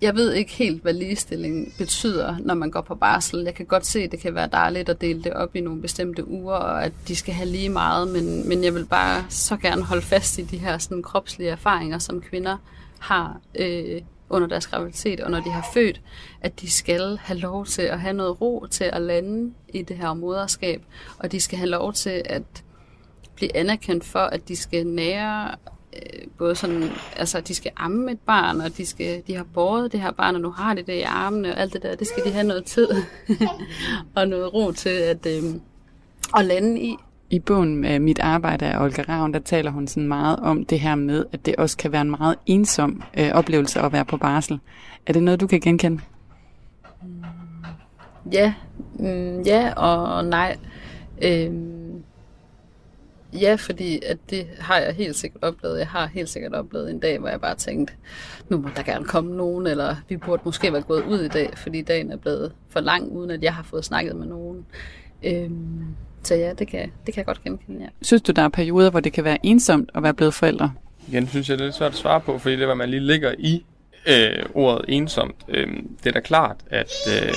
Jeg 0.00 0.14
ved 0.14 0.32
ikke 0.32 0.52
helt, 0.52 0.82
hvad 0.82 0.92
ligestilling 0.92 1.74
betyder, 1.78 2.36
når 2.38 2.54
man 2.54 2.70
går 2.70 2.80
på 2.80 2.94
barsel. 2.94 3.40
Jeg 3.44 3.54
kan 3.54 3.66
godt 3.66 3.86
se, 3.86 4.00
at 4.00 4.10
det 4.10 4.20
kan 4.20 4.34
være 4.34 4.48
dejligt 4.52 4.88
at 4.88 5.00
dele 5.00 5.24
det 5.24 5.32
op 5.32 5.56
i 5.56 5.60
nogle 5.60 5.80
bestemte 5.80 6.28
uger, 6.28 6.54
og 6.54 6.84
at 6.84 6.92
de 7.08 7.16
skal 7.16 7.34
have 7.34 7.48
lige 7.48 7.68
meget, 7.68 8.08
men, 8.08 8.48
men 8.48 8.64
jeg 8.64 8.74
vil 8.74 8.86
bare 8.86 9.24
så 9.28 9.56
gerne 9.56 9.82
holde 9.82 10.02
fast 10.02 10.38
i 10.38 10.42
de 10.42 10.58
her 10.58 10.78
sådan, 10.78 11.02
kropslige 11.02 11.50
erfaringer, 11.50 11.98
som 11.98 12.20
kvinder 12.20 12.56
har 12.98 13.40
øh, 13.58 14.02
under 14.30 14.48
deres 14.48 14.66
graviditet, 14.66 15.20
og 15.20 15.30
når 15.30 15.40
de 15.40 15.50
har 15.50 15.66
født, 15.74 16.00
at 16.40 16.60
de 16.60 16.70
skal 16.70 17.18
have 17.22 17.38
lov 17.38 17.66
til 17.66 17.82
at 17.82 18.00
have 18.00 18.14
noget 18.14 18.40
ro 18.40 18.66
til 18.70 18.84
at 18.84 19.02
lande 19.02 19.54
i 19.68 19.82
det 19.82 19.96
her 19.96 20.14
moderskab, 20.14 20.82
og 21.18 21.32
de 21.32 21.40
skal 21.40 21.58
have 21.58 21.70
lov 21.70 21.92
til 21.92 22.22
at 22.24 22.64
blive 23.34 23.56
anerkendt 23.56 24.04
for, 24.04 24.18
at 24.18 24.48
de 24.48 24.56
skal 24.56 24.86
nære 24.86 25.54
øh, 25.96 26.26
både 26.38 26.54
sådan, 26.54 26.84
altså 27.16 27.40
de 27.40 27.54
skal 27.54 27.70
amme 27.76 28.12
et 28.12 28.20
barn, 28.20 28.60
og 28.60 28.76
de, 28.76 28.86
skal, 28.86 29.22
de 29.26 29.34
har 29.34 29.46
båret 29.54 29.92
det 29.92 30.00
her 30.00 30.10
barn, 30.10 30.34
og 30.34 30.40
nu 30.40 30.50
har 30.50 30.74
de 30.74 30.82
det 30.82 30.92
i 30.92 31.02
armene, 31.02 31.52
og 31.54 31.60
alt 31.60 31.72
det 31.72 31.82
der, 31.82 31.96
det 31.96 32.06
skal 32.06 32.24
de 32.24 32.30
have 32.30 32.46
noget 32.46 32.64
tid 32.64 32.88
og 34.16 34.28
noget 34.28 34.54
ro 34.54 34.72
til 34.72 34.88
at, 34.88 35.26
øh, 35.26 35.42
at 36.36 36.44
lande 36.44 36.80
i. 36.80 36.96
I 37.30 37.38
bogen 37.38 37.76
med 37.76 37.98
Mit 37.98 38.18
arbejde 38.18 38.66
af 38.66 38.82
Olga 38.82 39.02
Ravn, 39.08 39.34
der 39.34 39.38
taler 39.38 39.70
hun 39.70 39.86
sådan 39.86 40.08
meget 40.08 40.38
om 40.38 40.64
det 40.64 40.80
her 40.80 40.94
med, 40.94 41.24
at 41.32 41.46
det 41.46 41.56
også 41.56 41.76
kan 41.76 41.92
være 41.92 42.00
en 42.00 42.10
meget 42.10 42.36
ensom 42.46 43.02
øh, 43.18 43.30
oplevelse 43.32 43.80
at 43.80 43.92
være 43.92 44.04
på 44.04 44.16
barsel. 44.16 44.58
Er 45.06 45.12
det 45.12 45.22
noget, 45.22 45.40
du 45.40 45.46
kan 45.46 45.60
genkende? 45.60 46.00
Ja, 48.32 48.54
mm, 48.94 49.42
ja 49.42 49.72
og 49.76 50.24
nej. 50.24 50.56
Øhm, 51.22 51.77
ja, 53.32 53.54
fordi 53.54 54.00
at 54.06 54.18
det 54.30 54.46
har 54.58 54.78
jeg 54.78 54.94
helt 54.94 55.16
sikkert 55.16 55.42
oplevet. 55.42 55.78
Jeg 55.78 55.88
har 55.88 56.06
helt 56.06 56.28
sikkert 56.28 56.54
oplevet 56.54 56.90
en 56.90 56.98
dag, 56.98 57.18
hvor 57.18 57.28
jeg 57.28 57.40
bare 57.40 57.54
tænkte, 57.54 57.94
nu 58.48 58.58
må 58.58 58.68
der 58.76 58.82
gerne 58.82 59.04
komme 59.04 59.36
nogen, 59.36 59.66
eller 59.66 59.96
vi 60.08 60.16
burde 60.16 60.42
måske 60.44 60.72
være 60.72 60.82
gået 60.82 61.04
ud 61.04 61.20
i 61.20 61.28
dag, 61.28 61.50
fordi 61.56 61.82
dagen 61.82 62.12
er 62.12 62.16
blevet 62.16 62.52
for 62.68 62.80
lang, 62.80 63.12
uden 63.12 63.30
at 63.30 63.42
jeg 63.42 63.54
har 63.54 63.62
fået 63.62 63.84
snakket 63.84 64.16
med 64.16 64.26
nogen. 64.26 64.66
Øhm, 65.22 65.84
så 66.22 66.34
ja, 66.34 66.52
det 66.52 66.68
kan, 66.68 66.92
det 67.06 67.14
kan 67.14 67.16
jeg 67.16 67.26
godt 67.26 67.42
genkende, 67.42 67.82
ja. 67.82 67.88
Synes 68.02 68.22
du, 68.22 68.32
der 68.32 68.42
er 68.42 68.48
perioder, 68.48 68.90
hvor 68.90 69.00
det 69.00 69.12
kan 69.12 69.24
være 69.24 69.38
ensomt 69.42 69.90
at 69.94 70.02
være 70.02 70.14
blevet 70.14 70.34
forældre? 70.34 70.72
Igen 71.08 71.28
synes 71.28 71.48
jeg, 71.48 71.58
det 71.58 71.64
er 71.64 71.66
lidt 71.66 71.76
svært 71.76 71.92
at 71.92 71.98
svare 71.98 72.20
på, 72.20 72.38
fordi 72.38 72.54
det 72.54 72.62
er, 72.62 72.66
hvad 72.66 72.76
man 72.76 72.90
lige 72.90 73.00
ligger 73.00 73.34
i 73.38 73.64
øh, 74.08 74.46
ordet 74.54 74.84
ensomt. 74.88 75.36
Øh, 75.48 75.66
det 76.04 76.06
er 76.06 76.12
da 76.12 76.20
klart, 76.20 76.56
at 76.70 76.92
øh, 77.08 77.34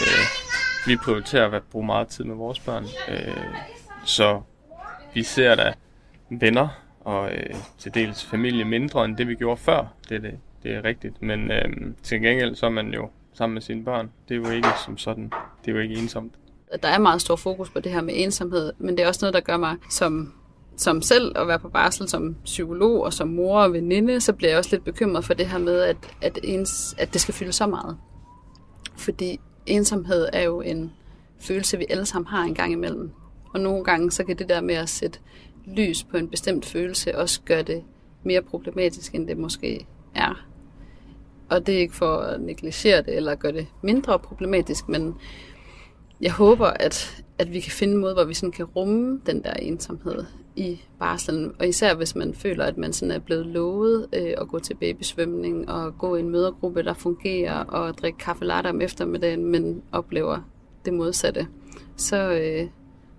vi 0.87 0.95
prioriterer 0.95 1.51
at 1.51 1.63
bruge 1.71 1.85
meget 1.85 2.07
tid 2.07 2.23
med 2.23 2.35
vores 2.35 2.59
børn. 2.59 2.85
Øh, 3.09 3.35
så 4.05 4.41
vi 5.13 5.23
ser 5.23 5.55
da 5.55 5.73
venner 6.29 6.67
og 6.99 7.31
øh, 7.31 7.55
til 7.77 7.93
dels 7.93 8.25
familie 8.25 8.65
mindre 8.65 9.05
end 9.05 9.17
det, 9.17 9.27
vi 9.27 9.35
gjorde 9.35 9.57
før. 9.57 9.93
Det 10.09 10.15
er, 10.15 10.21
det, 10.21 10.39
det 10.63 10.75
er 10.75 10.83
rigtigt. 10.83 11.21
Men 11.21 11.51
øh, 11.51 11.65
til 12.03 12.21
gengæld 12.21 12.55
så 12.55 12.65
er 12.65 12.69
man 12.69 12.93
jo 12.93 13.09
sammen 13.33 13.53
med 13.53 13.61
sine 13.61 13.83
børn. 13.83 14.11
Det 14.29 14.35
er 14.35 14.49
jo 14.49 14.55
ikke 14.55 14.69
som 14.85 14.97
sådan. 14.97 15.31
Det 15.65 15.71
er 15.71 15.75
jo 15.75 15.79
ikke 15.79 15.95
ensomt 15.95 16.33
der 16.83 16.87
er 16.87 16.99
meget 16.99 17.21
stor 17.21 17.35
fokus 17.35 17.69
på 17.69 17.79
det 17.79 17.91
her 17.91 18.01
med 18.01 18.13
ensomhed, 18.17 18.73
men 18.77 18.97
det 18.97 19.03
er 19.03 19.07
også 19.07 19.19
noget, 19.21 19.33
der 19.33 19.39
gør 19.39 19.57
mig 19.57 19.75
som, 19.89 20.33
som 20.77 21.01
selv 21.01 21.37
at 21.37 21.47
være 21.47 21.59
på 21.59 21.69
barsel 21.69 22.09
som 22.09 22.35
psykolog 22.43 23.03
og 23.03 23.13
som 23.13 23.27
mor 23.27 23.59
og 23.59 23.73
veninde, 23.73 24.21
så 24.21 24.33
bliver 24.33 24.49
jeg 24.49 24.57
også 24.57 24.69
lidt 24.71 24.83
bekymret 24.83 25.25
for 25.25 25.33
det 25.33 25.47
her 25.47 25.57
med, 25.57 25.81
at, 25.81 25.97
at, 26.21 26.39
ens, 26.43 26.95
at 26.97 27.13
det 27.13 27.21
skal 27.21 27.33
fylde 27.33 27.51
så 27.51 27.67
meget. 27.67 27.97
Fordi 28.97 29.39
ensomhed 29.65 30.27
er 30.33 30.41
jo 30.41 30.61
en 30.61 30.91
følelse, 31.39 31.77
vi 31.77 31.85
alle 31.89 32.05
sammen 32.05 32.27
har 32.27 32.43
en 32.43 32.55
gang 32.55 32.71
imellem. 32.71 33.11
Og 33.53 33.59
nogle 33.59 33.83
gange, 33.83 34.11
så 34.11 34.23
kan 34.23 34.37
det 34.37 34.49
der 34.49 34.61
med 34.61 34.75
at 34.75 34.89
sætte 34.89 35.19
lys 35.65 36.03
på 36.03 36.17
en 36.17 36.27
bestemt 36.27 36.65
følelse 36.65 37.17
også 37.17 37.41
gøre 37.45 37.61
det 37.61 37.83
mere 38.23 38.41
problematisk, 38.41 39.15
end 39.15 39.27
det 39.27 39.37
måske 39.37 39.85
er. 40.15 40.45
Og 41.49 41.67
det 41.67 41.75
er 41.75 41.79
ikke 41.79 41.95
for 41.95 42.17
at 42.17 42.41
negligere 42.41 43.01
det 43.01 43.15
eller 43.15 43.35
gøre 43.35 43.51
det 43.51 43.67
mindre 43.81 44.19
problematisk, 44.19 44.89
men 44.89 45.15
jeg 46.21 46.31
håber, 46.31 46.67
at, 46.67 47.23
at 47.37 47.53
vi 47.53 47.59
kan 47.59 47.71
finde 47.71 47.93
en 47.93 47.99
måde, 47.99 48.13
hvor 48.13 48.23
vi 48.23 48.33
sådan 48.33 48.51
kan 48.51 48.65
rumme 48.65 49.21
den 49.25 49.43
der 49.43 49.53
ensomhed 49.53 50.23
i 50.55 50.81
barslen. 50.99 51.53
Og 51.59 51.67
især 51.67 51.95
hvis 51.95 52.15
man 52.15 52.33
føler, 52.33 52.65
at 52.65 52.77
man 52.77 52.93
sådan 52.93 53.11
er 53.11 53.19
blevet 53.19 53.45
lovet 53.45 54.07
øh, 54.13 54.33
at 54.37 54.47
gå 54.47 54.59
til 54.59 54.73
babysvømning 54.75 55.69
og 55.69 55.97
gå 55.97 56.15
i 56.15 56.19
en 56.19 56.29
mødergruppe, 56.29 56.83
der 56.83 56.93
fungerer, 56.93 57.63
og 57.63 57.97
drikke 57.97 58.17
kaffe 58.17 58.45
latte 58.45 58.67
om 58.67 58.81
eftermiddagen, 58.81 59.45
men 59.45 59.81
oplever 59.91 60.39
det 60.85 60.93
modsatte. 60.93 61.47
Så, 61.95 62.31
øh, 62.31 62.67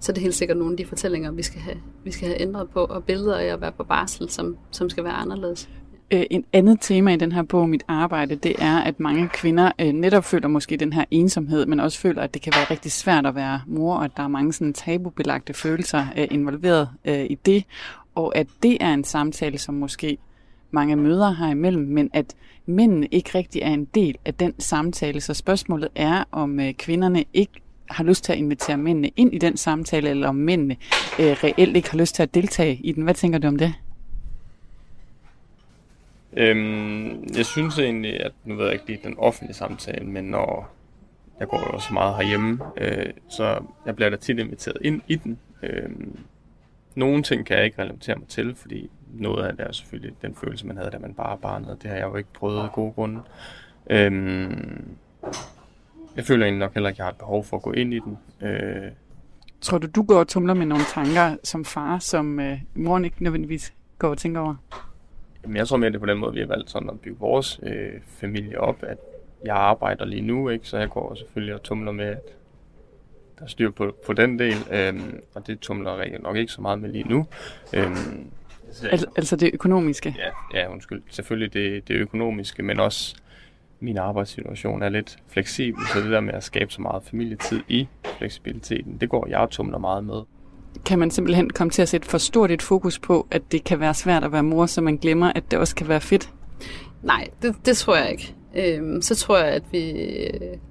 så 0.03 0.12
er 0.12 0.15
det 0.15 0.23
helt 0.23 0.35
sikkert 0.35 0.59
nogle 0.59 0.73
af 0.73 0.77
de 0.77 0.87
fortællinger, 0.87 1.31
vi 1.31 1.43
skal 1.43 1.61
have, 1.61 1.77
vi 2.05 2.12
skal 2.12 2.29
have 2.29 2.41
ændret 2.41 2.71
på, 2.71 2.85
og 2.85 3.05
billeder 3.05 3.37
af 3.38 3.45
at 3.45 3.61
være 3.61 3.73
på 3.73 3.85
barsel, 3.85 4.31
som, 4.31 4.57
som 4.71 4.91
skal 4.91 5.05
være 5.05 5.12
anderledes. 5.12 5.69
Øh, 6.11 6.23
en 6.31 6.45
andet 6.53 6.79
tema 6.81 7.15
i 7.15 7.17
den 7.17 7.33
her 7.33 7.43
bog, 7.43 7.69
mit 7.69 7.83
arbejde, 7.88 8.35
det 8.35 8.55
er, 8.59 8.79
at 8.79 9.01
mange 9.01 9.29
kvinder 9.29 9.73
øh, 9.79 9.93
netop 9.93 10.25
føler 10.25 10.49
måske 10.49 10.77
den 10.77 10.93
her 10.93 11.05
ensomhed, 11.11 11.67
men 11.67 11.81
også 11.81 11.99
føler, 11.99 12.23
at 12.23 12.35
det 12.35 12.43
kan 12.43 12.53
være 12.57 12.65
rigtig 12.71 12.93
svært 12.93 13.27
at 13.27 13.35
være 13.35 13.61
mor, 13.67 13.97
og 13.97 14.05
at 14.05 14.11
der 14.17 14.23
er 14.23 14.29
mange 14.29 14.53
sådan 14.53 14.73
tabubelagte 14.73 15.55
følelser 15.55 16.07
øh, 16.19 16.29
involveret 16.31 16.88
øh, 17.05 17.25
i 17.25 17.35
det, 17.35 17.65
og 18.15 18.37
at 18.37 18.47
det 18.62 18.77
er 18.81 18.95
en 18.95 19.05
samtale, 19.05 19.59
som 19.59 19.75
måske 19.75 20.19
mange 20.71 20.97
mødre 20.97 21.33
har 21.33 21.51
imellem, 21.51 21.83
men 21.83 22.11
at 22.12 22.35
mændene 22.67 23.07
ikke 23.07 23.31
rigtig 23.35 23.62
er 23.62 23.71
en 23.71 23.85
del 23.85 24.19
af 24.25 24.35
den 24.35 24.61
samtale. 24.61 25.21
Så 25.21 25.35
spørgsmålet 25.35 25.88
er, 25.95 26.25
om 26.33 26.61
øh, 26.61 26.73
kvinderne 26.73 27.25
ikke 27.35 27.62
har 27.90 28.05
lyst 28.05 28.25
til 28.25 28.33
at 28.33 28.38
invitere 28.38 28.77
mændene 28.77 29.09
ind 29.16 29.35
i 29.35 29.38
den 29.38 29.57
samtale, 29.57 30.11
eller 30.11 30.29
om 30.29 30.35
mændene 30.35 30.77
øh, 31.18 31.37
reelt 31.45 31.77
ikke 31.77 31.90
har 31.90 31.99
lyst 31.99 32.14
til 32.14 32.23
at 32.23 32.35
deltage 32.35 32.75
i 32.75 32.92
den. 32.92 33.03
Hvad 33.05 33.14
tænker 33.14 33.38
du 33.38 33.49
om 33.49 33.59
det? 33.59 33.75
Øhm, 36.37 37.25
jeg 37.37 37.47
synes 37.47 37.79
egentlig, 37.79 38.25
at 38.25 38.33
nu 38.45 38.55
ved 38.55 38.64
jeg 38.64 38.73
ikke 38.73 38.87
lige 38.87 39.01
den 39.05 39.18
offentlige 39.18 39.55
samtale, 39.55 40.07
men 40.07 40.25
når 40.25 40.73
jeg 41.40 41.49
går 41.49 41.59
jo 41.59 41.66
også 41.66 41.92
meget 41.92 42.16
herhjemme, 42.16 42.59
øh, 42.77 43.12
så 43.29 43.61
jeg 43.87 43.97
bliver 43.97 44.11
da 44.11 44.16
tit 44.16 44.38
inviteret 44.38 44.79
ind 44.81 45.03
i 45.09 45.16
den. 45.16 45.38
Øh, 45.62 45.90
nogle 46.95 47.23
ting 47.23 47.47
kan 47.47 47.57
jeg 47.57 47.64
ikke 47.64 47.83
relatere 47.83 48.16
mig 48.16 48.29
til, 48.29 48.55
fordi 48.55 48.90
noget 49.12 49.47
af 49.47 49.57
det 49.57 49.66
er 49.66 49.73
selvfølgelig 49.73 50.16
den 50.23 50.35
følelse, 50.35 50.66
man 50.66 50.77
havde, 50.77 50.90
da 50.90 50.99
man 50.99 51.14
bare 51.14 51.38
barnet. 51.38 51.79
Det 51.83 51.90
har 51.90 51.97
jeg 51.97 52.07
jo 52.07 52.17
ikke 52.17 52.33
prøvet 52.35 52.61
af 52.61 52.73
gode 52.73 52.92
grunde. 52.92 53.21
Øhm, 53.90 54.96
jeg 56.17 56.25
føler 56.25 56.46
egentlig 56.46 56.58
nok 56.58 56.75
heller 56.75 56.88
ikke, 56.88 56.96
at 56.96 56.98
jeg 56.98 57.06
har 57.06 57.10
et 57.10 57.19
behov 57.19 57.44
for 57.44 57.56
at 57.56 57.63
gå 57.63 57.73
ind 57.73 57.94
i 57.94 57.98
den. 57.98 58.19
Øh, 58.48 58.90
Tror 59.60 59.79
du, 59.79 59.87
du 59.87 60.02
går 60.02 60.19
og 60.19 60.29
tumler 60.29 60.54
med 60.54 60.67
nogle 60.67 60.85
tanker 60.85 61.37
som 61.44 61.65
far, 61.65 61.98
som 61.98 62.40
øh, 62.40 62.58
moren 62.75 63.04
ikke 63.04 63.23
nødvendigvis 63.23 63.73
går 63.98 64.08
og 64.08 64.19
tænker 64.19 64.40
over? 64.40 64.54
Jamen, 65.42 65.56
jeg 65.56 65.69
tror 65.69 65.77
mere, 65.77 65.90
det 65.90 65.96
er 65.96 66.00
på 66.00 66.06
den 66.06 66.19
måde, 66.19 66.33
vi 66.33 66.40
har 66.40 66.46
valgt 66.46 66.71
sådan 66.71 66.90
at 66.90 67.00
bygge 67.00 67.19
vores 67.19 67.60
øh, 67.63 67.92
familie 68.06 68.60
op, 68.60 68.83
at 68.83 68.98
jeg 69.44 69.56
arbejder 69.56 70.04
lige 70.04 70.23
nu, 70.23 70.48
ikke? 70.48 70.69
så 70.69 70.79
jeg 70.79 70.88
går 70.88 71.15
selvfølgelig 71.15 71.54
og 71.54 71.63
tumler 71.63 71.92
med, 71.92 72.04
at 72.04 72.23
der 73.38 73.44
er 73.44 73.48
styr 73.48 73.71
på, 73.71 73.96
på 74.06 74.13
den 74.13 74.38
del, 74.38 74.54
øhm, 74.73 75.21
og 75.35 75.46
det 75.46 75.60
tumler 75.60 75.96
jeg 75.96 76.19
nok 76.19 76.37
ikke 76.37 76.52
så 76.52 76.60
meget 76.60 76.79
med 76.79 76.90
lige 76.90 77.08
nu. 77.08 77.27
Øhm, 77.73 78.31
altså, 78.90 79.06
altså 79.17 79.37
det 79.37 79.50
økonomiske? 79.54 80.15
Ja, 80.19 80.58
ja 80.60 80.73
undskyld. 80.73 81.02
Selvfølgelig 81.10 81.52
det, 81.52 81.88
det 81.88 81.94
økonomiske, 81.94 82.63
men 82.63 82.81
også 82.81 83.17
min 83.83 83.98
arbejdssituation 83.98 84.83
er 84.83 84.88
lidt 84.88 85.18
fleksibel, 85.28 85.87
så 85.92 86.00
det 86.00 86.10
der 86.10 86.20
med 86.20 86.35
at 86.35 86.44
skabe 86.44 86.72
så 86.72 86.83
meget 86.83 87.02
familietid 87.04 87.60
i 87.68 87.88
fleksibiliteten, 88.18 88.96
det 89.00 89.08
går 89.08 89.26
jeg 89.28 89.48
tumler 89.50 89.78
meget 89.78 90.04
med 90.04 90.22
kan 90.85 90.98
man 90.98 91.10
simpelthen 91.10 91.50
komme 91.50 91.70
til 91.70 91.83
at 91.83 91.88
sætte 91.88 92.08
for 92.08 92.18
stort 92.18 92.50
et 92.50 92.62
fokus 92.62 92.98
på, 92.98 93.26
at 93.30 93.42
det 93.52 93.64
kan 93.64 93.80
være 93.80 93.94
svært 93.94 94.24
at 94.24 94.33
være 94.33 94.42
mor, 94.42 94.66
så 94.66 94.80
man 94.80 94.96
glemmer, 94.96 95.33
at 95.35 95.50
det 95.50 95.58
også 95.58 95.74
kan 95.74 95.88
være 95.88 96.00
fedt? 96.00 96.30
Nej, 97.02 97.28
det, 97.42 97.54
det 97.66 97.76
tror 97.76 97.96
jeg 97.96 98.10
ikke. 98.10 98.35
Øhm, 98.56 99.02
så 99.02 99.14
tror 99.14 99.38
jeg, 99.38 99.48
at 99.48 99.62
vi, 99.72 100.08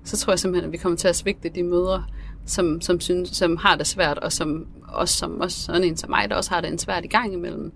så 0.03 0.18
tror 0.18 0.34
jeg 0.34 0.39
simpelthen, 0.39 0.66
at 0.66 0.72
vi 0.72 0.78
kommer 0.78 0.97
til 0.97 1.07
at 1.07 1.16
svigte 1.16 1.49
de 1.49 1.64
mødre, 1.64 2.03
som, 2.45 2.82
som, 2.82 2.99
synes, 2.99 3.30
som 3.30 3.57
har 3.57 3.76
det 3.76 3.88
svært, 3.88 4.18
og 4.18 4.32
som 4.32 4.68
også 4.88 5.18
som 5.18 5.41
også 5.41 5.59
sådan 5.59 5.84
en 5.84 5.97
som 5.97 6.09
mig, 6.09 6.30
der 6.30 6.36
også 6.36 6.51
har 6.51 6.62
det 6.62 6.72
en 6.72 6.78
svært 6.78 7.05
i 7.05 7.07
gang 7.07 7.34
imellem. 7.34 7.72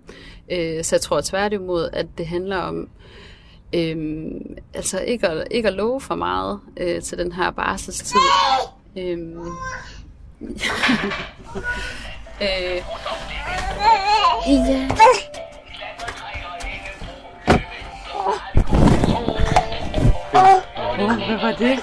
Øh, 0.52 0.84
så 0.84 0.96
jeg 0.96 1.00
tror 1.00 1.20
tværtimod, 1.20 1.88
at 1.92 2.06
det 2.18 2.26
handler 2.26 2.56
om 2.56 2.88
øhm, 3.74 4.56
altså 4.74 5.00
ikke 5.00 5.28
at, 5.28 5.48
ikke 5.50 5.68
at 5.68 5.74
love 5.74 6.00
for 6.00 6.14
meget 6.14 6.60
øh, 6.76 7.02
til 7.02 7.18
den 7.18 7.32
her 7.32 7.50
barselstid. 7.50 8.20
Øhm, 8.98 9.38
øh, 12.40 12.82
ja. 14.48 14.88
Hvad 20.96 21.40
var 21.40 21.56
det? 21.58 21.78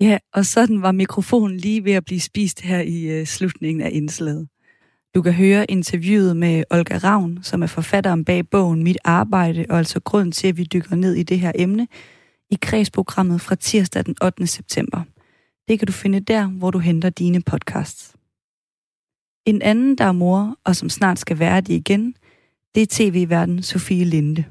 Ja, 0.00 0.18
og 0.32 0.44
sådan 0.44 0.82
var 0.82 0.92
mikrofonen 0.92 1.56
lige 1.56 1.84
ved 1.84 1.92
at 1.92 2.04
blive 2.04 2.20
spist 2.20 2.60
her 2.60 2.80
i 2.80 3.02
øh, 3.02 3.26
slutningen 3.26 3.80
af 3.80 3.90
indslaget. 3.92 4.48
Du 5.14 5.22
kan 5.22 5.32
høre 5.32 5.70
interviewet 5.70 6.36
med 6.36 6.64
Olga 6.70 6.96
Ravn, 6.96 7.38
som 7.42 7.62
er 7.62 7.66
forfatteren 7.66 8.24
bag 8.24 8.48
bogen 8.48 8.82
Mit 8.82 8.98
Arbejde, 9.04 9.66
og 9.70 9.78
altså 9.78 10.00
grunden 10.00 10.32
til, 10.32 10.48
at 10.48 10.56
vi 10.56 10.64
dykker 10.64 10.96
ned 10.96 11.14
i 11.14 11.22
det 11.22 11.40
her 11.40 11.52
emne, 11.54 11.88
i 12.50 12.58
kredsprogrammet 12.62 13.40
fra 13.40 13.54
tirsdag 13.54 14.04
den 14.04 14.16
8. 14.24 14.46
september. 14.46 15.02
Det 15.68 15.78
kan 15.78 15.86
du 15.86 15.92
finde 15.92 16.20
der, 16.20 16.46
hvor 16.46 16.70
du 16.70 16.78
henter 16.78 17.10
dine 17.10 17.42
podcasts. 17.42 18.14
En 19.46 19.62
anden, 19.62 19.98
der 19.98 20.04
er 20.04 20.12
mor, 20.12 20.56
og 20.64 20.76
som 20.76 20.88
snart 20.88 21.18
skal 21.18 21.38
være 21.38 21.60
det 21.60 21.74
igen, 21.74 22.14
det 22.74 22.82
er 22.82 22.86
tv-verden 22.90 23.62
Sofie 23.62 24.04
Linde. 24.04 24.44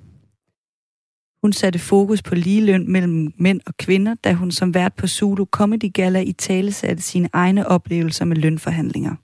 Hun 1.42 1.54
satte 1.54 1.80
fokus 1.80 2.22
på 2.22 2.36
ligeløn 2.36 2.92
mellem 2.92 3.34
mænd 3.38 3.62
og 3.66 3.78
kvinder, 3.78 4.16
da 4.24 4.34
hun 4.34 4.52
som 4.52 4.74
vært 4.74 4.94
på 4.94 5.08
Zulu 5.08 5.46
Comedy 5.46 5.94
Gala 5.94 6.20
i 6.22 6.32
tale 6.32 6.72
satte 6.72 7.04
sine 7.04 7.30
egne 7.34 7.68
oplevelser 7.68 8.26
med 8.26 8.38
lønforhandlinger. 8.38 9.16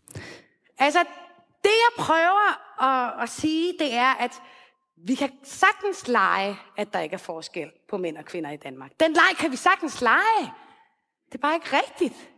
Altså, 0.79 0.99
det 1.63 1.75
jeg 1.85 2.05
prøver 2.05 2.49
at, 2.83 3.23
at 3.23 3.29
sige, 3.29 3.73
det 3.79 3.93
er, 3.93 4.13
at 4.13 4.41
vi 5.07 5.15
kan 5.15 5.29
sagtens 5.43 6.07
lege, 6.07 6.57
at 6.77 6.93
der 6.93 6.99
ikke 6.99 7.13
er 7.13 7.17
forskel 7.17 7.69
på 7.89 7.97
mænd 7.97 8.17
og 8.17 8.25
kvinder 8.25 8.51
i 8.51 8.57
Danmark. 8.57 8.91
Den 8.99 9.13
leg 9.13 9.37
kan 9.39 9.51
vi 9.51 9.55
sagtens 9.55 10.01
lege. 10.01 10.43
Det 11.25 11.35
er 11.35 11.41
bare 11.41 11.55
ikke 11.55 11.67
rigtigt. 11.73 12.29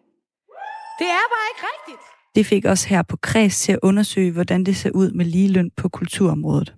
Det 0.99 1.07
er 1.07 1.26
bare 1.34 1.47
ikke 1.53 1.65
rigtigt. 1.74 2.01
Det 2.36 2.45
fik 2.45 2.65
os 2.65 2.84
her 2.84 3.01
på 3.01 3.17
Kreds 3.17 3.61
til 3.61 3.72
at 3.72 3.80
undersøge, 3.84 4.32
hvordan 4.32 4.63
det 4.63 4.76
ser 4.76 4.91
ud 4.91 5.11
med 5.11 5.26
ligeløn 5.26 5.72
på 5.78 5.89
kulturområdet. 5.89 6.76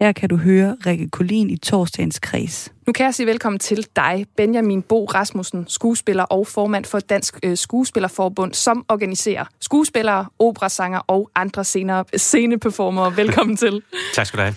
Her 0.00 0.12
kan 0.12 0.28
du 0.28 0.36
høre 0.36 0.76
Rikke 0.86 1.08
Kolin 1.08 1.50
i 1.50 1.56
torsdagens 1.56 2.18
kreds. 2.18 2.72
Nu 2.86 2.92
kan 2.92 3.06
jeg 3.06 3.14
sige 3.14 3.26
velkommen 3.26 3.58
til 3.58 3.86
dig, 3.96 4.26
Benjamin 4.36 4.82
Bo 4.82 5.04
Rasmussen, 5.04 5.64
skuespiller 5.68 6.22
og 6.24 6.46
formand 6.46 6.84
for 6.84 6.98
Dansk 6.98 7.38
øh, 7.42 7.56
Skuespillerforbund, 7.56 8.54
som 8.54 8.84
organiserer 8.88 9.44
skuespillere, 9.60 10.26
operasanger 10.38 10.98
og 10.98 11.30
andre 11.34 11.64
senere 11.64 12.04
sceneperformere. 12.16 13.16
Velkommen 13.16 13.56
til. 13.56 13.82
tak 14.14 14.26
skal 14.26 14.38
du 14.38 14.42
have. 14.42 14.54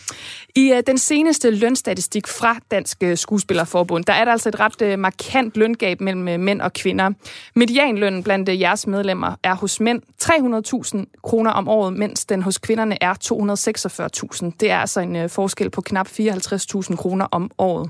I 0.56 0.72
uh, 0.72 0.78
den 0.88 0.98
seneste 0.98 1.50
lønstatistik 1.50 2.28
fra 2.28 2.56
Dansk 2.72 2.98
uh, 3.06 3.16
Skuespillerforbund, 3.16 4.06
der 4.06 4.14
er 4.14 4.26
der 4.26 4.32
altså 4.32 4.50
et 4.50 4.60
ret 4.60 4.94
uh, 4.94 5.00
markant 5.00 5.58
løngab 5.58 6.02
mellem 6.02 6.28
uh, 6.28 6.40
mænd 6.40 6.62
og 6.62 6.74
kvinder. 6.74 7.12
Medianlønnen 7.56 8.24
blandt 8.24 8.50
uh, 8.50 8.60
jeres 8.60 8.88
medlemmer 8.88 9.36
er 9.44 9.56
hos 9.56 9.80
mænd 9.80 10.02
300.000 10.24 11.22
kroner 11.24 11.52
om 11.52 11.68
året, 11.68 11.94
mens 11.94 12.26
den 12.26 12.42
hos 12.44 12.58
kvinderne 12.58 13.04
er 13.04 13.14
246.000. 14.44 14.52
Det 14.60 14.72
er 14.72 14.78
altså 14.78 15.00
en 15.00 15.16
uh, 15.16 15.30
forskel 15.30 15.70
på 15.70 15.82
knap 15.82 16.08
54.000 16.08 16.96
kroner 16.96 17.26
om 17.32 17.52
året. 17.58 17.90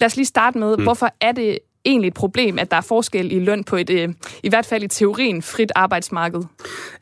Lad 0.00 0.06
os 0.06 0.16
lige 0.16 0.26
starte 0.26 0.58
med, 0.58 0.76
mm. 0.76 0.82
hvorfor 0.82 1.14
er 1.20 1.32
det 1.32 1.58
egentlig 1.84 2.08
et 2.08 2.14
problem, 2.14 2.58
at 2.58 2.70
der 2.70 2.76
er 2.76 2.80
forskel 2.80 3.32
i 3.32 3.38
løn 3.38 3.64
på 3.64 3.76
et, 3.76 3.90
øh, 3.90 4.08
i 4.42 4.48
hvert 4.48 4.66
fald 4.66 4.82
i 4.82 4.88
teorien, 4.88 5.42
frit 5.42 5.72
arbejdsmarked? 5.74 6.42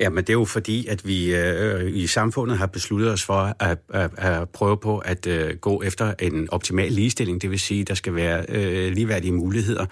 Ja, 0.01 0.09
men 0.11 0.19
det 0.19 0.29
er 0.29 0.33
jo 0.35 0.45
fordi, 0.45 0.87
at 0.87 1.07
vi 1.07 1.35
øh, 1.35 1.97
i 1.97 2.07
samfundet 2.07 2.59
har 2.59 2.67
besluttet 2.67 3.12
os 3.12 3.23
for 3.23 3.55
at, 3.61 3.79
at, 3.95 4.11
at 4.17 4.49
prøve 4.49 4.77
på 4.77 4.99
at 4.99 5.27
øh, 5.27 5.57
gå 5.57 5.83
efter 5.83 6.14
en 6.19 6.51
optimal 6.51 6.93
ligestilling. 6.93 7.43
Det 7.43 7.51
vil 7.51 7.61
sige, 7.61 7.81
at 7.81 7.89
der 7.89 7.95
skal 7.95 8.14
være 8.14 8.45
øh, 8.49 8.93
ligeværdige 8.93 9.33
muligheder 9.33 9.87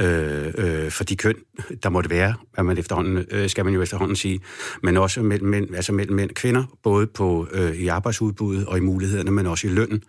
øh, 0.00 0.52
øh, 0.58 0.90
for 0.90 1.04
de 1.04 1.16
køn, 1.16 1.34
der 1.82 1.88
måtte 1.88 2.10
være, 2.10 2.34
at 2.58 2.64
man 2.64 2.78
efterhånden, 2.78 3.24
øh, 3.30 3.48
skal 3.48 3.64
man 3.64 3.74
jo 3.74 3.82
efterhånden 3.82 4.16
sige, 4.16 4.40
men 4.82 4.96
også 4.96 5.22
mellem 5.22 5.48
mænd, 5.48 5.74
altså 5.74 5.92
mellem 5.92 6.16
mænd 6.16 6.30
og 6.30 6.34
kvinder, 6.34 6.64
både 6.82 7.06
på, 7.06 7.48
øh, 7.52 7.72
i 7.72 7.88
arbejdsudbuddet 7.88 8.66
og 8.66 8.76
i 8.78 8.80
mulighederne, 8.80 9.30
men 9.30 9.46
også 9.46 9.66
i 9.66 9.70
lønnen. 9.70 10.02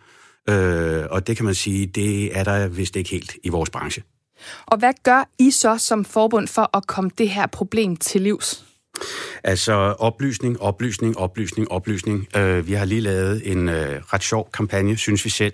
Øh, 0.50 1.06
og 1.12 1.28
det 1.28 1.36
kan 1.36 1.46
man 1.46 1.56
sige, 1.56 1.88
det 1.88 2.38
er 2.38 2.44
der 2.44 2.68
vist 2.68 2.96
ikke 2.96 3.10
helt 3.10 3.36
i 3.44 3.50
vores 3.50 3.70
branche. 3.70 4.04
Og 4.66 4.78
hvad 4.78 4.94
gør 5.04 5.30
I 5.40 5.52
så 5.52 5.78
som 5.78 6.06
forbund 6.06 6.48
for 6.48 6.78
at 6.78 6.88
komme 6.88 7.12
det 7.18 7.30
her 7.30 7.48
problem 7.48 7.96
til 7.96 8.22
livs? 8.22 8.66
Altså 9.44 9.74
oplysning, 9.74 10.62
oplysning, 10.62 11.18
oplysning, 11.18 11.72
oplysning. 11.72 12.28
Øh, 12.38 12.68
vi 12.68 12.74
har 12.74 12.86
lige 12.86 13.02
lavet 13.02 13.52
en 13.52 13.70
øh, 13.70 14.02
ret 14.14 14.24
sjov 14.24 14.50
kampagne, 14.54 14.98
synes 14.98 15.26
vi 15.26 15.30
selv, 15.30 15.54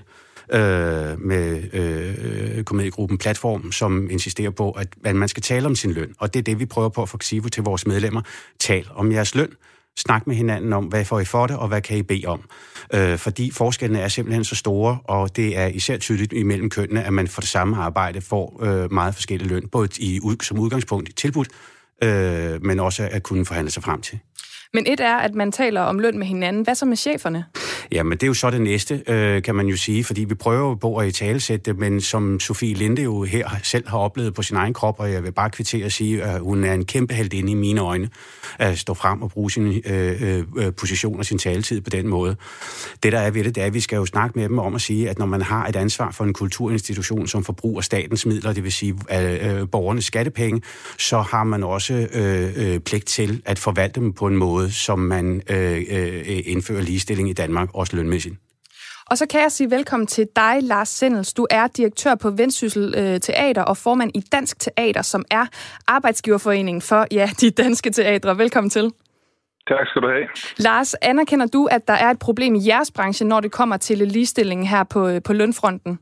øh, 0.54 1.20
med 1.20 1.74
øh, 1.74 2.64
komediegruppen 2.64 3.18
Platform, 3.18 3.72
som 3.72 4.10
insisterer 4.10 4.50
på, 4.50 4.72
at, 4.72 4.88
at 5.04 5.16
man 5.16 5.28
skal 5.28 5.44
tale 5.44 5.66
om 5.66 5.76
sin 5.76 5.92
løn. 5.92 6.16
Og 6.20 6.34
det 6.34 6.40
er 6.40 6.44
det, 6.44 6.60
vi 6.60 6.66
prøver 6.66 6.90
på 6.90 7.02
at 7.02 7.10
få 7.10 7.18
Xivo 7.24 7.48
til 7.48 7.64
vores 7.64 7.88
medlemmer. 7.88 8.22
Tal 8.60 8.88
om 8.96 9.12
jeres 9.12 9.36
løn. 9.36 9.50
Snak 9.98 10.28
med 10.28 10.36
hinanden 10.36 10.74
om, 10.74 10.86
hvad 10.86 11.06
får 11.06 11.20
I 11.20 11.26
for 11.26 11.48
det, 11.48 11.58
og 11.58 11.68
hvad 11.68 11.82
kan 11.82 11.98
I 11.98 12.04
bede 12.04 12.26
om. 12.26 12.50
Øh, 12.94 13.18
fordi 13.18 13.52
forskellene 13.52 14.00
er 14.00 14.08
simpelthen 14.08 14.44
så 14.44 14.56
store, 14.56 15.00
og 15.04 15.36
det 15.36 15.58
er 15.58 15.68
især 15.68 15.98
tydeligt 15.98 16.34
imellem 16.34 16.70
kønnene, 16.70 17.04
at 17.04 17.14
man 17.14 17.28
for 17.28 17.42
det 17.42 17.50
samme 17.50 17.78
arbejde 17.78 18.22
får 18.22 18.60
øh, 18.64 18.92
meget 18.94 19.16
forskellige 19.16 19.50
løn, 19.50 19.68
både 19.68 19.90
i, 19.98 20.20
som 20.42 20.60
udgangspunkt 20.60 21.10
i 21.10 21.14
tilbud, 21.14 21.46
øh, 22.04 22.64
men 22.64 22.80
også 22.80 23.10
at 23.12 23.24
kunne 23.24 23.46
forhandle 23.46 23.72
sig 23.72 23.84
frem 23.84 24.02
til. 24.02 24.20
Men 24.74 24.88
et 24.88 25.00
er, 25.00 25.16
at 25.16 25.36
man 25.36 25.52
taler 25.52 25.82
om 25.82 26.00
løn 26.00 26.18
med 26.18 26.28
hinanden. 26.28 26.64
Hvad 26.64 26.76
så 26.76 26.86
med 26.86 26.98
cheferne? 26.98 27.46
Jamen, 27.92 28.12
det 28.12 28.24
er 28.24 28.28
jo 28.28 28.34
så 28.34 28.50
det 28.50 28.62
næste, 28.62 29.04
øh, 29.08 29.42
kan 29.44 29.56
man 29.56 29.68
jo 29.68 29.78
sige, 29.78 30.04
fordi 30.04 30.24
vi 30.24 30.36
prøver 30.36 30.70
jo 30.70 30.74
på 30.74 30.98
at 30.98 31.08
i 31.08 31.12
talesætte 31.12 31.74
men 31.74 32.02
som 32.02 32.40
Sofie 32.40 32.74
Linde 32.74 33.02
jo 33.02 33.24
her 33.24 33.50
selv 33.64 33.88
har 33.88 33.98
oplevet 33.98 34.34
på 34.34 34.44
sin 34.44 34.58
egen 34.58 34.74
krop, 34.74 35.00
og 35.00 35.12
jeg 35.12 35.24
vil 35.24 35.32
bare 35.32 35.50
kvittere 35.50 35.86
og 35.86 35.92
sige, 35.92 36.24
at 36.24 36.40
hun 36.40 36.64
er 36.64 36.74
en 36.74 36.86
kæmpe 36.86 37.14
heldinde 37.14 37.52
i 37.52 37.56
mine 37.56 37.82
øjne, 37.82 38.10
at 38.60 38.80
stå 38.80 38.94
frem 38.94 39.22
og 39.22 39.30
bruge 39.30 39.52
sin 39.52 39.82
øh, 39.86 40.22
øh, 40.22 40.44
øh, 40.58 40.74
position 40.74 41.20
og 41.20 41.26
sin 41.26 41.38
taletid 41.38 41.82
på 41.82 41.90
den 41.90 42.08
måde. 42.08 42.36
Det, 43.04 43.12
der 43.12 43.20
er 43.20 43.32
ved 43.32 43.44
det, 43.44 43.56
det 43.56 43.62
er, 43.62 43.66
at 43.66 43.74
vi 43.74 43.80
skal 43.80 43.96
jo 43.96 44.06
snakke 44.06 44.40
med 44.40 44.50
dem 44.50 44.60
om 44.60 44.76
at 44.76 44.82
sige, 44.82 45.10
at 45.10 45.20
når 45.20 45.26
man 45.26 45.42
har 45.42 45.68
et 45.68 45.76
ansvar 45.76 46.12
for 46.12 46.24
en 46.24 46.34
kulturinstitution, 46.34 47.28
som 47.28 47.44
forbruger 47.44 47.82
statens 47.82 48.26
midler, 48.26 48.54
det 48.54 48.64
vil 48.64 48.72
sige 48.72 48.96
øh, 49.14 49.62
øh 49.62 49.68
borgernes 49.68 50.06
skattepenge, 50.06 50.62
så 50.98 51.22
har 51.22 51.44
man 51.44 51.64
også 51.64 52.08
øh, 52.14 52.52
øh, 52.56 52.80
pligt 52.80 53.06
til 53.06 53.42
at 53.46 53.60
forvalte 53.60 54.00
dem 54.00 54.14
på 54.14 54.28
en 54.28 54.36
måde, 54.36 54.61
som 54.70 55.00
man 55.00 55.42
øh, 55.50 55.78
øh, 55.92 56.40
indfører 56.46 56.82
ligestilling 56.82 57.30
i 57.30 57.34
Danmark 57.34 57.70
også 57.74 57.96
lønmæssigt. 57.96 58.36
Og 59.12 59.18
så 59.18 59.26
kan 59.26 59.42
jeg 59.42 59.52
sige 59.52 59.72
velkommen 59.72 60.08
til 60.08 60.28
dig, 60.36 60.60
Lars 60.62 60.90
Sendels. 60.90 61.34
Du 61.34 61.48
er 61.50 61.68
direktør 61.68 62.16
på 62.16 62.30
Vendsyssel 62.30 62.94
øh, 62.98 63.20
Teater 63.20 63.62
og 63.62 63.78
formand 63.78 64.12
i 64.16 64.20
Dansk 64.32 64.60
Teater, 64.60 65.02
som 65.02 65.26
er 65.32 65.46
arbejdsgiverforeningen 65.88 66.82
for 66.82 67.08
ja, 67.12 67.30
de 67.42 67.50
danske 67.50 67.90
teatre. 67.90 68.38
Velkommen 68.38 68.70
til. 68.70 68.92
Tak 69.68 69.88
skal 69.88 70.02
du 70.02 70.08
have. 70.08 70.28
Lars, 70.58 70.94
anerkender 70.94 71.46
du, 71.46 71.66
at 71.66 71.88
der 71.88 71.94
er 71.94 72.10
et 72.10 72.20
problem 72.20 72.56
i 72.56 72.68
jeres 72.68 72.92
branche, 72.92 73.26
når 73.28 73.40
det 73.40 73.52
kommer 73.52 73.78
til 73.78 73.98
ligestillingen 73.98 74.68
her 74.68 74.84
på, 74.84 75.08
øh, 75.08 75.22
på 75.22 75.34
lønfronten? 75.34 76.00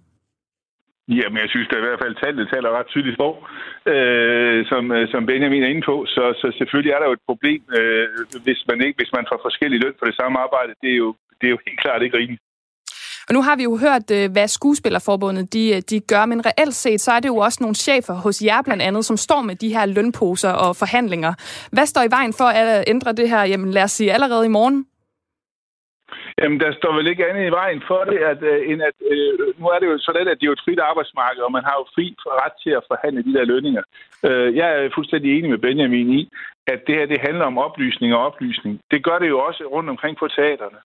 Jamen, 1.17 1.37
jeg 1.43 1.49
synes 1.49 1.67
da 1.69 1.75
i 1.77 1.85
hvert 1.85 2.01
fald, 2.03 2.15
tallet 2.15 2.49
taler 2.53 2.77
ret 2.77 2.91
tydeligt 2.93 3.17
sprog, 3.17 3.35
øh, 3.93 4.59
som, 4.71 4.83
øh, 4.97 5.05
som 5.13 5.25
Benjamin 5.25 5.63
er 5.63 5.71
inde 5.73 5.85
på. 5.91 5.95
Så, 6.15 6.23
så 6.41 6.47
selvfølgelig 6.59 6.91
er 6.91 6.99
der 6.99 7.07
jo 7.09 7.17
et 7.19 7.27
problem, 7.29 7.61
øh, 7.77 8.07
hvis, 8.45 8.61
man 8.69 8.77
ikke, 8.85 8.97
hvis 8.99 9.13
man 9.17 9.25
får 9.29 9.39
forskellige 9.47 9.81
løn 9.83 9.99
for 9.99 10.05
det 10.05 10.15
samme 10.15 10.39
arbejde. 10.45 10.71
Det 10.81 10.89
er 10.95 10.99
jo, 11.03 11.09
det 11.39 11.45
er 11.47 11.53
jo 11.55 11.59
helt 11.67 11.79
klart 11.83 12.01
ikke 12.03 12.17
rimeligt. 12.17 12.43
Og 13.27 13.33
nu 13.33 13.41
har 13.41 13.55
vi 13.55 13.63
jo 13.63 13.77
hørt, 13.77 14.11
øh, 14.11 14.31
hvad 14.31 14.47
Skuespillerforbundet 14.47 15.53
de, 15.53 15.75
øh, 15.75 15.81
de 15.89 15.99
gør, 15.99 16.25
men 16.25 16.45
reelt 16.45 16.75
set, 16.75 17.01
så 17.01 17.11
er 17.11 17.19
det 17.19 17.29
jo 17.29 17.37
også 17.37 17.57
nogle 17.61 17.75
chefer 17.75 18.13
hos 18.13 18.41
jer 18.41 18.61
blandt 18.61 18.83
andet, 18.83 19.05
som 19.05 19.17
står 19.17 19.41
med 19.41 19.55
de 19.55 19.73
her 19.73 19.85
lønposer 19.85 20.51
og 20.51 20.75
forhandlinger. 20.75 21.33
Hvad 21.71 21.85
står 21.85 22.03
i 22.03 22.11
vejen 22.11 22.33
for 22.33 22.43
at 22.43 22.83
ændre 22.87 23.11
det 23.13 23.29
her, 23.29 23.43
jamen 23.43 23.71
lad 23.71 23.83
os 23.83 23.91
sige 23.91 24.13
allerede 24.13 24.45
i 24.45 24.49
morgen? 24.49 24.85
Jamen, 26.41 26.59
der 26.59 26.71
står 26.79 26.93
vel 26.95 27.07
ikke 27.07 27.27
andet 27.29 27.45
i 27.47 27.57
vejen 27.61 27.81
for 27.87 28.01
det, 28.09 28.17
at, 28.31 28.41
øh, 28.51 28.71
end 28.71 28.81
at 28.89 28.97
øh, 29.11 29.31
nu 29.59 29.65
er 29.73 29.79
det 29.79 29.87
jo 29.87 29.97
sådan, 29.97 30.27
at 30.27 30.37
det 30.37 30.45
er 30.45 30.51
jo 30.51 30.57
et 30.57 30.65
frit 30.65 30.79
arbejdsmarked, 30.79 31.41
og 31.47 31.51
man 31.51 31.63
har 31.69 31.75
jo 31.79 31.85
fri 31.95 32.05
ret 32.43 32.55
til 32.63 32.71
at 32.79 32.87
forhandle 32.91 33.23
de 33.27 33.33
der 33.37 33.45
lønninger. 33.51 33.83
Øh, 34.27 34.55
jeg 34.55 34.67
er 34.75 34.89
fuldstændig 34.95 35.29
enig 35.37 35.49
med 35.49 35.57
Benjamin 35.67 36.09
i, 36.19 36.21
at 36.73 36.79
det 36.87 36.95
her 36.95 37.05
det 37.05 37.25
handler 37.27 37.45
om 37.45 37.57
oplysning 37.57 38.13
og 38.15 38.25
oplysning. 38.27 38.73
Det 38.91 39.03
gør 39.03 39.17
det 39.19 39.29
jo 39.29 39.39
også 39.39 39.63
rundt 39.75 39.89
omkring 39.89 40.17
på 40.17 40.27
teaterne. 40.27 40.79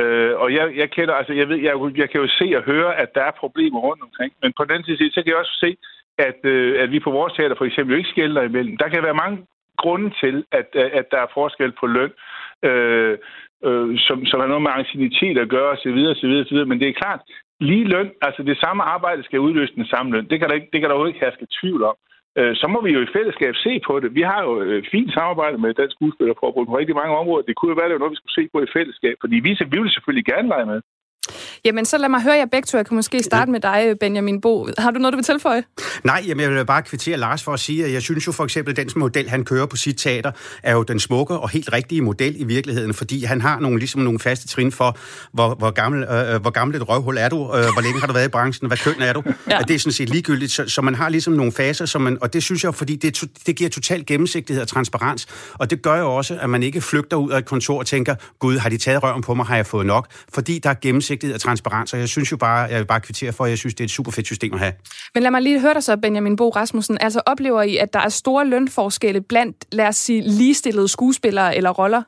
Øh, 0.00 0.34
og 0.42 0.54
jeg, 0.54 0.66
jeg 0.76 0.90
kender, 0.90 1.14
altså 1.14 1.32
jeg 1.32 1.48
ved, 1.48 1.58
jeg, 1.68 1.74
jeg 1.96 2.10
kan 2.10 2.20
jo 2.20 2.28
se 2.28 2.46
og 2.58 2.62
høre, 2.62 2.90
at 3.02 3.14
der 3.14 3.22
er 3.22 3.40
problemer 3.42 3.80
rundt 3.80 4.02
omkring. 4.02 4.32
Men 4.42 4.52
på 4.56 4.64
den 4.64 4.72
anden 4.72 4.96
side, 4.96 5.12
så 5.12 5.20
kan 5.22 5.30
jeg 5.30 5.42
også 5.44 5.56
se, 5.64 5.76
at, 6.18 6.40
øh, 6.44 6.82
at 6.82 6.90
vi 6.90 7.00
på 7.00 7.10
vores 7.10 7.32
teater 7.32 7.56
for 7.58 7.64
eksempel 7.64 7.96
ikke 7.98 8.10
skælder 8.10 8.42
imellem. 8.42 8.76
Der 8.76 8.88
kan 8.88 9.02
være 9.02 9.22
mange 9.24 9.38
grunde 9.78 10.10
til, 10.22 10.44
at, 10.52 10.68
at 10.98 11.06
der 11.10 11.20
er 11.22 11.34
forskel 11.34 11.72
på 11.80 11.86
løn. 11.86 12.12
Øh, 12.68 13.18
øh, 13.68 13.98
som, 14.06 14.16
som 14.30 14.40
har 14.40 14.46
noget 14.46 14.66
med 14.66 14.78
ancienitet 14.80 15.36
at 15.38 15.52
gøre 15.54 15.70
osv. 15.74 15.98
osv., 16.12 16.32
osv. 16.42 16.58
Men 16.70 16.80
det 16.80 16.88
er 16.88 17.00
klart, 17.02 17.20
lige 17.60 17.84
løn, 17.94 18.10
altså 18.26 18.42
det 18.42 18.56
samme 18.64 18.82
arbejde 18.94 19.22
skal 19.24 19.44
udløse 19.46 19.74
den 19.74 19.86
samme 19.92 20.12
løn. 20.12 20.28
Det 20.30 20.36
kan 20.38 20.48
der, 20.48 20.54
ikke, 20.54 20.70
det 20.72 20.80
kan 20.80 20.90
der 20.90 20.96
jo 20.96 21.06
ikke 21.06 21.24
herske 21.24 21.46
tvivl 21.60 21.82
om. 21.90 21.96
Øh, 22.38 22.56
så 22.60 22.66
må 22.72 22.78
vi 22.86 22.90
jo 22.96 23.00
i 23.02 23.12
fællesskab 23.16 23.54
se 23.66 23.72
på 23.86 24.00
det. 24.00 24.14
Vi 24.14 24.22
har 24.30 24.40
jo 24.46 24.52
øh, 24.62 24.84
fint 24.94 25.12
samarbejde 25.12 25.58
med 25.58 25.74
Dansk 25.74 25.96
Udspillerforbund 26.00 26.66
på 26.66 26.78
rigtig 26.78 26.96
mange 27.00 27.16
områder. 27.20 27.48
Det 27.48 27.56
kunne 27.56 27.72
jo 27.72 27.78
være, 27.78 27.88
det 27.88 27.96
var 27.96 28.04
noget, 28.04 28.16
vi 28.16 28.22
skulle 28.22 28.38
se 28.40 28.48
på 28.52 28.58
i 28.62 28.72
fællesskab, 28.76 29.14
fordi 29.20 29.36
vi, 29.46 29.50
vi 29.72 29.78
vil 29.82 29.92
selvfølgelig 29.92 30.26
gerne 30.32 30.48
lege 30.48 30.66
med. 30.72 30.80
Jamen, 31.64 31.84
så 31.84 31.98
lad 31.98 32.08
mig 32.08 32.22
høre 32.22 32.34
jer 32.34 32.46
begge 32.46 32.66
to. 32.66 32.76
Jeg 32.76 32.86
kan 32.86 32.94
måske 32.94 33.22
starte 33.22 33.50
med 33.50 33.60
dig, 33.60 33.94
Benjamin 34.00 34.40
Bo. 34.40 34.68
Har 34.78 34.90
du 34.90 34.98
noget, 34.98 35.12
du 35.12 35.16
vil 35.16 35.24
tilføje? 35.24 35.62
Nej, 36.04 36.24
jamen, 36.28 36.42
jeg 36.42 36.50
vil 36.50 36.66
bare 36.66 36.82
kvittere 36.82 37.16
Lars 37.16 37.42
for 37.42 37.52
at 37.52 37.60
sige, 37.60 37.84
at 37.84 37.92
jeg 37.92 38.02
synes 38.02 38.26
jo 38.26 38.32
for 38.32 38.44
eksempel, 38.44 38.70
at 38.70 38.76
den 38.76 38.90
model, 38.96 39.28
han 39.28 39.44
kører 39.44 39.66
på 39.66 39.76
sit 39.76 39.96
teater, 39.96 40.32
er 40.62 40.72
jo 40.72 40.82
den 40.82 41.00
smukke 41.00 41.34
og 41.34 41.50
helt 41.50 41.72
rigtige 41.72 42.00
model 42.02 42.40
i 42.40 42.44
virkeligheden, 42.44 42.94
fordi 42.94 43.24
han 43.24 43.40
har 43.40 43.60
nogle, 43.60 43.78
ligesom 43.78 44.00
nogle 44.00 44.18
faste 44.18 44.48
trin 44.48 44.72
for, 44.72 44.96
hvor, 45.32 45.54
hvor, 45.54 45.70
gammel, 45.70 46.02
øh, 46.02 46.40
hvor 46.40 46.50
gammel 46.50 46.76
et 46.76 46.88
røvhul 46.88 47.16
er 47.18 47.28
du, 47.28 47.36
øh, 47.36 47.48
hvor 47.48 47.80
længe 47.82 48.00
har 48.00 48.06
du 48.06 48.12
været 48.12 48.26
i 48.26 48.28
branchen, 48.28 48.66
hvad 48.66 48.76
køn 48.76 49.02
er 49.02 49.12
du. 49.12 49.22
Ja. 49.50 49.58
Det 49.58 49.74
er 49.74 49.78
sådan 49.78 49.92
set 49.92 50.08
ligegyldigt, 50.08 50.52
så, 50.52 50.68
så 50.68 50.82
man 50.82 50.94
har 50.94 51.08
ligesom 51.08 51.32
nogle 51.32 51.52
faser, 51.52 51.86
som 51.86 52.02
man, 52.02 52.18
og 52.20 52.32
det 52.32 52.42
synes 52.42 52.64
jeg, 52.64 52.74
fordi 52.74 52.96
det, 52.96 53.24
det 53.46 53.56
giver 53.56 53.70
total 53.70 54.06
gennemsigtighed 54.06 54.62
og 54.62 54.68
transparens, 54.68 55.26
og 55.54 55.70
det 55.70 55.82
gør 55.82 55.98
jo 55.98 56.14
også, 56.14 56.38
at 56.40 56.50
man 56.50 56.62
ikke 56.62 56.80
flygter 56.80 57.16
ud 57.16 57.30
af 57.30 57.38
et 57.38 57.44
kontor 57.44 57.78
og 57.78 57.86
tænker, 57.86 58.14
gud, 58.38 58.58
har 58.58 58.68
de 58.68 58.78
taget 58.78 59.02
røven 59.02 59.22
på 59.22 59.34
mig, 59.34 59.46
har 59.46 59.56
jeg 59.56 59.66
fået 59.66 59.86
nok? 59.86 60.08
Fordi 60.34 60.58
der 60.58 60.70
er 60.70 60.74
gennemsigtighed 60.82 61.34
og 61.34 61.40
transparens, 61.42 61.92
og 61.92 61.98
jeg 61.98 62.08
synes 62.08 62.32
jo 62.32 62.36
bare, 62.36 62.58
jeg 62.58 62.78
vil 62.78 62.84
bare 62.86 63.00
kvittere 63.00 63.32
for, 63.32 63.44
at 63.44 63.50
jeg 63.50 63.58
synes, 63.58 63.74
det 63.74 63.80
er 63.80 63.84
et 63.84 63.90
super 63.90 64.10
fedt 64.10 64.26
system 64.26 64.52
at 64.54 64.58
have. 64.58 64.72
Men 65.14 65.22
lad 65.22 65.30
mig 65.30 65.42
lige 65.42 65.60
høre 65.60 65.74
dig 65.74 65.82
så, 65.82 65.96
Benjamin 65.96 66.36
Bo 66.36 66.48
Rasmussen. 66.48 66.98
Altså 67.00 67.20
oplever 67.26 67.62
I, 67.62 67.76
at 67.76 67.92
der 67.92 68.00
er 68.00 68.08
store 68.08 68.46
lønforskelle 68.46 69.20
blandt, 69.20 69.56
lad 69.72 69.86
os 69.86 69.96
sige, 69.96 70.22
ligestillede 70.22 70.88
skuespillere 70.88 71.56
eller 71.56 71.70
roller? 71.70 72.02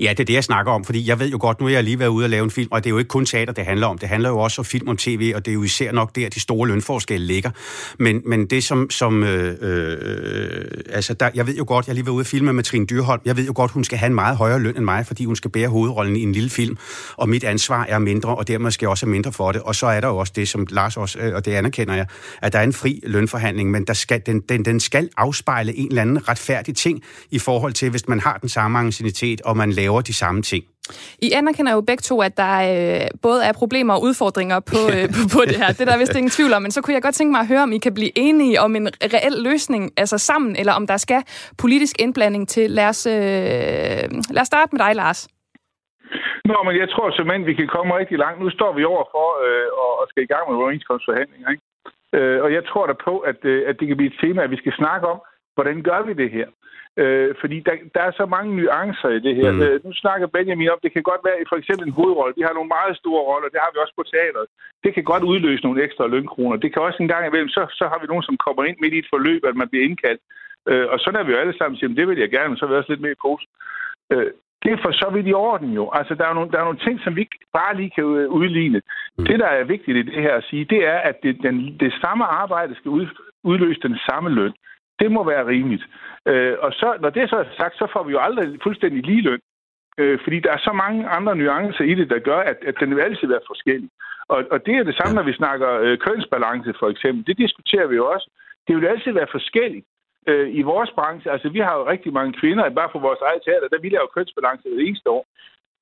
Ja, 0.00 0.10
det 0.10 0.20
er 0.20 0.24
det, 0.24 0.34
jeg 0.34 0.44
snakker 0.44 0.72
om, 0.72 0.84
fordi 0.84 1.08
jeg 1.08 1.20
ved 1.20 1.30
jo 1.30 1.38
godt, 1.40 1.60
nu 1.60 1.66
er 1.66 1.70
jeg 1.70 1.84
lige 1.84 1.98
været 1.98 2.08
ude 2.08 2.26
og 2.26 2.30
lave 2.30 2.44
en 2.44 2.50
film, 2.50 2.68
og 2.72 2.84
det 2.84 2.90
er 2.90 2.92
jo 2.92 2.98
ikke 2.98 3.08
kun 3.08 3.26
teater, 3.26 3.52
det 3.52 3.64
handler 3.64 3.86
om. 3.86 3.98
Det 3.98 4.08
handler 4.08 4.28
jo 4.28 4.38
også 4.38 4.60
om 4.60 4.64
film 4.64 4.88
om 4.88 4.96
tv, 4.96 5.32
og 5.34 5.44
det 5.44 5.50
er 5.50 5.54
jo 5.54 5.62
især 5.62 5.92
nok 5.92 6.16
der, 6.16 6.28
de 6.28 6.40
store 6.40 6.68
lønforskelle 6.68 7.26
ligger. 7.26 7.50
Men, 7.98 8.22
men 8.26 8.46
det 8.46 8.64
som, 8.64 8.90
som 8.90 9.24
øh, 9.24 9.56
øh, 9.60 10.64
altså 10.90 11.14
der, 11.14 11.30
jeg 11.34 11.46
ved 11.46 11.56
jo 11.56 11.64
godt, 11.66 11.86
jeg 11.86 11.94
lige 11.94 12.06
været 12.06 12.14
ude 12.14 12.22
og 12.22 12.26
filme 12.26 12.52
med 12.52 12.64
Trine 12.64 12.86
Dyrholm, 12.86 13.20
jeg 13.24 13.36
ved 13.36 13.46
jo 13.46 13.52
godt, 13.56 13.70
hun 13.70 13.84
skal 13.84 13.98
have 13.98 14.06
en 14.06 14.14
meget 14.14 14.36
højere 14.36 14.58
løn 14.58 14.76
end 14.76 14.84
mig, 14.84 15.06
fordi 15.06 15.24
hun 15.24 15.36
skal 15.36 15.50
bære 15.50 15.68
hovedrollen 15.68 16.16
i 16.16 16.22
en 16.22 16.32
lille 16.32 16.50
film, 16.50 16.76
og 17.16 17.28
mit 17.28 17.44
ansvar 17.44 17.86
er 17.88 17.98
mindre, 17.98 18.36
og 18.36 18.48
dermed 18.48 18.70
skal 18.70 18.86
jeg 18.86 18.90
også 18.90 19.06
have 19.06 19.10
mindre 19.10 19.32
for 19.32 19.52
det. 19.52 19.62
Og 19.62 19.74
så 19.74 19.86
er 19.86 20.00
der 20.00 20.08
jo 20.08 20.16
også 20.16 20.32
det, 20.36 20.48
som 20.48 20.66
Lars 20.70 20.96
også, 20.96 21.18
øh, 21.18 21.34
og 21.34 21.44
det 21.44 21.52
anerkender 21.52 21.94
jeg, 21.94 22.06
at 22.42 22.52
der 22.52 22.58
er 22.58 22.62
en 22.62 22.72
fri 22.72 23.00
lønforhandling, 23.06 23.70
men 23.70 23.84
der 23.84 23.92
skal, 23.92 24.22
den, 24.26 24.40
den, 24.40 24.64
den 24.64 24.80
skal 24.80 25.08
afspejle 25.16 25.76
en 25.76 25.88
eller 25.88 26.02
anden 26.02 26.28
retfærdig 26.28 26.76
ting 26.76 27.02
i 27.30 27.38
forhold 27.38 27.72
til, 27.72 27.90
hvis 27.90 28.08
man 28.08 28.20
har 28.20 28.38
den 28.38 28.48
samme 28.48 28.78
ancienitet, 28.78 29.40
og 29.52 29.56
man 29.62 29.70
laver 29.80 30.00
de 30.00 30.14
samme 30.22 30.42
ting. 30.42 30.64
I 31.26 31.28
anerkender 31.40 31.72
jo 31.72 31.80
begge 31.90 32.04
to, 32.10 32.16
at 32.28 32.34
der 32.42 32.54
øh, 32.70 33.06
både 33.26 33.40
er 33.48 33.52
problemer 33.62 33.92
og 33.96 34.02
udfordringer 34.08 34.58
på, 34.72 34.80
øh, 34.94 35.04
på, 35.16 35.22
på 35.34 35.40
det 35.50 35.56
her. 35.62 35.68
Det 35.78 35.84
der 35.88 35.94
er 35.94 36.02
vist 36.02 36.16
ingen 36.20 36.34
tvivl 36.38 36.52
om, 36.56 36.62
men 36.62 36.72
så 36.76 36.80
kunne 36.82 36.94
jeg 36.94 37.02
godt 37.02 37.16
tænke 37.18 37.32
mig 37.36 37.42
at 37.44 37.50
høre, 37.52 37.62
om 37.68 37.72
I 37.72 37.78
kan 37.86 37.94
blive 37.98 38.12
enige 38.26 38.60
om 38.64 38.70
en 38.80 38.86
reel 39.16 39.36
løsning, 39.48 39.82
altså 40.02 40.16
sammen, 40.30 40.52
eller 40.60 40.72
om 40.80 40.84
der 40.92 40.98
skal 41.06 41.20
politisk 41.62 41.94
indblanding 42.04 42.44
til. 42.54 42.66
Lad 42.78 42.88
os, 42.92 43.02
øh, 43.06 44.04
lad 44.36 44.42
os 44.44 44.50
starte 44.52 44.70
med 44.74 44.80
dig, 44.84 44.92
Lars. 45.02 45.20
Nå, 46.50 46.56
men 46.66 46.74
jeg 46.82 46.88
tror 46.92 47.06
simpelthen, 47.10 47.46
vi 47.50 47.54
kan 47.60 47.68
komme 47.74 47.98
rigtig 48.00 48.18
langt. 48.24 48.38
Nu 48.44 48.50
står 48.50 48.72
vi 48.78 48.82
over 48.92 49.04
for 49.14 49.28
øh, 49.44 49.68
og 50.00 50.06
skal 50.10 50.22
i 50.22 50.32
gang 50.32 50.44
med 50.46 50.56
overenskomstforhandlinger. 50.62 51.48
Ikke? 51.54 51.64
Øh, 52.16 52.38
og 52.44 52.50
jeg 52.56 52.62
tror 52.70 52.84
da 52.86 52.94
på, 53.08 53.14
at, 53.30 53.40
øh, 53.52 53.68
at 53.68 53.74
det 53.78 53.86
kan 53.88 53.96
blive 53.96 54.12
et 54.12 54.20
tema, 54.22 54.38
at 54.42 54.54
vi 54.54 54.62
skal 54.62 54.74
snakke 54.80 55.04
om, 55.14 55.18
hvordan 55.54 55.82
gør 55.82 56.00
vi 56.02 56.12
det 56.22 56.30
her? 56.30 56.48
Øh, 57.02 57.34
fordi 57.40 57.56
der, 57.68 57.74
der 57.94 58.02
er 58.08 58.12
så 58.20 58.26
mange 58.34 58.50
nuancer 58.56 59.10
i 59.18 59.20
det 59.26 59.34
her. 59.40 59.50
Mm. 59.52 59.62
Øh, 59.62 59.76
nu 59.84 59.92
snakker 59.92 60.26
Benjamin 60.26 60.72
om, 60.74 60.78
det 60.82 60.92
kan 60.92 61.02
godt 61.10 61.22
være 61.24 61.48
for 61.52 61.56
eksempel 61.56 61.84
en 61.86 61.98
hovedrolle. 61.98 62.34
Vi 62.36 62.46
har 62.46 62.54
nogle 62.54 62.74
meget 62.76 62.96
store 63.02 63.22
roller, 63.30 63.48
det 63.48 63.60
har 63.64 63.70
vi 63.72 63.78
også 63.84 63.94
på 63.96 64.04
teateret. 64.12 64.46
Det 64.84 64.90
kan 64.94 65.04
godt 65.04 65.24
udløse 65.32 65.64
nogle 65.64 65.82
ekstra 65.86 66.06
lønkroner. 66.06 66.56
Det 66.56 66.72
kan 66.72 66.82
også 66.82 66.98
en 67.02 67.12
gang 67.14 67.24
imellem, 67.26 67.48
så, 67.56 67.62
så 67.78 67.84
har 67.90 67.98
vi 68.00 68.06
nogen, 68.06 68.28
som 68.28 68.36
kommer 68.44 68.62
ind 68.64 68.76
midt 68.80 68.94
i 68.94 68.98
et 68.98 69.12
forløb, 69.14 69.42
at 69.44 69.56
man 69.60 69.68
bliver 69.68 69.84
indkaldt. 69.88 70.22
Øh, 70.70 70.86
og 70.92 70.98
sådan 71.00 71.20
er 71.20 71.24
vi 71.24 71.32
jo 71.32 71.38
alle 71.38 71.56
sammen 71.58 71.76
siger, 71.78 71.94
det 71.94 72.08
vil 72.08 72.18
jeg 72.18 72.30
gerne, 72.30 72.48
men 72.48 72.58
så 72.58 72.64
vil 72.64 72.72
jeg 72.72 72.82
også 72.82 72.92
lidt 72.92 73.04
mere 73.04 73.16
i 73.16 73.22
pose. 73.24 73.46
Øh, 74.12 74.30
det 74.62 74.70
er 74.72 74.82
for 74.84 74.92
så 74.92 75.08
vidt 75.14 75.26
i 75.28 75.32
orden 75.32 75.70
jo. 75.72 75.84
Altså, 75.98 76.14
der 76.14 76.26
er, 76.26 76.34
nogle, 76.34 76.50
der 76.50 76.58
er 76.58 76.64
nogle 76.64 76.84
ting, 76.86 77.00
som 77.00 77.16
vi 77.16 77.20
ikke 77.20 77.38
bare 77.52 77.76
lige 77.76 77.90
kan 77.90 78.04
udligne. 78.38 78.80
Mm. 79.18 79.24
Det, 79.24 79.38
der 79.40 79.46
er 79.46 79.64
vigtigt 79.64 79.96
i 79.96 80.02
det 80.02 80.22
her 80.26 80.34
at 80.34 80.44
sige, 80.50 80.64
det 80.64 80.86
er, 80.86 80.98
at 81.10 81.16
det, 81.22 81.42
den, 81.42 81.56
det 81.80 81.92
samme 82.02 82.24
arbejde 82.24 82.74
skal 82.74 82.90
ud, 82.90 83.06
udløse 83.44 83.80
den 83.80 83.98
samme 84.08 84.30
løn. 84.30 84.54
Det 85.02 85.12
må 85.12 85.24
være 85.32 85.46
rimeligt. 85.46 85.84
Øh, 86.30 86.54
og 86.64 86.72
så, 86.72 86.88
når 87.00 87.10
det 87.10 87.30
så 87.30 87.36
er 87.36 87.44
sagt, 87.60 87.74
så 87.78 87.86
får 87.92 88.02
vi 88.04 88.12
jo 88.12 88.20
aldrig 88.26 88.46
fuldstændig 88.62 89.02
lige 89.06 89.22
løn. 89.28 89.40
Øh, 89.98 90.18
fordi 90.24 90.38
der 90.40 90.52
er 90.52 90.62
så 90.68 90.72
mange 90.72 91.08
andre 91.16 91.36
nuancer 91.36 91.84
i 91.84 91.94
det, 91.94 92.10
der 92.10 92.18
gør, 92.18 92.40
at, 92.50 92.58
at 92.66 92.74
den 92.80 92.96
vil 92.96 93.02
altid 93.02 93.28
være 93.28 93.48
forskellig. 93.52 93.90
Og, 94.28 94.44
og 94.50 94.66
det 94.66 94.74
er 94.76 94.82
det 94.82 94.96
samme, 94.96 95.14
når 95.14 95.22
vi 95.22 95.40
snakker 95.40 95.70
øh, 95.84 95.98
kønsbalance 95.98 96.72
for 96.80 96.88
eksempel. 96.88 97.26
Det 97.26 97.38
diskuterer 97.38 97.86
vi 97.86 97.96
jo 97.96 98.06
også. 98.14 98.30
Det 98.66 98.76
vil 98.76 98.86
altid 98.86 99.12
være 99.12 99.34
forskelligt 99.36 99.86
øh, 100.26 100.48
i 100.60 100.62
vores 100.62 100.90
branche. 100.98 101.30
Altså, 101.30 101.48
vi 101.48 101.58
har 101.58 101.74
jo 101.78 101.88
rigtig 101.92 102.12
mange 102.12 102.32
kvinder, 102.40 102.70
bare 102.70 102.92
på 102.92 102.98
vores 102.98 103.20
eget 103.28 103.42
teater, 103.44 103.68
der 103.68 103.80
vi 103.82 103.88
laver 103.88 104.14
kønsbalance 104.16 104.68
det 104.68 104.86
eneste 104.88 105.10
år. 105.10 105.24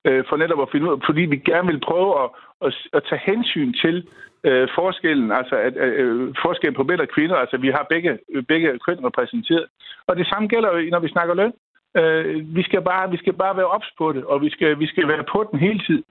Øh, 0.07 0.25
for 0.29 0.37
netop 0.37 0.62
at 0.62 0.71
finde 0.73 0.87
ud 0.87 0.93
af, 0.93 0.99
fordi 1.07 1.23
vi 1.23 1.37
gerne 1.37 1.68
vil 1.73 1.81
prøve 1.89 2.11
at, 2.23 2.29
at, 2.66 2.73
at 2.93 3.03
tage 3.09 3.23
hensyn 3.31 3.73
til 3.73 3.97
øh, 4.45 4.68
forskellen, 4.74 5.32
altså 5.32 5.57
at, 5.57 5.76
øh, 5.76 6.34
forskellen 6.45 6.76
på 6.76 6.82
mænd 6.82 7.01
og 7.01 7.09
kvinder. 7.09 7.36
Altså, 7.36 7.57
vi 7.57 7.68
har 7.68 7.86
begge, 7.91 8.18
begge 8.49 8.78
køn 8.86 9.05
repræsenteret. 9.05 9.66
Og 10.07 10.16
det 10.16 10.26
samme 10.26 10.49
gælder 10.49 10.70
jo, 10.76 10.91
når 10.91 10.99
vi 10.99 11.09
snakker 11.09 11.34
løn. 11.34 11.53
Øh, 11.97 12.57
vi, 12.57 12.62
skal 12.62 12.82
bare, 12.82 13.11
vi 13.11 13.16
skal 13.16 13.32
bare 13.32 13.57
være 13.57 13.66
ops 13.66 13.91
på 13.99 14.12
det, 14.12 14.24
og 14.24 14.43
vi 14.43 14.51
skal, 14.51 14.78
vi 14.78 14.86
skal 14.86 15.09
være 15.09 15.24
på 15.32 15.49
den 15.51 15.59
hele 15.59 15.80
tiden. 15.86 16.05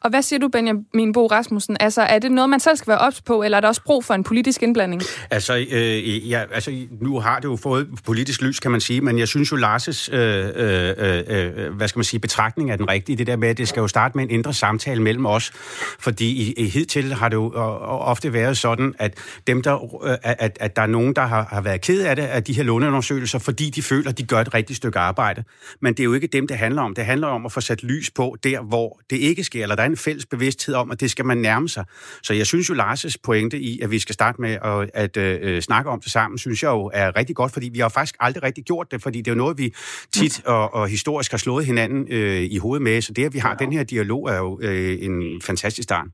Og 0.00 0.10
hvad 0.10 0.22
siger 0.22 0.40
du, 0.40 0.48
Benjamin 0.48 1.12
Bo 1.12 1.26
Rasmussen? 1.26 1.76
Altså, 1.80 2.02
er 2.02 2.18
det 2.18 2.32
noget, 2.32 2.50
man 2.50 2.60
selv 2.60 2.76
skal 2.76 2.90
være 2.90 2.98
ops 2.98 3.20
på, 3.20 3.42
eller 3.42 3.56
er 3.56 3.60
der 3.60 3.68
også 3.68 3.82
brug 3.82 4.04
for 4.04 4.14
en 4.14 4.24
politisk 4.24 4.62
indblanding? 4.62 5.02
Altså, 5.30 5.66
øh, 5.70 6.30
ja, 6.30 6.44
altså 6.52 6.86
nu 7.00 7.20
har 7.20 7.36
det 7.38 7.44
jo 7.44 7.56
fået 7.56 7.88
politisk 8.04 8.42
lys, 8.42 8.60
kan 8.60 8.70
man 8.70 8.80
sige, 8.80 9.00
men 9.00 9.18
jeg 9.18 9.28
synes 9.28 9.52
jo, 9.52 9.56
Lars' 9.56 10.14
øh, 10.14 10.48
øh, 10.56 10.94
øh, 10.98 11.56
øh 11.58 11.74
hvad 11.74 11.88
skal 11.88 11.98
man 11.98 12.04
sige, 12.04 12.20
betragtning 12.20 12.70
er 12.70 12.76
den 12.76 12.88
rigtige. 12.88 13.16
Det 13.16 13.26
der 13.26 13.36
med, 13.36 13.48
at 13.48 13.58
det 13.58 13.68
skal 13.68 13.80
jo 13.80 13.88
starte 13.88 14.16
med 14.16 14.24
en 14.24 14.30
indre 14.30 14.54
samtale 14.54 15.02
mellem 15.02 15.26
os, 15.26 15.52
fordi 15.98 16.26
i, 16.26 16.52
i 16.52 16.68
hidtil 16.68 17.14
har 17.14 17.28
det 17.28 17.36
jo 17.36 17.52
øh, 17.56 17.60
øh, 17.60 18.08
ofte 18.08 18.32
været 18.32 18.58
sådan, 18.58 18.94
at 18.98 19.14
dem 19.46 19.62
der, 19.62 20.04
øh, 20.04 20.16
at, 20.22 20.56
at 20.60 20.76
der 20.76 20.82
er 20.82 20.86
nogen, 20.86 21.14
der 21.16 21.22
har, 21.22 21.44
har 21.50 21.60
været 21.60 21.80
ked 21.80 22.02
af 22.02 22.16
det, 22.16 22.22
af 22.22 22.44
de 22.44 22.52
her 22.52 22.62
låneundersøgelser, 22.62 23.38
fordi 23.38 23.70
de 23.70 23.82
føler, 23.82 24.10
at 24.10 24.18
de 24.18 24.22
gør 24.22 24.40
et 24.40 24.54
rigtigt 24.54 24.76
stykke 24.76 24.98
arbejde. 24.98 25.44
Men 25.80 25.94
det 25.94 26.00
er 26.00 26.04
jo 26.04 26.14
ikke 26.14 26.26
dem, 26.26 26.46
det 26.46 26.56
handler 26.56 26.82
om. 26.82 26.94
Det 26.94 27.04
handler 27.04 27.26
om 27.28 27.46
at 27.46 27.52
få 27.52 27.60
sat 27.60 27.82
lys 27.82 28.10
på 28.10 28.36
der, 28.44 28.62
hvor 28.62 29.00
det 29.10 29.16
ikke 29.16 29.44
sker 29.44 29.66
eller 29.70 29.76
der 29.76 29.82
er 29.82 29.90
en 29.90 29.96
fælles 29.96 30.26
bevidsthed 30.26 30.74
om, 30.74 30.90
at 30.90 31.00
det 31.00 31.10
skal 31.10 31.24
man 31.24 31.38
nærme 31.38 31.68
sig. 31.68 31.84
Så 32.22 32.34
jeg 32.34 32.46
synes 32.46 32.68
jo, 32.68 32.74
Lars' 32.74 33.14
pointe 33.22 33.58
i, 33.58 33.80
at 33.80 33.90
vi 33.90 33.98
skal 33.98 34.12
starte 34.14 34.40
med 34.40 34.58
at, 34.64 34.90
at 34.94 35.16
øh, 35.16 35.62
snakke 35.62 35.90
om 35.90 36.00
det 36.00 36.12
sammen, 36.12 36.38
synes 36.38 36.62
jeg 36.62 36.68
jo 36.68 36.90
er 36.94 37.16
rigtig 37.16 37.36
godt, 37.36 37.52
fordi 37.52 37.68
vi 37.68 37.78
har 37.78 37.88
faktisk 37.88 38.16
aldrig 38.20 38.42
rigtig 38.42 38.64
gjort 38.64 38.86
det, 38.90 39.02
fordi 39.02 39.18
det 39.18 39.28
er 39.28 39.32
jo 39.32 39.38
noget, 39.38 39.58
vi 39.58 39.74
tit 40.12 40.44
og, 40.46 40.74
og 40.74 40.88
historisk 40.88 41.30
har 41.30 41.38
slået 41.38 41.66
hinanden 41.66 42.06
øh, 42.10 42.42
i 42.42 42.58
hovedet 42.58 42.82
med, 42.82 43.02
så 43.02 43.12
det, 43.12 43.24
at 43.24 43.34
vi 43.34 43.38
har 43.38 43.54
den 43.54 43.72
her 43.72 43.82
dialog, 43.82 44.28
er 44.28 44.36
jo 44.36 44.60
øh, 44.62 44.98
en 45.00 45.40
fantastisk 45.42 45.84
start. 45.84 46.06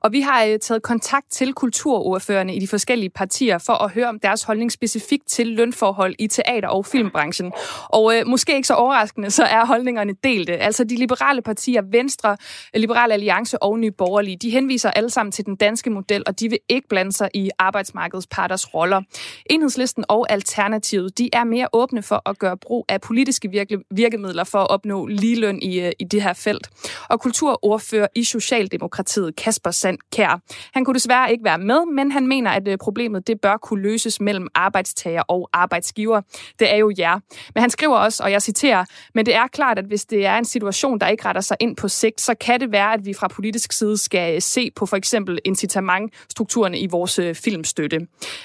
Og 0.00 0.12
vi 0.12 0.20
har 0.20 0.44
øh, 0.44 0.58
taget 0.58 0.82
kontakt 0.82 1.30
til 1.30 1.52
kulturordførende 1.52 2.54
i 2.54 2.58
de 2.58 2.68
forskellige 2.68 3.10
partier 3.10 3.58
for 3.58 3.72
at 3.72 3.90
høre 3.90 4.08
om 4.08 4.20
deres 4.20 4.42
holdning 4.42 4.72
specifikt 4.72 5.28
til 5.28 5.46
lønforhold 5.46 6.14
i 6.18 6.26
teater- 6.26 6.68
og 6.68 6.86
filmbranchen. 6.86 7.52
Og 7.88 8.16
øh, 8.16 8.26
måske 8.26 8.54
ikke 8.54 8.68
så 8.68 8.74
overraskende, 8.74 9.30
så 9.30 9.44
er 9.44 9.66
holdningerne 9.66 10.12
delte. 10.24 10.56
Altså 10.56 10.84
de 10.84 10.96
liberale 10.96 11.42
partier, 11.42 11.82
Venstre, 11.90 12.36
Liberale 12.74 13.14
Alliance 13.14 13.62
og 13.62 13.78
Nye 13.78 13.90
Borgerlige, 13.90 14.36
de 14.36 14.50
henviser 14.50 14.90
alle 14.90 15.10
sammen 15.10 15.32
til 15.32 15.46
den 15.46 15.56
danske 15.56 15.90
model, 15.90 16.22
og 16.26 16.40
de 16.40 16.48
vil 16.50 16.58
ikke 16.68 16.88
blande 16.88 17.12
sig 17.12 17.28
i 17.34 17.50
arbejdsmarkedets 17.58 18.26
parters 18.26 18.74
roller. 18.74 19.02
Enhedslisten 19.50 20.04
og 20.08 20.32
Alternativet, 20.32 21.18
de 21.18 21.30
er 21.32 21.44
mere 21.44 21.68
åbne 21.72 22.02
for 22.02 22.28
at 22.28 22.38
gøre 22.38 22.56
brug 22.56 22.84
af 22.88 23.00
politiske 23.00 23.50
virke, 23.50 23.78
virkemidler 23.90 24.44
for 24.44 24.58
at 24.58 24.70
opnå 24.70 25.06
ligeløn 25.06 25.62
i, 25.62 25.80
øh, 25.80 25.92
i 25.98 26.04
det 26.04 26.22
her 26.22 26.32
felt. 26.32 26.70
Og 27.08 27.20
kulturordfører 27.20 28.06
i 28.14 28.24
Socialdemokratiet, 28.24 29.36
Kasper 29.36 29.59
Kasper 29.60 29.70
Sandkær. 29.70 30.40
Han 30.72 30.84
kunne 30.84 30.94
desværre 30.94 31.32
ikke 31.32 31.44
være 31.44 31.58
med, 31.58 31.94
men 31.94 32.12
han 32.12 32.26
mener, 32.26 32.50
at 32.50 32.68
øh, 32.68 32.78
problemet 32.78 33.26
det 33.26 33.40
bør 33.40 33.56
kunne 33.56 33.82
løses 33.82 34.20
mellem 34.20 34.48
arbejdstager 34.54 35.22
og 35.22 35.50
arbejdsgiver. 35.52 36.20
Det 36.58 36.72
er 36.72 36.76
jo 36.76 36.92
jer. 36.98 37.18
Men 37.54 37.60
han 37.60 37.70
skriver 37.70 37.96
også, 37.96 38.22
og 38.22 38.32
jeg 38.32 38.42
citerer, 38.42 38.84
men 39.14 39.26
det 39.26 39.34
er 39.34 39.46
klart, 39.46 39.78
at 39.78 39.84
hvis 39.84 40.04
det 40.04 40.26
er 40.26 40.36
en 40.36 40.44
situation, 40.44 40.98
der 40.98 41.08
ikke 41.08 41.24
retter 41.24 41.40
sig 41.40 41.56
ind 41.60 41.76
på 41.76 41.88
sigt, 41.88 42.20
så 42.20 42.34
kan 42.34 42.60
det 42.60 42.72
være, 42.72 42.92
at 42.92 43.06
vi 43.06 43.14
fra 43.14 43.28
politisk 43.28 43.72
side 43.72 43.98
skal 43.98 44.34
øh, 44.34 44.42
se 44.42 44.70
på 44.76 44.86
for 44.86 44.96
eksempel 44.96 45.38
incitamentstrukturerne 45.44 46.78
i 46.78 46.86
vores 46.86 47.18
øh, 47.18 47.34
filmstøtte. 47.34 47.98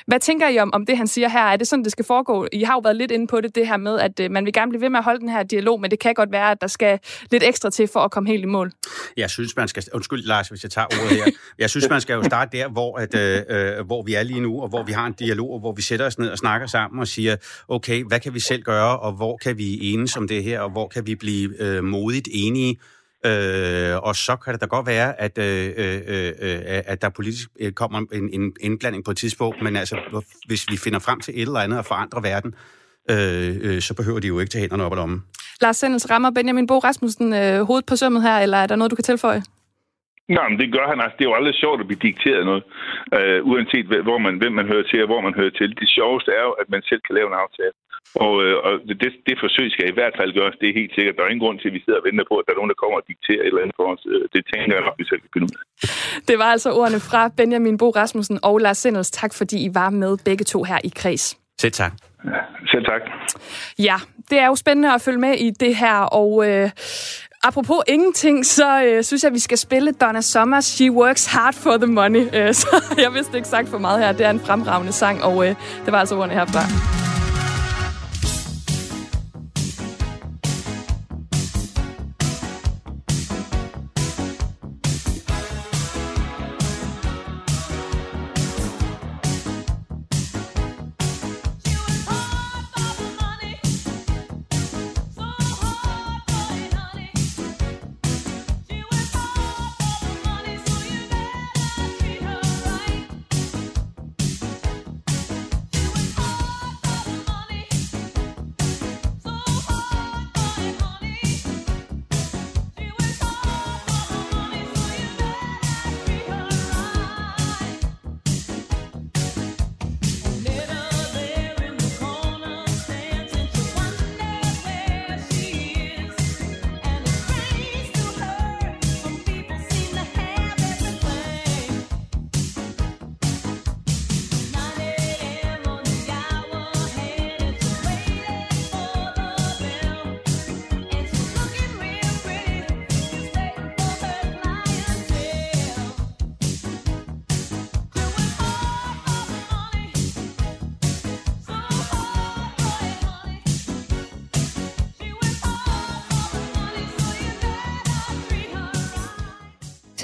Hvad 0.07 0.19
tænker 0.19 0.47
I 0.47 0.59
om, 0.59 0.73
om 0.73 0.85
det, 0.85 0.97
han 0.97 1.07
siger 1.07 1.29
her? 1.29 1.43
Er 1.43 1.57
det 1.57 1.67
sådan, 1.67 1.83
det 1.83 1.91
skal 1.91 2.05
foregå? 2.05 2.47
I 2.53 2.63
har 2.63 2.73
jo 2.73 2.79
været 2.79 2.95
lidt 2.95 3.11
inde 3.11 3.27
på 3.27 3.41
det, 3.41 3.55
det 3.55 3.67
her 3.67 3.77
med, 3.77 3.99
at 3.99 4.31
man 4.31 4.45
vil 4.45 4.53
gerne 4.53 4.69
blive 4.69 4.81
ved 4.81 4.89
med 4.89 4.97
at 4.97 5.03
holde 5.03 5.19
den 5.19 5.29
her 5.29 5.43
dialog, 5.43 5.81
men 5.81 5.91
det 5.91 5.99
kan 5.99 6.13
godt 6.13 6.31
være, 6.31 6.51
at 6.51 6.61
der 6.61 6.67
skal 6.67 6.99
lidt 7.31 7.43
ekstra 7.43 7.69
til 7.69 7.87
for 7.87 7.99
at 7.99 8.11
komme 8.11 8.29
helt 8.29 8.43
i 8.43 8.47
mål. 8.47 8.71
Jeg 9.17 9.29
synes, 9.29 9.55
man 9.55 9.67
skal... 9.67 9.83
Undskyld, 9.93 10.23
Lars, 10.23 10.47
hvis 10.47 10.63
jeg 10.63 10.71
tager 10.71 10.87
ordet 11.05 11.17
her. 11.17 11.31
Jeg 11.59 11.69
synes, 11.69 11.89
man 11.89 12.01
skal 12.01 12.13
jo 12.13 12.23
starte 12.23 12.57
der, 12.57 12.67
hvor, 12.69 12.97
at, 12.97 13.15
øh, 13.15 13.41
øh, 13.49 13.85
hvor 13.85 14.03
vi 14.03 14.13
er 14.13 14.23
lige 14.23 14.39
nu, 14.39 14.61
og 14.61 14.69
hvor 14.69 14.83
vi 14.83 14.91
har 14.91 15.05
en 15.05 15.13
dialog, 15.13 15.51
og 15.51 15.59
hvor 15.59 15.73
vi 15.73 15.81
sætter 15.81 16.05
os 16.05 16.19
ned 16.19 16.29
og 16.29 16.37
snakker 16.37 16.67
sammen 16.67 16.99
og 16.99 17.07
siger, 17.07 17.35
okay, 17.67 18.03
hvad 18.03 18.19
kan 18.19 18.33
vi 18.33 18.39
selv 18.39 18.63
gøre, 18.63 18.99
og 18.99 19.11
hvor 19.11 19.37
kan 19.37 19.57
vi 19.57 19.93
enes 19.93 20.17
om 20.17 20.27
det 20.27 20.43
her, 20.43 20.59
og 20.59 20.69
hvor 20.69 20.87
kan 20.87 21.07
vi 21.07 21.15
blive 21.15 21.61
øh, 21.61 21.83
modigt 21.83 22.27
enige 22.31 22.79
Øh, 23.25 23.97
og 24.03 24.15
så 24.15 24.35
kan 24.35 24.53
det 24.53 24.61
da 24.61 24.65
godt 24.65 24.87
være, 24.87 25.21
at, 25.21 25.37
øh, 25.37 25.73
øh, 25.77 26.01
øh, 26.07 26.61
at 26.65 27.01
der 27.01 27.09
politisk 27.09 27.49
øh, 27.59 27.71
kommer 27.71 27.99
en, 28.13 28.29
en 28.33 28.53
indblanding 28.59 29.05
på 29.05 29.11
et 29.11 29.17
tidspunkt, 29.17 29.61
men 29.61 29.75
altså, 29.75 30.23
hvis 30.47 30.65
vi 30.69 30.77
finder 30.77 30.99
frem 30.99 31.19
til 31.19 31.33
et 31.33 31.41
eller 31.41 31.59
andet 31.59 31.77
at 31.77 31.85
forandre 31.85 32.23
verden, 32.23 32.55
øh, 33.09 33.57
øh, 33.61 33.81
så 33.81 33.93
behøver 33.93 34.19
de 34.19 34.27
jo 34.27 34.39
ikke 34.39 34.49
tage 34.49 34.59
hænderne 34.59 34.83
op 34.83 34.91
ad 34.91 34.97
lommen. 34.97 35.23
Lars 35.61 35.77
Sendels 35.77 36.09
rammer 36.09 36.31
Benjamin 36.31 36.67
Bo 36.67 36.79
Rasmussen 36.79 37.33
øh, 37.33 37.63
hovedet 37.63 37.85
på 37.85 37.95
sømmet 37.95 38.21
her, 38.21 38.39
eller 38.39 38.57
er 38.57 38.67
der 38.67 38.75
noget, 38.75 38.91
du 38.91 38.95
kan 38.95 39.03
tilføje? 39.03 39.43
Nej, 40.27 40.49
men 40.49 40.59
det 40.59 40.73
gør 40.75 40.87
han. 40.91 41.01
Altså, 41.01 41.15
det 41.17 41.23
er 41.25 41.31
jo 41.31 41.39
aldrig 41.39 41.55
sjovt 41.55 41.81
at 41.81 41.87
blive 41.87 42.05
dikteret 42.07 42.45
noget, 42.45 42.63
øh, 43.17 43.39
uanset 43.51 43.85
hvor 44.07 44.19
man, 44.25 44.35
hvem 44.41 44.53
man 44.59 44.67
hører 44.71 44.87
til 44.87 45.01
og 45.03 45.09
hvor 45.11 45.21
man 45.27 45.37
hører 45.39 45.53
til. 45.59 45.69
Det 45.81 45.89
sjoveste 45.97 46.31
er 46.39 46.43
jo, 46.49 46.53
at 46.61 46.67
man 46.73 46.81
selv 46.89 47.01
kan 47.07 47.15
lave 47.15 47.27
en 47.31 47.41
aftale. 47.43 47.75
Og, 48.25 48.33
øh, 48.45 48.55
og 48.65 48.71
det, 49.01 49.11
det 49.27 49.35
forsøg 49.43 49.67
skal 49.71 49.89
i 49.89 49.97
hvert 49.97 50.15
fald 50.19 50.31
gøres, 50.39 50.55
det 50.61 50.67
er 50.69 50.79
helt 50.79 50.93
sikkert. 50.95 51.15
Der 51.15 51.23
er 51.23 51.33
ingen 51.33 51.45
grund 51.45 51.59
til, 51.59 51.69
at 51.69 51.75
vi 51.77 51.81
sidder 51.85 51.99
og 51.99 52.05
venter 52.07 52.25
på, 52.29 52.35
at 52.37 52.45
der 52.45 52.53
er 52.53 52.59
nogen, 52.61 52.73
der 52.73 52.81
kommer 52.83 52.97
og 53.01 53.07
dikterer 53.11 53.41
et 53.41 53.47
eller 53.47 53.63
andet 53.63 53.77
for 53.79 53.87
os. 53.93 54.03
Øh, 54.13 54.23
det 54.33 54.41
tænker 54.51 54.75
jeg 54.77 54.85
nok, 54.87 54.97
vi 55.01 55.05
selv 55.11 55.21
kan 55.23 55.31
finde 55.33 55.47
ud 55.49 55.55
af. 55.59 55.63
Det 56.29 56.35
var 56.41 56.49
altså 56.55 56.69
ordene 56.79 57.01
fra 57.09 57.21
Benjamin 57.39 57.77
Bo 57.81 57.89
Rasmussen 57.99 58.37
og 58.49 58.55
Lars 58.65 58.77
Sindels. 58.77 59.11
Tak, 59.11 59.31
fordi 59.39 59.57
I 59.67 59.69
var 59.79 59.89
med 59.89 60.11
begge 60.27 60.45
to 60.53 60.59
her 60.69 60.79
i 60.89 60.91
Kreds. 60.99 61.25
Selv 61.61 61.73
tak. 61.81 61.93
Ja, 62.25 62.41
selv 62.71 62.85
tak. 62.85 63.01
Ja, 63.79 63.97
det 64.29 64.37
er 64.39 64.47
jo 64.47 64.55
spændende 64.55 64.93
at 64.93 65.01
følge 65.01 65.19
med 65.19 65.33
i 65.33 65.49
det 65.51 65.75
her, 65.75 65.97
og 66.21 66.29
øh, 66.49 66.69
apropos 67.47 67.81
ingenting, 67.87 68.45
så 68.45 68.83
øh, 68.83 69.03
synes 69.03 69.23
jeg, 69.23 69.29
at 69.29 69.33
vi 69.33 69.39
skal 69.39 69.57
spille 69.57 69.91
Donna 69.91 70.21
Summers 70.21 70.65
She 70.65 70.91
Works 70.91 71.25
Hard 71.25 71.53
for 71.53 71.77
the 71.77 71.85
Money. 71.85 72.27
Øh, 72.33 72.53
så 72.61 72.95
jeg 72.97 73.13
vidste 73.13 73.37
ikke 73.37 73.49
sagt 73.49 73.69
for 73.69 73.77
meget 73.77 73.99
her. 73.99 74.11
Det 74.11 74.25
er 74.25 74.29
en 74.29 74.39
fremragende 74.39 74.91
sang, 74.91 75.23
og 75.23 75.47
øh, 75.47 75.55
det 75.85 75.91
var 75.91 75.99
altså 75.99 76.15
ordene 76.15 76.33
herfra. 76.33 77.14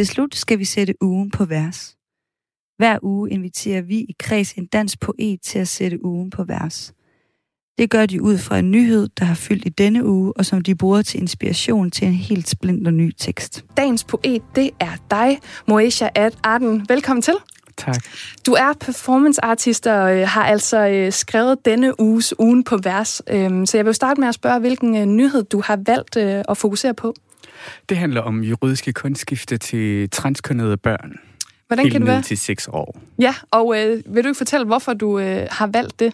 Til 0.01 0.07
slut 0.07 0.35
skal 0.35 0.59
vi 0.59 0.65
sætte 0.65 0.93
ugen 1.01 1.31
på 1.31 1.45
vers. 1.45 1.97
Hver 2.77 2.97
uge 3.01 3.29
inviterer 3.29 3.81
vi 3.81 3.95
i 3.97 4.15
kreds 4.19 4.53
en 4.53 4.65
dansk 4.65 4.99
poet 4.99 5.41
til 5.41 5.59
at 5.59 5.67
sætte 5.67 6.05
ugen 6.05 6.29
på 6.29 6.43
vers. 6.43 6.93
Det 7.77 7.89
gør 7.89 8.05
de 8.05 8.21
ud 8.21 8.37
fra 8.37 8.59
en 8.59 8.71
nyhed, 8.71 9.09
der 9.19 9.25
har 9.25 9.35
fyldt 9.35 9.65
i 9.65 9.69
denne 9.69 10.05
uge, 10.05 10.33
og 10.37 10.45
som 10.45 10.61
de 10.61 10.75
bruger 10.75 11.01
til 11.01 11.21
inspiration 11.21 11.91
til 11.91 12.07
en 12.07 12.13
helt 12.13 12.49
splinter 12.49 12.91
ny 12.91 13.11
tekst. 13.17 13.65
Dagens 13.77 14.03
poet, 14.03 14.41
det 14.55 14.69
er 14.79 14.91
dig, 15.11 15.39
Moesha 15.67 16.07
Arden. 16.43 16.85
Velkommen 16.89 17.21
til. 17.21 17.35
Tak. 17.77 17.95
Du 18.45 18.53
er 18.53 18.73
performanceartist 18.79 19.87
og 19.87 20.17
øh, 20.17 20.27
har 20.27 20.43
altså 20.43 20.87
øh, 20.87 21.11
skrevet 21.11 21.65
denne 21.65 21.99
uges 21.99 22.39
ugen 22.39 22.63
på 22.63 22.77
vers. 22.77 23.21
Øhm, 23.29 23.65
så 23.65 23.77
jeg 23.77 23.85
vil 23.85 23.93
starte 23.93 24.19
med 24.19 24.27
at 24.27 24.35
spørge, 24.35 24.59
hvilken 24.59 24.95
øh, 24.95 25.05
nyhed 25.05 25.43
du 25.43 25.61
har 25.65 25.79
valgt 25.85 26.17
øh, 26.17 26.43
at 26.49 26.57
fokusere 26.57 26.93
på. 26.93 27.13
Det 27.89 27.97
handler 27.97 28.21
om 28.21 28.43
juridiske 28.43 28.93
kunstskifte 28.93 29.57
til 29.57 30.09
transkønnede 30.09 30.77
børn. 30.77 31.19
Hvordan 31.67 31.89
kan 31.89 32.01
det 32.01 32.07
være? 32.07 32.21
til 32.21 32.37
6 32.37 32.67
år. 32.71 33.01
Ja, 33.19 33.35
og 33.51 33.75
øh, 33.77 34.03
vil 34.05 34.23
du 34.23 34.27
ikke 34.27 34.37
fortælle, 34.37 34.65
hvorfor 34.65 34.93
du 34.93 35.19
øh, 35.19 35.47
har 35.51 35.67
valgt 35.67 35.99
det? 35.99 36.13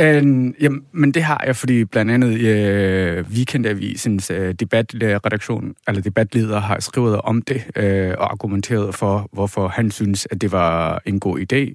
Øh, 0.00 0.24
jamen, 0.60 0.84
men 0.92 1.12
det 1.12 1.22
har 1.22 1.42
jeg, 1.46 1.56
fordi 1.56 1.84
blandt 1.84 2.10
andet 2.10 2.40
øh, 2.40 3.24
Weekendavisens 3.30 4.30
øh, 4.30 4.54
debatredaktion, 4.54 5.74
eller 5.88 6.02
debatleder 6.02 6.60
har 6.60 6.80
skrevet 6.80 7.20
om 7.20 7.42
det 7.42 7.64
øh, 7.76 8.14
og 8.18 8.32
argumenteret 8.32 8.94
for, 8.94 9.28
hvorfor 9.32 9.68
han 9.68 9.90
synes, 9.90 10.28
at 10.30 10.40
det 10.40 10.52
var 10.52 11.02
en 11.06 11.20
god 11.20 11.38
idé. 11.38 11.74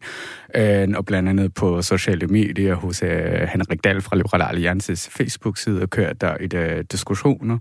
Øh, 0.62 0.88
og 0.96 1.06
blandt 1.06 1.30
andet 1.30 1.54
på 1.54 1.82
sociale 1.82 2.28
medier 2.28 2.76
hos 2.76 3.04
øh, 3.04 3.10
Henrik 3.54 3.84
Dahl 3.84 4.02
fra 4.02 4.16
Liberale 4.16 4.50
Alliances 4.50 5.10
Facebook-side 5.10 5.88
kørt 5.88 6.22
der 6.22 6.36
et 6.40 6.54
øh, 6.54 6.84
diskussioner. 6.92 7.58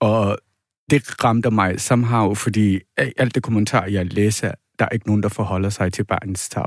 Og 0.00 0.38
det 0.90 1.24
ramte 1.24 1.50
mig 1.50 1.80
somehow, 1.80 2.34
fordi 2.34 2.80
øh, 3.00 3.10
alt 3.16 3.34
det 3.34 3.42
kommentar, 3.42 3.86
jeg 3.86 4.12
læser, 4.12 4.52
der 4.78 4.84
er 4.84 4.88
ikke 4.88 5.06
nogen, 5.06 5.22
der 5.22 5.28
forholder 5.28 5.68
sig 5.68 5.92
til 5.92 6.04
barnets 6.04 6.48
tag. 6.48 6.66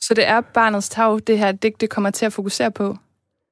Så 0.00 0.14
det 0.14 0.28
er 0.28 0.40
barnets 0.40 0.88
tag, 0.88 1.18
det 1.26 1.38
her 1.38 1.52
digt, 1.52 1.80
det 1.80 1.90
kommer 1.90 2.10
til 2.10 2.26
at 2.26 2.32
fokusere 2.32 2.70
på? 2.70 2.96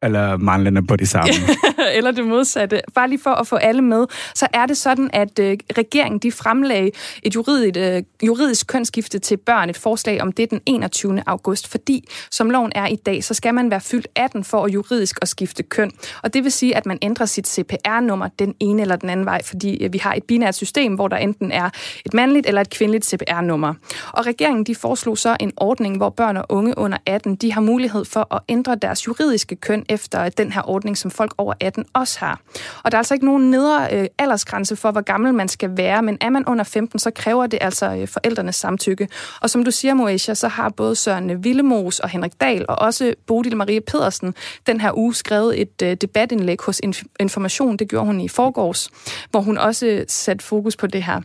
Eller 0.02 0.36
manglende 0.36 0.86
på 0.86 0.96
det 0.96 1.08
samme. 1.08 1.32
eller 1.96 2.10
det 2.10 2.26
modsatte. 2.26 2.80
Bare 2.94 3.08
lige 3.08 3.20
for 3.22 3.30
at 3.30 3.46
få 3.46 3.56
alle 3.56 3.82
med, 3.82 4.06
så 4.34 4.46
er 4.52 4.66
det 4.66 4.76
sådan, 4.76 5.10
at 5.12 5.38
øh, 5.38 5.58
regeringen 5.78 6.18
de 6.18 6.32
fremlagde 6.32 6.90
et 7.22 7.34
juridisk, 7.34 7.76
øh, 7.76 8.02
juridisk 8.26 8.66
kønsskifte 8.66 9.18
til 9.18 9.36
børn, 9.36 9.70
et 9.70 9.76
forslag 9.76 10.22
om 10.22 10.32
det 10.32 10.50
den 10.50 10.60
21. 10.66 11.22
august, 11.26 11.68
fordi 11.68 12.08
som 12.30 12.50
loven 12.50 12.72
er 12.74 12.86
i 12.86 12.96
dag, 12.96 13.24
så 13.24 13.34
skal 13.34 13.54
man 13.54 13.70
være 13.70 13.80
fyldt 13.80 14.08
18 14.16 14.44
for 14.44 14.64
at 14.64 14.74
juridisk 14.74 15.18
at 15.22 15.28
skifte 15.28 15.62
køn. 15.62 15.90
Og 16.22 16.34
det 16.34 16.44
vil 16.44 16.52
sige, 16.52 16.76
at 16.76 16.86
man 16.86 16.98
ændrer 17.02 17.26
sit 17.26 17.48
CPR-nummer 17.48 18.28
den 18.38 18.54
ene 18.60 18.82
eller 18.82 18.96
den 18.96 19.10
anden 19.10 19.26
vej, 19.26 19.42
fordi 19.44 19.84
øh, 19.84 19.92
vi 19.92 19.98
har 19.98 20.14
et 20.14 20.24
binært 20.24 20.54
system, 20.54 20.94
hvor 20.94 21.08
der 21.08 21.16
enten 21.16 21.52
er 21.52 21.70
et 22.06 22.14
mandligt 22.14 22.46
eller 22.46 22.60
et 22.60 22.70
kvindeligt 22.70 23.06
CPR-nummer. 23.06 23.74
Og 24.12 24.26
regeringen 24.26 24.64
de 24.64 24.74
foreslog 24.74 25.18
så 25.18 25.36
en 25.40 25.52
ordning, 25.56 25.96
hvor 25.96 26.10
børn 26.10 26.36
og 26.36 26.46
unge 26.48 26.78
under 26.78 26.98
18, 27.06 27.34
de 27.34 27.52
har 27.52 27.60
mulighed 27.60 28.04
for 28.04 28.34
at 28.34 28.40
ændre 28.48 28.74
deres 28.74 29.06
juridiske 29.06 29.56
køn 29.56 29.84
efter 29.92 30.28
den 30.28 30.52
her 30.52 30.68
ordning, 30.68 30.98
som 30.98 31.10
folk 31.10 31.34
over 31.38 31.54
18 31.60 31.84
også 31.92 32.18
har. 32.20 32.40
Og 32.84 32.92
der 32.92 32.96
er 32.96 33.00
altså 33.00 33.14
ikke 33.14 33.26
nogen 33.26 33.50
nedre 33.50 33.88
øh, 33.92 34.06
aldersgrænse 34.18 34.76
for, 34.76 34.90
hvor 34.90 35.00
gammel 35.00 35.34
man 35.34 35.48
skal 35.48 35.76
være, 35.76 36.02
men 36.02 36.18
er 36.20 36.30
man 36.30 36.44
under 36.46 36.64
15, 36.64 36.98
så 36.98 37.10
kræver 37.10 37.46
det 37.46 37.58
altså 37.62 37.94
øh, 37.94 38.08
forældrenes 38.08 38.56
samtykke. 38.56 39.08
Og 39.40 39.50
som 39.50 39.64
du 39.64 39.70
siger, 39.70 39.94
Moesha, 39.94 40.34
så 40.34 40.48
har 40.48 40.68
både 40.68 40.96
Søren 40.96 41.44
Villemos 41.44 42.00
og 42.00 42.08
Henrik 42.08 42.32
Dahl 42.40 42.64
og 42.68 42.78
også 42.78 43.14
Bodil 43.26 43.56
Marie 43.56 43.80
Pedersen 43.80 44.34
den 44.66 44.80
her 44.80 44.98
uge 44.98 45.14
skrevet 45.14 45.60
et 45.60 45.82
øh, 45.82 45.96
debatindlæg 45.96 46.60
hos 46.60 46.80
Information. 47.20 47.76
Det 47.76 47.88
gjorde 47.88 48.06
hun 48.06 48.20
i 48.20 48.28
forgårs, 48.28 48.90
hvor 49.30 49.40
hun 49.40 49.58
også 49.58 50.04
satte 50.08 50.44
fokus 50.44 50.76
på 50.76 50.86
det 50.86 51.02
her. 51.02 51.20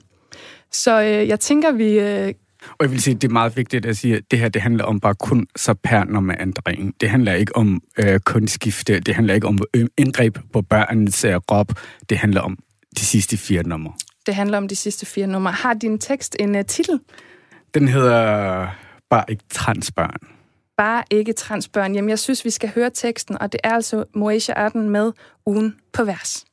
Så 0.71 1.01
øh, 1.01 1.27
jeg 1.27 1.39
tænker, 1.39 1.71
vi 1.71 1.99
øh, 1.99 2.33
og 2.69 2.77
jeg 2.81 2.91
vil 2.91 3.01
sige, 3.01 3.13
det 3.13 3.23
er 3.23 3.31
meget 3.31 3.57
vigtigt 3.57 3.85
at 3.85 3.97
sige, 3.97 4.15
at 4.15 4.23
det 4.31 4.39
her 4.39 4.49
det 4.49 4.61
handler 4.61 4.83
om 4.83 4.99
bare 4.99 5.15
kun 5.15 5.47
ændring. 6.41 6.95
Det 7.01 7.09
handler 7.09 7.33
ikke 7.33 7.55
om 7.55 7.81
øh, 7.97 8.19
kunstskifte, 8.19 8.99
det 8.99 9.15
handler 9.15 9.33
ikke 9.33 9.47
om 9.47 9.59
øh, 9.73 9.87
indgreb 9.97 10.37
på 10.53 10.61
børnens 10.61 11.25
øh, 11.25 11.39
krop, 11.47 11.71
det 12.09 12.17
handler 12.17 12.41
om 12.41 12.57
de 12.97 13.05
sidste 13.05 13.37
fire 13.37 13.63
numre. 13.63 13.93
Det 14.25 14.35
handler 14.35 14.57
om 14.57 14.67
de 14.67 14.75
sidste 14.75 15.05
fire 15.05 15.27
numre. 15.27 15.51
Har 15.51 15.73
din 15.73 15.99
tekst 15.99 16.35
en 16.39 16.55
uh, 16.55 16.61
titel? 16.61 16.99
Den 17.73 17.87
hedder 17.87 18.67
Bare 19.09 19.23
ikke 19.27 19.43
transbørn. 19.49 20.19
Bare 20.77 21.03
ikke 21.11 21.33
transbørn. 21.33 21.95
Jamen, 21.95 22.09
jeg 22.09 22.19
synes, 22.19 22.45
vi 22.45 22.49
skal 22.49 22.71
høre 22.75 22.89
teksten, 22.89 23.41
og 23.41 23.51
det 23.51 23.59
er 23.63 23.73
altså 23.73 24.05
Moesha 24.15 24.53
Arden 24.53 24.89
med 24.89 25.11
ugen 25.45 25.75
på 25.93 26.03
vers. 26.03 26.45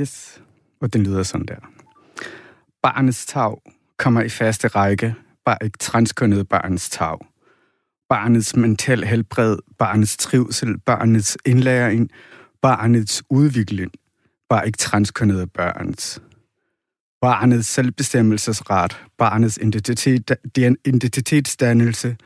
Yes, 0.00 0.42
og 0.80 0.92
den 0.92 1.02
lyder 1.02 1.22
sådan 1.22 1.46
der. 1.46 1.56
Barnets 2.82 3.26
tag 3.26 3.56
kommer 3.96 4.22
i 4.22 4.28
faste 4.28 4.68
række 4.68 5.14
transkønnet 5.80 6.48
barnets 6.48 6.90
tag. 6.90 7.18
Barnets 8.08 8.56
mental 8.56 9.04
helbred, 9.04 9.58
barnets 9.78 10.16
trivsel, 10.16 10.78
barnets 10.78 11.38
indlæring, 11.46 12.10
barnets 12.62 13.22
udvikling, 13.30 13.92
bare 14.48 14.66
ikke 14.66 14.76
transkønnede 14.76 15.46
børns. 15.46 16.22
barnets 17.20 17.68
selvbestemmelsesret, 17.68 19.00
barnets 19.18 19.58
identitet, 19.62 20.30
identitetsdannelse, 20.84 22.16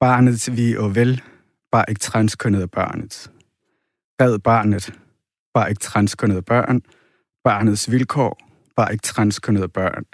barnets 0.00 0.56
vi 0.56 0.76
og 0.76 0.94
vel, 0.94 1.22
bare 1.72 1.84
ikke 1.88 1.98
transkønnede 1.98 2.68
børnets. 2.68 3.30
Red 4.20 4.38
barnet, 4.38 4.94
bare 5.54 5.70
ikke 5.70 5.80
transkønnede 5.80 6.42
børn, 6.42 6.82
barnets 7.44 7.90
vilkår, 7.90 8.38
bare 8.76 8.92
ikke 8.92 9.02
transkønnede 9.02 9.68
børn. 9.68 10.04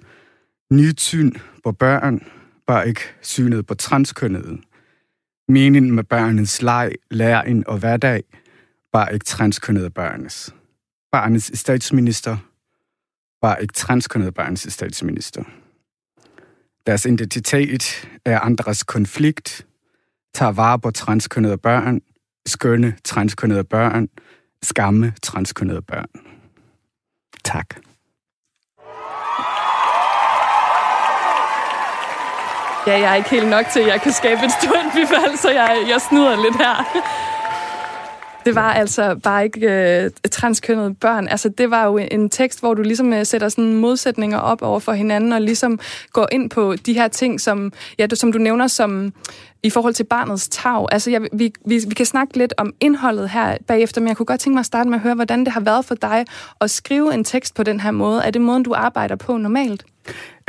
Nyt 0.74 1.00
syn 1.00 1.32
på 1.64 1.72
børn, 1.72 2.26
bare 2.66 2.88
ikke 2.88 3.00
synet 3.22 3.66
på 3.66 3.74
transkønnede. 3.74 4.58
Meningen 5.48 5.92
med 5.92 6.04
børnets 6.04 6.62
leg, 6.62 6.92
læring 7.10 7.68
og 7.68 7.78
hverdag, 7.78 8.22
var 8.92 9.08
ikke 9.08 9.24
transkønnede 9.24 9.90
børnes. 9.90 10.54
Barnets 11.12 11.58
statsminister, 11.58 12.36
var 13.42 13.56
ikke 13.56 13.72
transkønnede 13.72 14.32
barnets 14.32 14.72
statsminister. 14.72 15.44
Deres 16.86 17.06
identitet 17.06 18.08
er 18.24 18.40
andres 18.40 18.82
konflikt, 18.82 19.66
tager 20.34 20.52
vare 20.52 20.78
på 20.78 20.90
transkønnede 20.90 21.58
børn, 21.58 22.00
skønne 22.46 22.96
transkønnede 23.04 23.64
børn, 23.64 24.08
skamme 24.62 25.12
transkønnede 25.22 25.82
børn. 25.82 26.08
Tak. 27.44 27.93
Ja, 32.86 32.92
jeg 32.92 33.10
er 33.12 33.14
ikke 33.14 33.30
helt 33.30 33.48
nok 33.48 33.66
til, 33.72 33.80
at 33.80 33.86
jeg 33.86 34.00
kan 34.00 34.12
skabe 34.12 34.40
et 34.44 34.52
stort 34.62 34.86
bifald, 34.94 35.36
så 35.36 35.50
jeg, 35.50 35.76
jeg 35.88 36.00
snyder 36.00 36.36
lidt 36.42 36.56
her. 36.56 37.02
Det 38.44 38.54
var 38.54 38.72
altså 38.72 39.14
bare 39.22 39.44
ikke 39.44 39.70
øh, 39.70 40.10
transkønnede 40.30 40.94
børn. 40.94 41.28
Altså, 41.28 41.48
det 41.48 41.70
var 41.70 41.84
jo 41.84 41.96
en 41.96 42.30
tekst, 42.30 42.60
hvor 42.60 42.74
du 42.74 42.82
ligesom 42.82 43.12
øh, 43.12 43.26
sætter 43.26 43.48
sådan 43.48 43.74
modsætninger 43.74 44.38
op 44.38 44.62
over 44.62 44.80
for 44.80 44.92
hinanden, 44.92 45.32
og 45.32 45.40
ligesom 45.40 45.80
går 46.12 46.28
ind 46.32 46.50
på 46.50 46.74
de 46.86 46.92
her 46.92 47.08
ting, 47.08 47.40
som, 47.40 47.72
ja, 47.98 48.06
du, 48.06 48.16
som 48.16 48.32
du 48.32 48.38
nævner 48.38 48.66
som 48.66 49.12
i 49.62 49.70
forhold 49.70 49.94
til 49.94 50.04
barnets 50.04 50.48
tag. 50.48 50.86
Altså, 50.92 51.10
jeg, 51.10 51.20
vi, 51.32 51.52
vi, 51.66 51.80
vi 51.88 51.94
kan 51.94 52.06
snakke 52.06 52.38
lidt 52.38 52.54
om 52.56 52.72
indholdet 52.80 53.30
her 53.30 53.56
bagefter, 53.66 54.00
men 54.00 54.08
jeg 54.08 54.16
kunne 54.16 54.26
godt 54.26 54.40
tænke 54.40 54.54
mig 54.54 54.60
at 54.60 54.66
starte 54.66 54.90
med 54.90 54.98
at 54.98 55.02
høre, 55.02 55.14
hvordan 55.14 55.44
det 55.44 55.52
har 55.52 55.60
været 55.60 55.84
for 55.84 55.94
dig 55.94 56.24
at 56.60 56.70
skrive 56.70 57.14
en 57.14 57.24
tekst 57.24 57.54
på 57.54 57.62
den 57.62 57.80
her 57.80 57.90
måde. 57.90 58.22
Er 58.24 58.30
det 58.30 58.40
måden, 58.40 58.62
du 58.62 58.74
arbejder 58.74 59.16
på 59.16 59.36
normalt? 59.36 59.84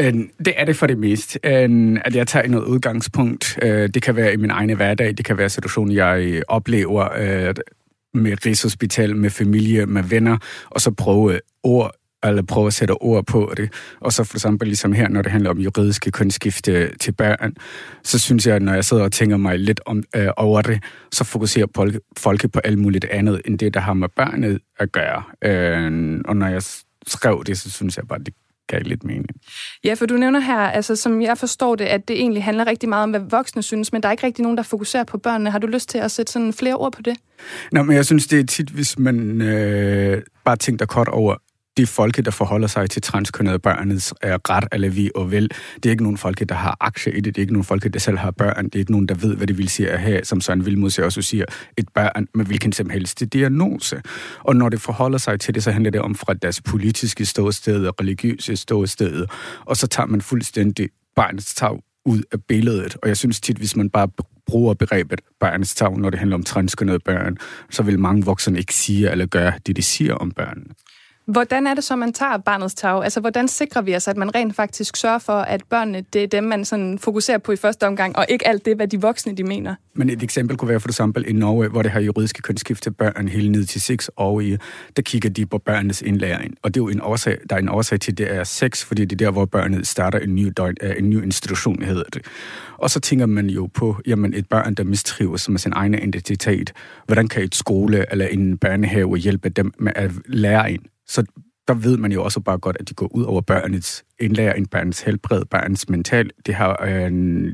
Øhm, 0.02 0.30
det 0.46 0.54
er 0.58 0.66
det 0.66 0.76
for 0.76 0.88
det 0.88 0.98
meste, 0.98 1.40
øhm, 1.44 1.98
at 2.06 2.16
jeg 2.16 2.28
tager 2.28 2.48
noget 2.48 2.66
udgangspunkt. 2.66 3.60
Øh, 3.62 3.90
det 3.90 4.02
kan 4.02 4.16
være 4.16 4.34
i 4.34 4.38
min 4.38 4.50
egen 4.50 4.76
hverdag, 4.76 5.14
det 5.18 5.26
kan 5.26 5.38
være 5.38 5.50
situationen, 5.50 5.96
jeg 5.96 6.42
oplever 6.48 7.10
øh, 7.18 7.56
med 8.14 8.46
Rigshospital, 8.46 9.16
med 9.16 9.30
familie, 9.30 9.86
med 9.86 10.04
venner, 10.04 10.38
og 10.70 10.82
så 10.82 10.92
prøve 10.92 11.40
ord 11.64 11.92
eller 12.24 12.42
prøve 12.42 12.68
at 12.68 12.74
sætte 12.74 12.92
ord 12.92 13.26
på 13.26 13.54
det. 13.58 13.74
Og 14.00 14.14
så 14.14 14.24
for 14.24 14.38
eksempel 14.38 14.68
ligesom 14.68 14.94
her, 14.94 15.10
når 15.10 15.22
det 15.22 15.32
handler 15.32 15.50
om 15.50 15.58
juridiske 15.58 16.12
kønsskifte 16.12 16.98
til 16.98 17.12
børn, 17.12 17.54
så 18.04 18.20
synes 18.20 18.48
jeg, 18.48 18.60
når 18.60 18.74
jeg 18.74 18.86
sidder 18.86 19.04
og 19.04 19.12
tænker 19.12 19.38
mig 19.38 19.60
lidt 19.60 19.82
om, 19.86 20.04
øh, 20.16 20.28
over 20.38 20.62
det, 20.62 20.84
så 21.12 21.24
fokuserer 21.24 21.68
folk, 22.18 22.52
på 22.52 22.60
alt 22.60 22.78
muligt 22.78 23.06
andet, 23.06 23.42
end 23.46 23.60
det, 23.60 23.74
der 23.74 23.80
har 23.80 23.94
med 23.94 24.10
børnet 24.16 24.60
at 24.80 24.92
gøre. 24.92 25.24
Øh, 25.42 26.22
og 26.26 26.38
når 26.38 26.48
jeg 26.48 26.64
skrev 27.08 27.44
det, 27.46 27.58
så 27.58 27.72
synes 27.72 27.98
jeg 27.98 28.08
bare, 28.08 28.20
det 28.20 28.34
gav 28.68 28.82
lidt 28.86 29.04
mening. 29.04 29.30
Ja, 29.84 29.94
for 29.94 30.06
du 30.06 30.18
nævner 30.18 30.40
her, 30.40 30.58
altså 30.60 30.96
som 30.96 31.22
jeg 31.22 31.38
forstår 31.38 31.76
det, 31.76 31.86
at 31.86 32.08
det 32.08 32.20
egentlig 32.20 32.44
handler 32.44 32.68
rigtig 32.68 32.90
meget 32.90 33.04
om, 33.04 33.10
hvad 33.10 33.20
voksne 33.30 33.64
synes, 33.64 33.94
men 33.94 34.04
der 34.04 34.08
er 34.08 34.12
ikke 34.12 34.26
rigtig 34.26 34.44
nogen, 34.44 34.58
der 34.58 34.64
fokuserer 34.64 35.04
på 35.04 35.18
børnene. 35.18 35.52
Har 35.52 35.60
du 35.60 35.68
lyst 35.68 35.90
til 35.90 35.98
at 35.98 36.12
sætte 36.12 36.32
sådan 36.32 36.54
flere 36.54 36.76
ord 36.76 36.92
på 36.92 37.02
det? 37.02 37.18
Nå, 37.72 37.84
men 37.84 37.96
jeg 37.96 38.06
synes, 38.06 38.28
det 38.28 38.40
er 38.40 38.44
tit, 38.44 38.70
hvis 38.70 39.00
man 39.00 39.42
øh, 39.42 40.22
bare 40.46 40.56
tænker 40.56 40.86
kort 40.86 41.08
over, 41.08 41.36
de 41.78 41.88
folke, 41.88 42.22
der 42.22 42.32
forholder 42.32 42.68
sig 42.68 42.90
til 42.90 43.02
transkønnede 43.02 43.60
børnets 43.60 44.14
er 44.22 44.38
ret 44.50 44.68
eller 44.72 44.90
vi 44.90 45.12
og 45.16 45.32
vel. 45.32 45.50
Det 45.76 45.86
er 45.86 45.90
ikke 45.90 46.04
nogen 46.04 46.18
folke, 46.18 46.46
der 46.46 46.56
har 46.56 46.78
aktier 46.80 47.14
i 47.14 47.20
det. 47.20 47.36
Det 47.36 47.38
er 47.38 47.44
ikke 47.44 47.54
nogen 47.54 47.66
folke, 47.66 47.90
der 47.90 48.00
selv 48.00 48.18
har 48.18 48.32
børn. 48.32 48.66
Det 48.66 48.76
er 48.76 48.80
ikke 48.80 48.92
nogen, 48.92 49.08
der 49.08 49.16
ved, 49.16 49.36
hvad 49.36 49.48
det 49.48 49.58
vil 49.58 49.70
sige 49.70 49.90
at 49.90 50.00
have, 50.00 50.26
som 50.26 50.42
Søren 50.42 50.66
Vilmod 50.66 51.00
også 51.00 51.22
siger, 51.22 51.46
et 51.78 51.90
børn 51.96 52.28
med 52.34 52.46
hvilken 52.46 52.72
som 52.72 52.90
helst 52.90 53.24
diagnose. 53.34 54.02
Og 54.40 54.56
når 54.56 54.70
det 54.70 54.82
forholder 54.82 55.18
sig 55.18 55.40
til 55.40 55.56
det, 55.56 55.64
så 55.64 55.72
handler 55.72 55.92
det 55.92 56.02
om 56.02 56.16
fra 56.16 56.34
deres 56.34 56.62
politiske 56.62 57.26
ståsted 57.26 57.88
og 57.88 57.96
religiøse 58.00 58.56
ståsted. 58.56 59.26
Og 59.66 59.78
så 59.78 59.88
tager 59.88 60.08
man 60.08 60.22
fuldstændig 60.22 60.90
barnets 61.16 61.56
tag 61.56 61.80
ud 62.06 62.24
af 62.32 62.44
billedet. 62.44 62.98
Og 63.02 63.08
jeg 63.08 63.18
synes 63.18 63.42
tit, 63.42 63.58
hvis 63.58 63.76
man 63.76 63.90
bare 63.90 64.08
bruger 64.46 64.74
begrebet 64.74 65.22
barnets 65.40 65.76
tag, 65.76 65.98
når 65.98 66.10
det 66.10 66.20
handler 66.20 66.38
om 66.38 66.44
transkønnede 66.44 67.00
børn, 67.00 67.38
så 67.70 67.84
vil 67.84 68.00
mange 68.00 68.26
voksne 68.26 68.60
ikke 68.60 68.76
sige 68.76 69.12
eller 69.12 69.26
gøre 69.26 69.54
det, 69.66 69.76
de 69.76 69.82
siger 69.82 70.14
om 70.14 70.32
børnene. 70.32 70.74
Hvordan 71.28 71.68
er 71.68 71.74
det 71.74 71.84
så, 71.84 71.96
man 71.96 72.14
tager 72.14 72.38
barnets 72.38 72.76
tag? 72.76 73.04
Altså, 73.04 73.20
hvordan 73.20 73.48
sikrer 73.48 73.82
vi 73.82 73.96
os, 73.96 74.08
at 74.08 74.18
man 74.18 74.36
rent 74.36 74.56
faktisk 74.56 74.98
sørger 74.98 75.18
for, 75.18 75.34
at 75.34 75.64
børnene, 75.70 76.04
det 76.14 76.24
er 76.24 76.28
dem, 76.28 76.44
man 76.44 76.66
sådan 76.66 77.00
fokuserer 77.00 77.38
på 77.38 77.52
i 77.52 77.56
første 77.56 77.88
omgang, 77.88 78.18
og 78.18 78.26
ikke 78.30 78.48
alt 78.48 78.66
det, 78.66 78.76
hvad 78.76 78.88
de 78.88 79.02
voksne, 79.02 79.38
de 79.38 79.44
mener? 79.44 79.76
Men 79.94 80.10
et 80.10 80.24
eksempel 80.24 80.58
kunne 80.58 80.70
være 80.70 80.80
for 80.80 80.90
eksempel 80.90 81.26
i 81.28 81.34
Norge, 81.34 81.68
hvor 81.68 81.82
det 81.82 81.92
har 81.92 82.00
juridiske 82.00 82.42
kønsskift 82.42 82.84
til 82.84 82.92
børn 82.92 83.28
helt 83.28 83.52
ned 83.52 83.66
til 83.66 83.82
6 83.82 84.10
år 84.18 84.40
i, 84.40 84.58
der 84.96 85.02
kigger 85.02 85.30
de 85.30 85.46
på 85.46 85.58
børnenes 85.58 86.02
indlæring. 86.02 86.56
Og 86.64 86.74
det 86.74 86.80
er 86.80 86.84
jo 86.84 86.90
en 86.90 87.02
årsag, 87.02 87.38
der 87.50 87.56
er 87.56 87.60
en 87.60 87.70
årsag 87.70 88.00
til, 88.00 88.12
at 88.12 88.18
det 88.18 88.36
er 88.36 88.44
6, 88.44 88.86
fordi 88.86 89.06
det 89.06 89.22
er 89.22 89.26
der, 89.26 89.32
hvor 89.32 89.46
børnet 89.46 89.88
starter 89.88 90.20
en 90.20 90.36
ny, 90.36 90.54
døgn, 90.58 90.76
øh, 90.82 90.96
en 90.98 91.10
ny 91.10 91.24
institution, 91.24 91.84
hedder 91.84 92.04
det. 92.14 92.22
Og 92.78 92.90
så 92.90 93.00
tænker 93.00 93.26
man 93.26 93.50
jo 93.50 93.70
på, 93.74 93.98
jamen 94.08 94.34
et 94.34 94.50
børn, 94.50 94.74
der 94.74 94.84
mistrives 94.84 95.50
med 95.50 95.60
sin 95.60 95.74
egen 95.76 95.94
identitet, 95.94 96.74
hvordan 97.06 97.28
kan 97.28 97.44
et 97.44 97.56
skole 97.56 98.06
eller 98.12 98.28
en 98.28 98.58
børnehave 98.58 99.18
hjælpe 99.18 99.50
dem 99.50 99.74
med 99.80 99.92
at 99.96 100.12
lære 100.28 100.72
ind? 100.72 100.82
Så 101.08 101.24
der 101.68 101.74
ved 101.74 101.98
man 101.98 102.12
jo 102.12 102.24
også 102.24 102.40
bare 102.40 102.58
godt, 102.58 102.78
at 102.80 102.90
de 102.90 102.94
går 102.94 103.16
ud 103.16 103.24
over 103.24 103.42
børnets 103.42 104.06
indlæring, 104.20 104.70
børnets 104.70 105.02
helbred, 105.02 105.46
børnets 105.46 105.90
mental. 105.90 106.30
Det 106.46 106.56
har 106.56 106.84
øh, 106.88 107.12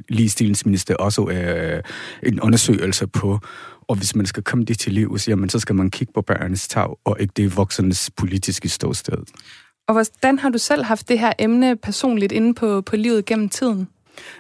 ligestillingsminister 0.10 0.96
også 0.96 1.30
øh, 1.30 1.84
en 2.24 2.42
undersøgelse 2.42 3.08
på. 3.08 3.40
Og 3.88 3.96
hvis 3.96 4.16
man 4.16 4.26
skal 4.26 4.44
komme 4.44 4.66
det 4.66 4.80
til 4.80 4.94
livs, 4.94 5.28
jamen, 5.28 5.50
så 5.50 5.60
skal 5.60 5.76
man 5.76 5.90
kigge 5.90 6.14
på 6.14 6.22
børnenes 6.22 6.68
tag, 6.68 6.98
og 7.06 7.18
ikke 7.20 7.34
det 7.38 7.58
voksenes 7.58 8.12
politiske 8.18 8.70
ståsted. 8.70 9.18
Og 9.88 9.94
hvordan 9.94 10.40
har 10.40 10.50
du 10.50 10.58
selv 10.58 10.84
haft 10.84 11.10
det 11.10 11.20
her 11.20 11.34
emne 11.40 11.76
personligt 11.76 12.32
inde 12.32 12.54
på, 12.54 12.82
på 12.82 12.96
livet 12.96 13.26
gennem 13.26 13.50
tiden? 13.50 13.88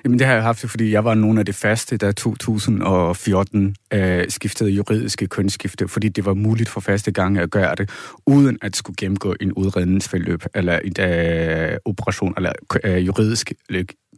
Jamen 0.03 0.19
det 0.19 0.27
har 0.27 0.33
jeg 0.33 0.43
haft, 0.43 0.69
fordi 0.69 0.91
jeg 0.91 1.05
var 1.05 1.13
nogle 1.13 1.39
af 1.39 1.45
de 1.45 1.53
faste, 1.53 1.97
der 1.97 2.11
2014 2.11 3.75
øh, 3.93 4.25
skiftede 4.29 4.69
juridiske 4.69 5.27
kønsskifte, 5.27 5.87
fordi 5.87 6.09
det 6.09 6.25
var 6.25 6.33
muligt 6.33 6.69
for 6.69 6.81
første 6.81 7.11
gang 7.11 7.37
at 7.37 7.51
gøre 7.51 7.75
det, 7.75 7.89
uden 8.25 8.57
at 8.61 8.75
skulle 8.75 8.95
gennemgå 8.97 9.35
en 9.39 9.53
udredningsforløb, 9.53 10.43
eller 10.55 10.79
en 10.79 10.93
øh, 10.99 11.77
operation, 11.85 12.33
eller 12.37 12.51
øh, 12.83 13.05
juridisk 13.05 13.51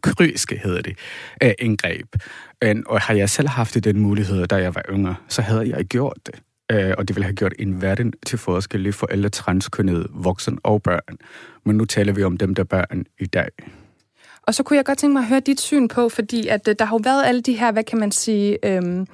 kryske 0.02 0.60
hedder 0.64 0.82
det, 0.82 0.98
øh, 1.42 1.52
indgreb. 1.58 2.06
Og 2.86 3.00
har 3.00 3.14
jeg 3.14 3.30
selv 3.30 3.48
haft 3.48 3.84
den 3.84 4.00
mulighed, 4.00 4.46
da 4.46 4.56
jeg 4.56 4.74
var 4.74 4.82
yngre, 4.90 5.14
så 5.28 5.42
havde 5.42 5.68
jeg 5.76 5.84
gjort 5.84 6.18
det. 6.26 6.34
Øh, 6.72 6.94
og 6.98 7.08
det 7.08 7.16
ville 7.16 7.24
have 7.24 7.34
gjort 7.34 7.52
en 7.58 7.82
verden 7.82 8.12
til 8.26 8.38
forskel 8.38 8.92
for 8.92 9.06
alle 9.06 9.28
transkønnede 9.28 10.06
voksne 10.10 10.58
og 10.62 10.82
børn. 10.82 11.16
Men 11.64 11.76
nu 11.76 11.84
taler 11.84 12.12
vi 12.12 12.22
om 12.22 12.36
dem, 12.36 12.54
der 12.54 12.64
børn 12.64 13.04
i 13.18 13.26
dag. 13.26 13.48
Og 14.46 14.54
så 14.54 14.62
kunne 14.62 14.76
jeg 14.76 14.84
godt 14.84 14.98
tænke 14.98 15.12
mig 15.12 15.20
at 15.20 15.26
høre 15.28 15.40
dit 15.40 15.60
syn 15.60 15.88
på, 15.88 16.08
fordi 16.08 16.48
at 16.48 16.68
øh, 16.68 16.74
der 16.78 16.84
har 16.84 16.96
jo 16.96 17.00
været 17.04 17.24
alle 17.26 17.40
de 17.40 17.52
her, 17.52 17.72
hvad 17.72 17.84
kan 17.84 17.98
man 17.98 18.12
sige, 18.12 18.58
øhm, 18.62 19.06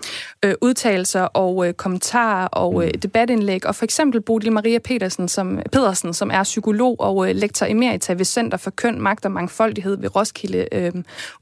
øh, 0.45 0.55
udtalelser 0.61 1.22
og 1.22 1.68
øh, 1.68 1.74
kommentarer 1.74 2.47
og 2.47 2.85
øh, 2.85 2.91
debatindlæg. 3.03 3.66
Og 3.66 3.74
for 3.74 3.85
eksempel 3.85 4.20
Bodil 4.20 4.53
Maria 4.53 4.78
Petersen, 4.78 5.28
som, 5.28 5.59
Pedersen, 5.72 6.14
som 6.14 6.31
er 6.31 6.43
psykolog 6.43 6.97
og 7.01 7.28
øh, 7.28 7.35
lektor 7.37 7.66
emerita 7.66 8.12
ved 8.12 8.24
Center 8.24 8.59
for 8.59 8.70
Køn, 8.70 9.01
Magt 9.01 9.24
og 9.24 9.33
Mangfoldighed 9.33 9.97
ved 9.97 10.16
Roskilde 10.16 10.66
øh, 10.72 10.93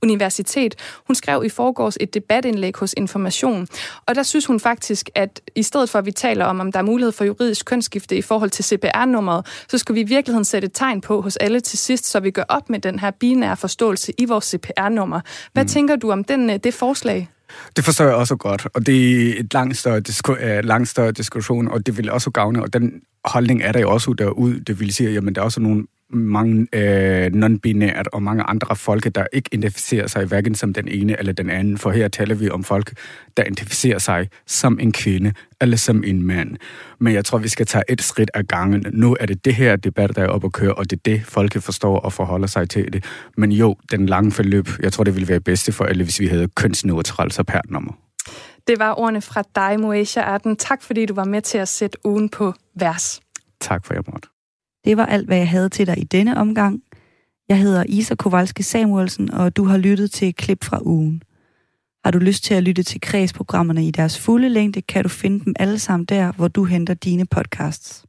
Universitet. 0.02 0.74
Hun 1.06 1.14
skrev 1.14 1.42
i 1.44 1.48
forgårs 1.48 1.96
et 2.00 2.14
debatindlæg 2.14 2.76
hos 2.76 2.94
Information. 2.96 3.68
Og 4.06 4.14
der 4.14 4.22
synes 4.22 4.46
hun 4.46 4.60
faktisk, 4.60 5.10
at 5.14 5.40
i 5.54 5.62
stedet 5.62 5.90
for 5.90 5.98
at 5.98 6.06
vi 6.06 6.12
taler 6.12 6.44
om, 6.44 6.60
om 6.60 6.72
der 6.72 6.78
er 6.78 6.84
mulighed 6.84 7.12
for 7.12 7.24
juridisk 7.24 7.66
kønsskifte 7.66 8.16
i 8.16 8.22
forhold 8.22 8.50
til 8.50 8.64
CPR-nummeret, 8.64 9.46
så 9.68 9.78
skal 9.78 9.94
vi 9.94 10.00
i 10.00 10.04
virkeligheden 10.04 10.44
sætte 10.44 10.66
et 10.66 10.72
tegn 10.74 11.00
på 11.00 11.20
hos 11.20 11.36
alle 11.36 11.60
til 11.60 11.78
sidst, 11.78 12.06
så 12.06 12.20
vi 12.20 12.30
gør 12.30 12.44
op 12.48 12.70
med 12.70 12.78
den 12.78 12.98
her 12.98 13.10
binære 13.10 13.56
forståelse 13.56 13.77
forståelse 13.78 14.12
i 14.18 14.24
vores 14.24 14.44
CPR-nummer. 14.44 15.20
Hvad 15.52 15.64
mm. 15.64 15.68
tænker 15.68 15.96
du 15.96 16.10
om 16.12 16.24
den, 16.24 16.50
øh, 16.50 16.58
det 16.64 16.74
forslag? 16.74 17.28
Det 17.76 17.84
forstår 17.84 18.04
jeg 18.04 18.14
også 18.14 18.36
godt, 18.36 18.66
og 18.74 18.86
det 18.86 19.28
er 19.30 19.40
et 19.40 19.54
langt 19.54 19.76
større, 19.76 20.02
disku- 20.08 20.58
uh, 20.58 20.64
langt 20.64 20.88
større 20.88 21.12
diskussion, 21.12 21.68
og 21.68 21.86
det 21.86 21.96
vil 21.96 22.10
også 22.10 22.30
gavne, 22.30 22.62
og 22.62 22.72
den 22.72 22.92
holdning 23.24 23.62
er 23.62 23.72
der 23.72 23.80
jo 23.80 23.90
også 23.90 24.12
derude. 24.12 24.60
Det 24.60 24.80
vil 24.80 24.94
sige, 24.94 25.16
at 25.16 25.22
der 25.22 25.40
er 25.40 25.44
også 25.44 25.60
nogle 25.60 25.84
mange 26.10 26.66
øh, 26.72 27.26
non-binært 27.26 28.04
og 28.12 28.22
mange 28.22 28.42
andre 28.42 28.76
folk, 28.76 29.14
der 29.14 29.26
ikke 29.32 29.48
identificerer 29.52 30.06
sig 30.06 30.24
hverken 30.24 30.54
som 30.54 30.72
den 30.72 30.88
ene 30.88 31.18
eller 31.18 31.32
den 31.32 31.50
anden. 31.50 31.78
For 31.78 31.90
her 31.90 32.08
taler 32.08 32.34
vi 32.34 32.50
om 32.50 32.64
folk, 32.64 32.92
der 33.36 33.44
identificerer 33.44 33.98
sig 33.98 34.28
som 34.46 34.78
en 34.80 34.92
kvinde 34.92 35.32
eller 35.60 35.76
som 35.76 36.04
en 36.04 36.22
mand. 36.22 36.56
Men 36.98 37.14
jeg 37.14 37.24
tror, 37.24 37.38
vi 37.38 37.48
skal 37.48 37.66
tage 37.66 37.84
et 37.88 38.02
skridt 38.02 38.30
ad 38.34 38.42
gangen. 38.42 38.86
Nu 38.92 39.16
er 39.20 39.26
det 39.26 39.44
det 39.44 39.54
her 39.54 39.76
debat, 39.76 40.16
der 40.16 40.22
er 40.22 40.28
oppe 40.28 40.46
at 40.46 40.52
køre, 40.52 40.74
og 40.74 40.90
det 40.90 40.96
er 40.96 41.00
det, 41.04 41.22
folk 41.24 41.62
forstår 41.62 41.98
og 41.98 42.12
forholder 42.12 42.46
sig 42.46 42.70
til 42.70 42.92
det. 42.92 43.04
Men 43.36 43.52
jo, 43.52 43.76
den 43.90 44.06
lange 44.06 44.32
forløb, 44.32 44.68
jeg 44.82 44.92
tror, 44.92 45.04
det 45.04 45.14
ville 45.14 45.28
være 45.28 45.40
bedste 45.40 45.72
for 45.72 45.84
alle, 45.84 46.04
hvis 46.04 46.20
vi 46.20 46.26
havde 46.26 46.48
kønsneutralt 46.48 47.34
CPR-nummer. 47.34 47.92
Det 48.66 48.78
var 48.78 48.94
ordene 48.98 49.20
fra 49.20 49.42
dig, 49.54 49.80
Moesha 49.80 50.20
Arden. 50.20 50.56
Tak, 50.56 50.82
fordi 50.82 51.06
du 51.06 51.14
var 51.14 51.24
med 51.24 51.42
til 51.42 51.58
at 51.58 51.68
sætte 51.68 51.98
ugen 52.04 52.28
på 52.28 52.52
vers. 52.74 53.20
Tak 53.60 53.86
for, 53.86 53.94
jeg 53.94 54.02
måtte. 54.12 54.28
Det 54.84 54.96
var 54.96 55.06
alt, 55.06 55.26
hvad 55.26 55.36
jeg 55.36 55.48
havde 55.48 55.68
til 55.68 55.86
dig 55.86 55.98
i 55.98 56.04
denne 56.04 56.36
omgang. 56.36 56.82
Jeg 57.48 57.58
hedder 57.58 57.84
Isa 57.88 58.14
Kowalski 58.14 58.62
Samuelsen, 58.62 59.30
og 59.30 59.56
du 59.56 59.64
har 59.64 59.78
lyttet 59.78 60.10
til 60.10 60.28
et 60.28 60.36
klip 60.36 60.64
fra 60.64 60.80
ugen. 60.82 61.22
Har 62.04 62.10
du 62.10 62.18
lyst 62.18 62.44
til 62.44 62.54
at 62.54 62.62
lytte 62.62 62.82
til 62.82 63.00
kredsprogrammerne 63.00 63.86
i 63.86 63.90
deres 63.90 64.18
fulde 64.18 64.48
længde, 64.48 64.82
kan 64.82 65.02
du 65.02 65.08
finde 65.08 65.44
dem 65.44 65.54
alle 65.58 65.78
sammen 65.78 66.04
der, 66.04 66.32
hvor 66.32 66.48
du 66.48 66.64
henter 66.64 66.94
dine 66.94 67.26
podcasts. 67.26 68.07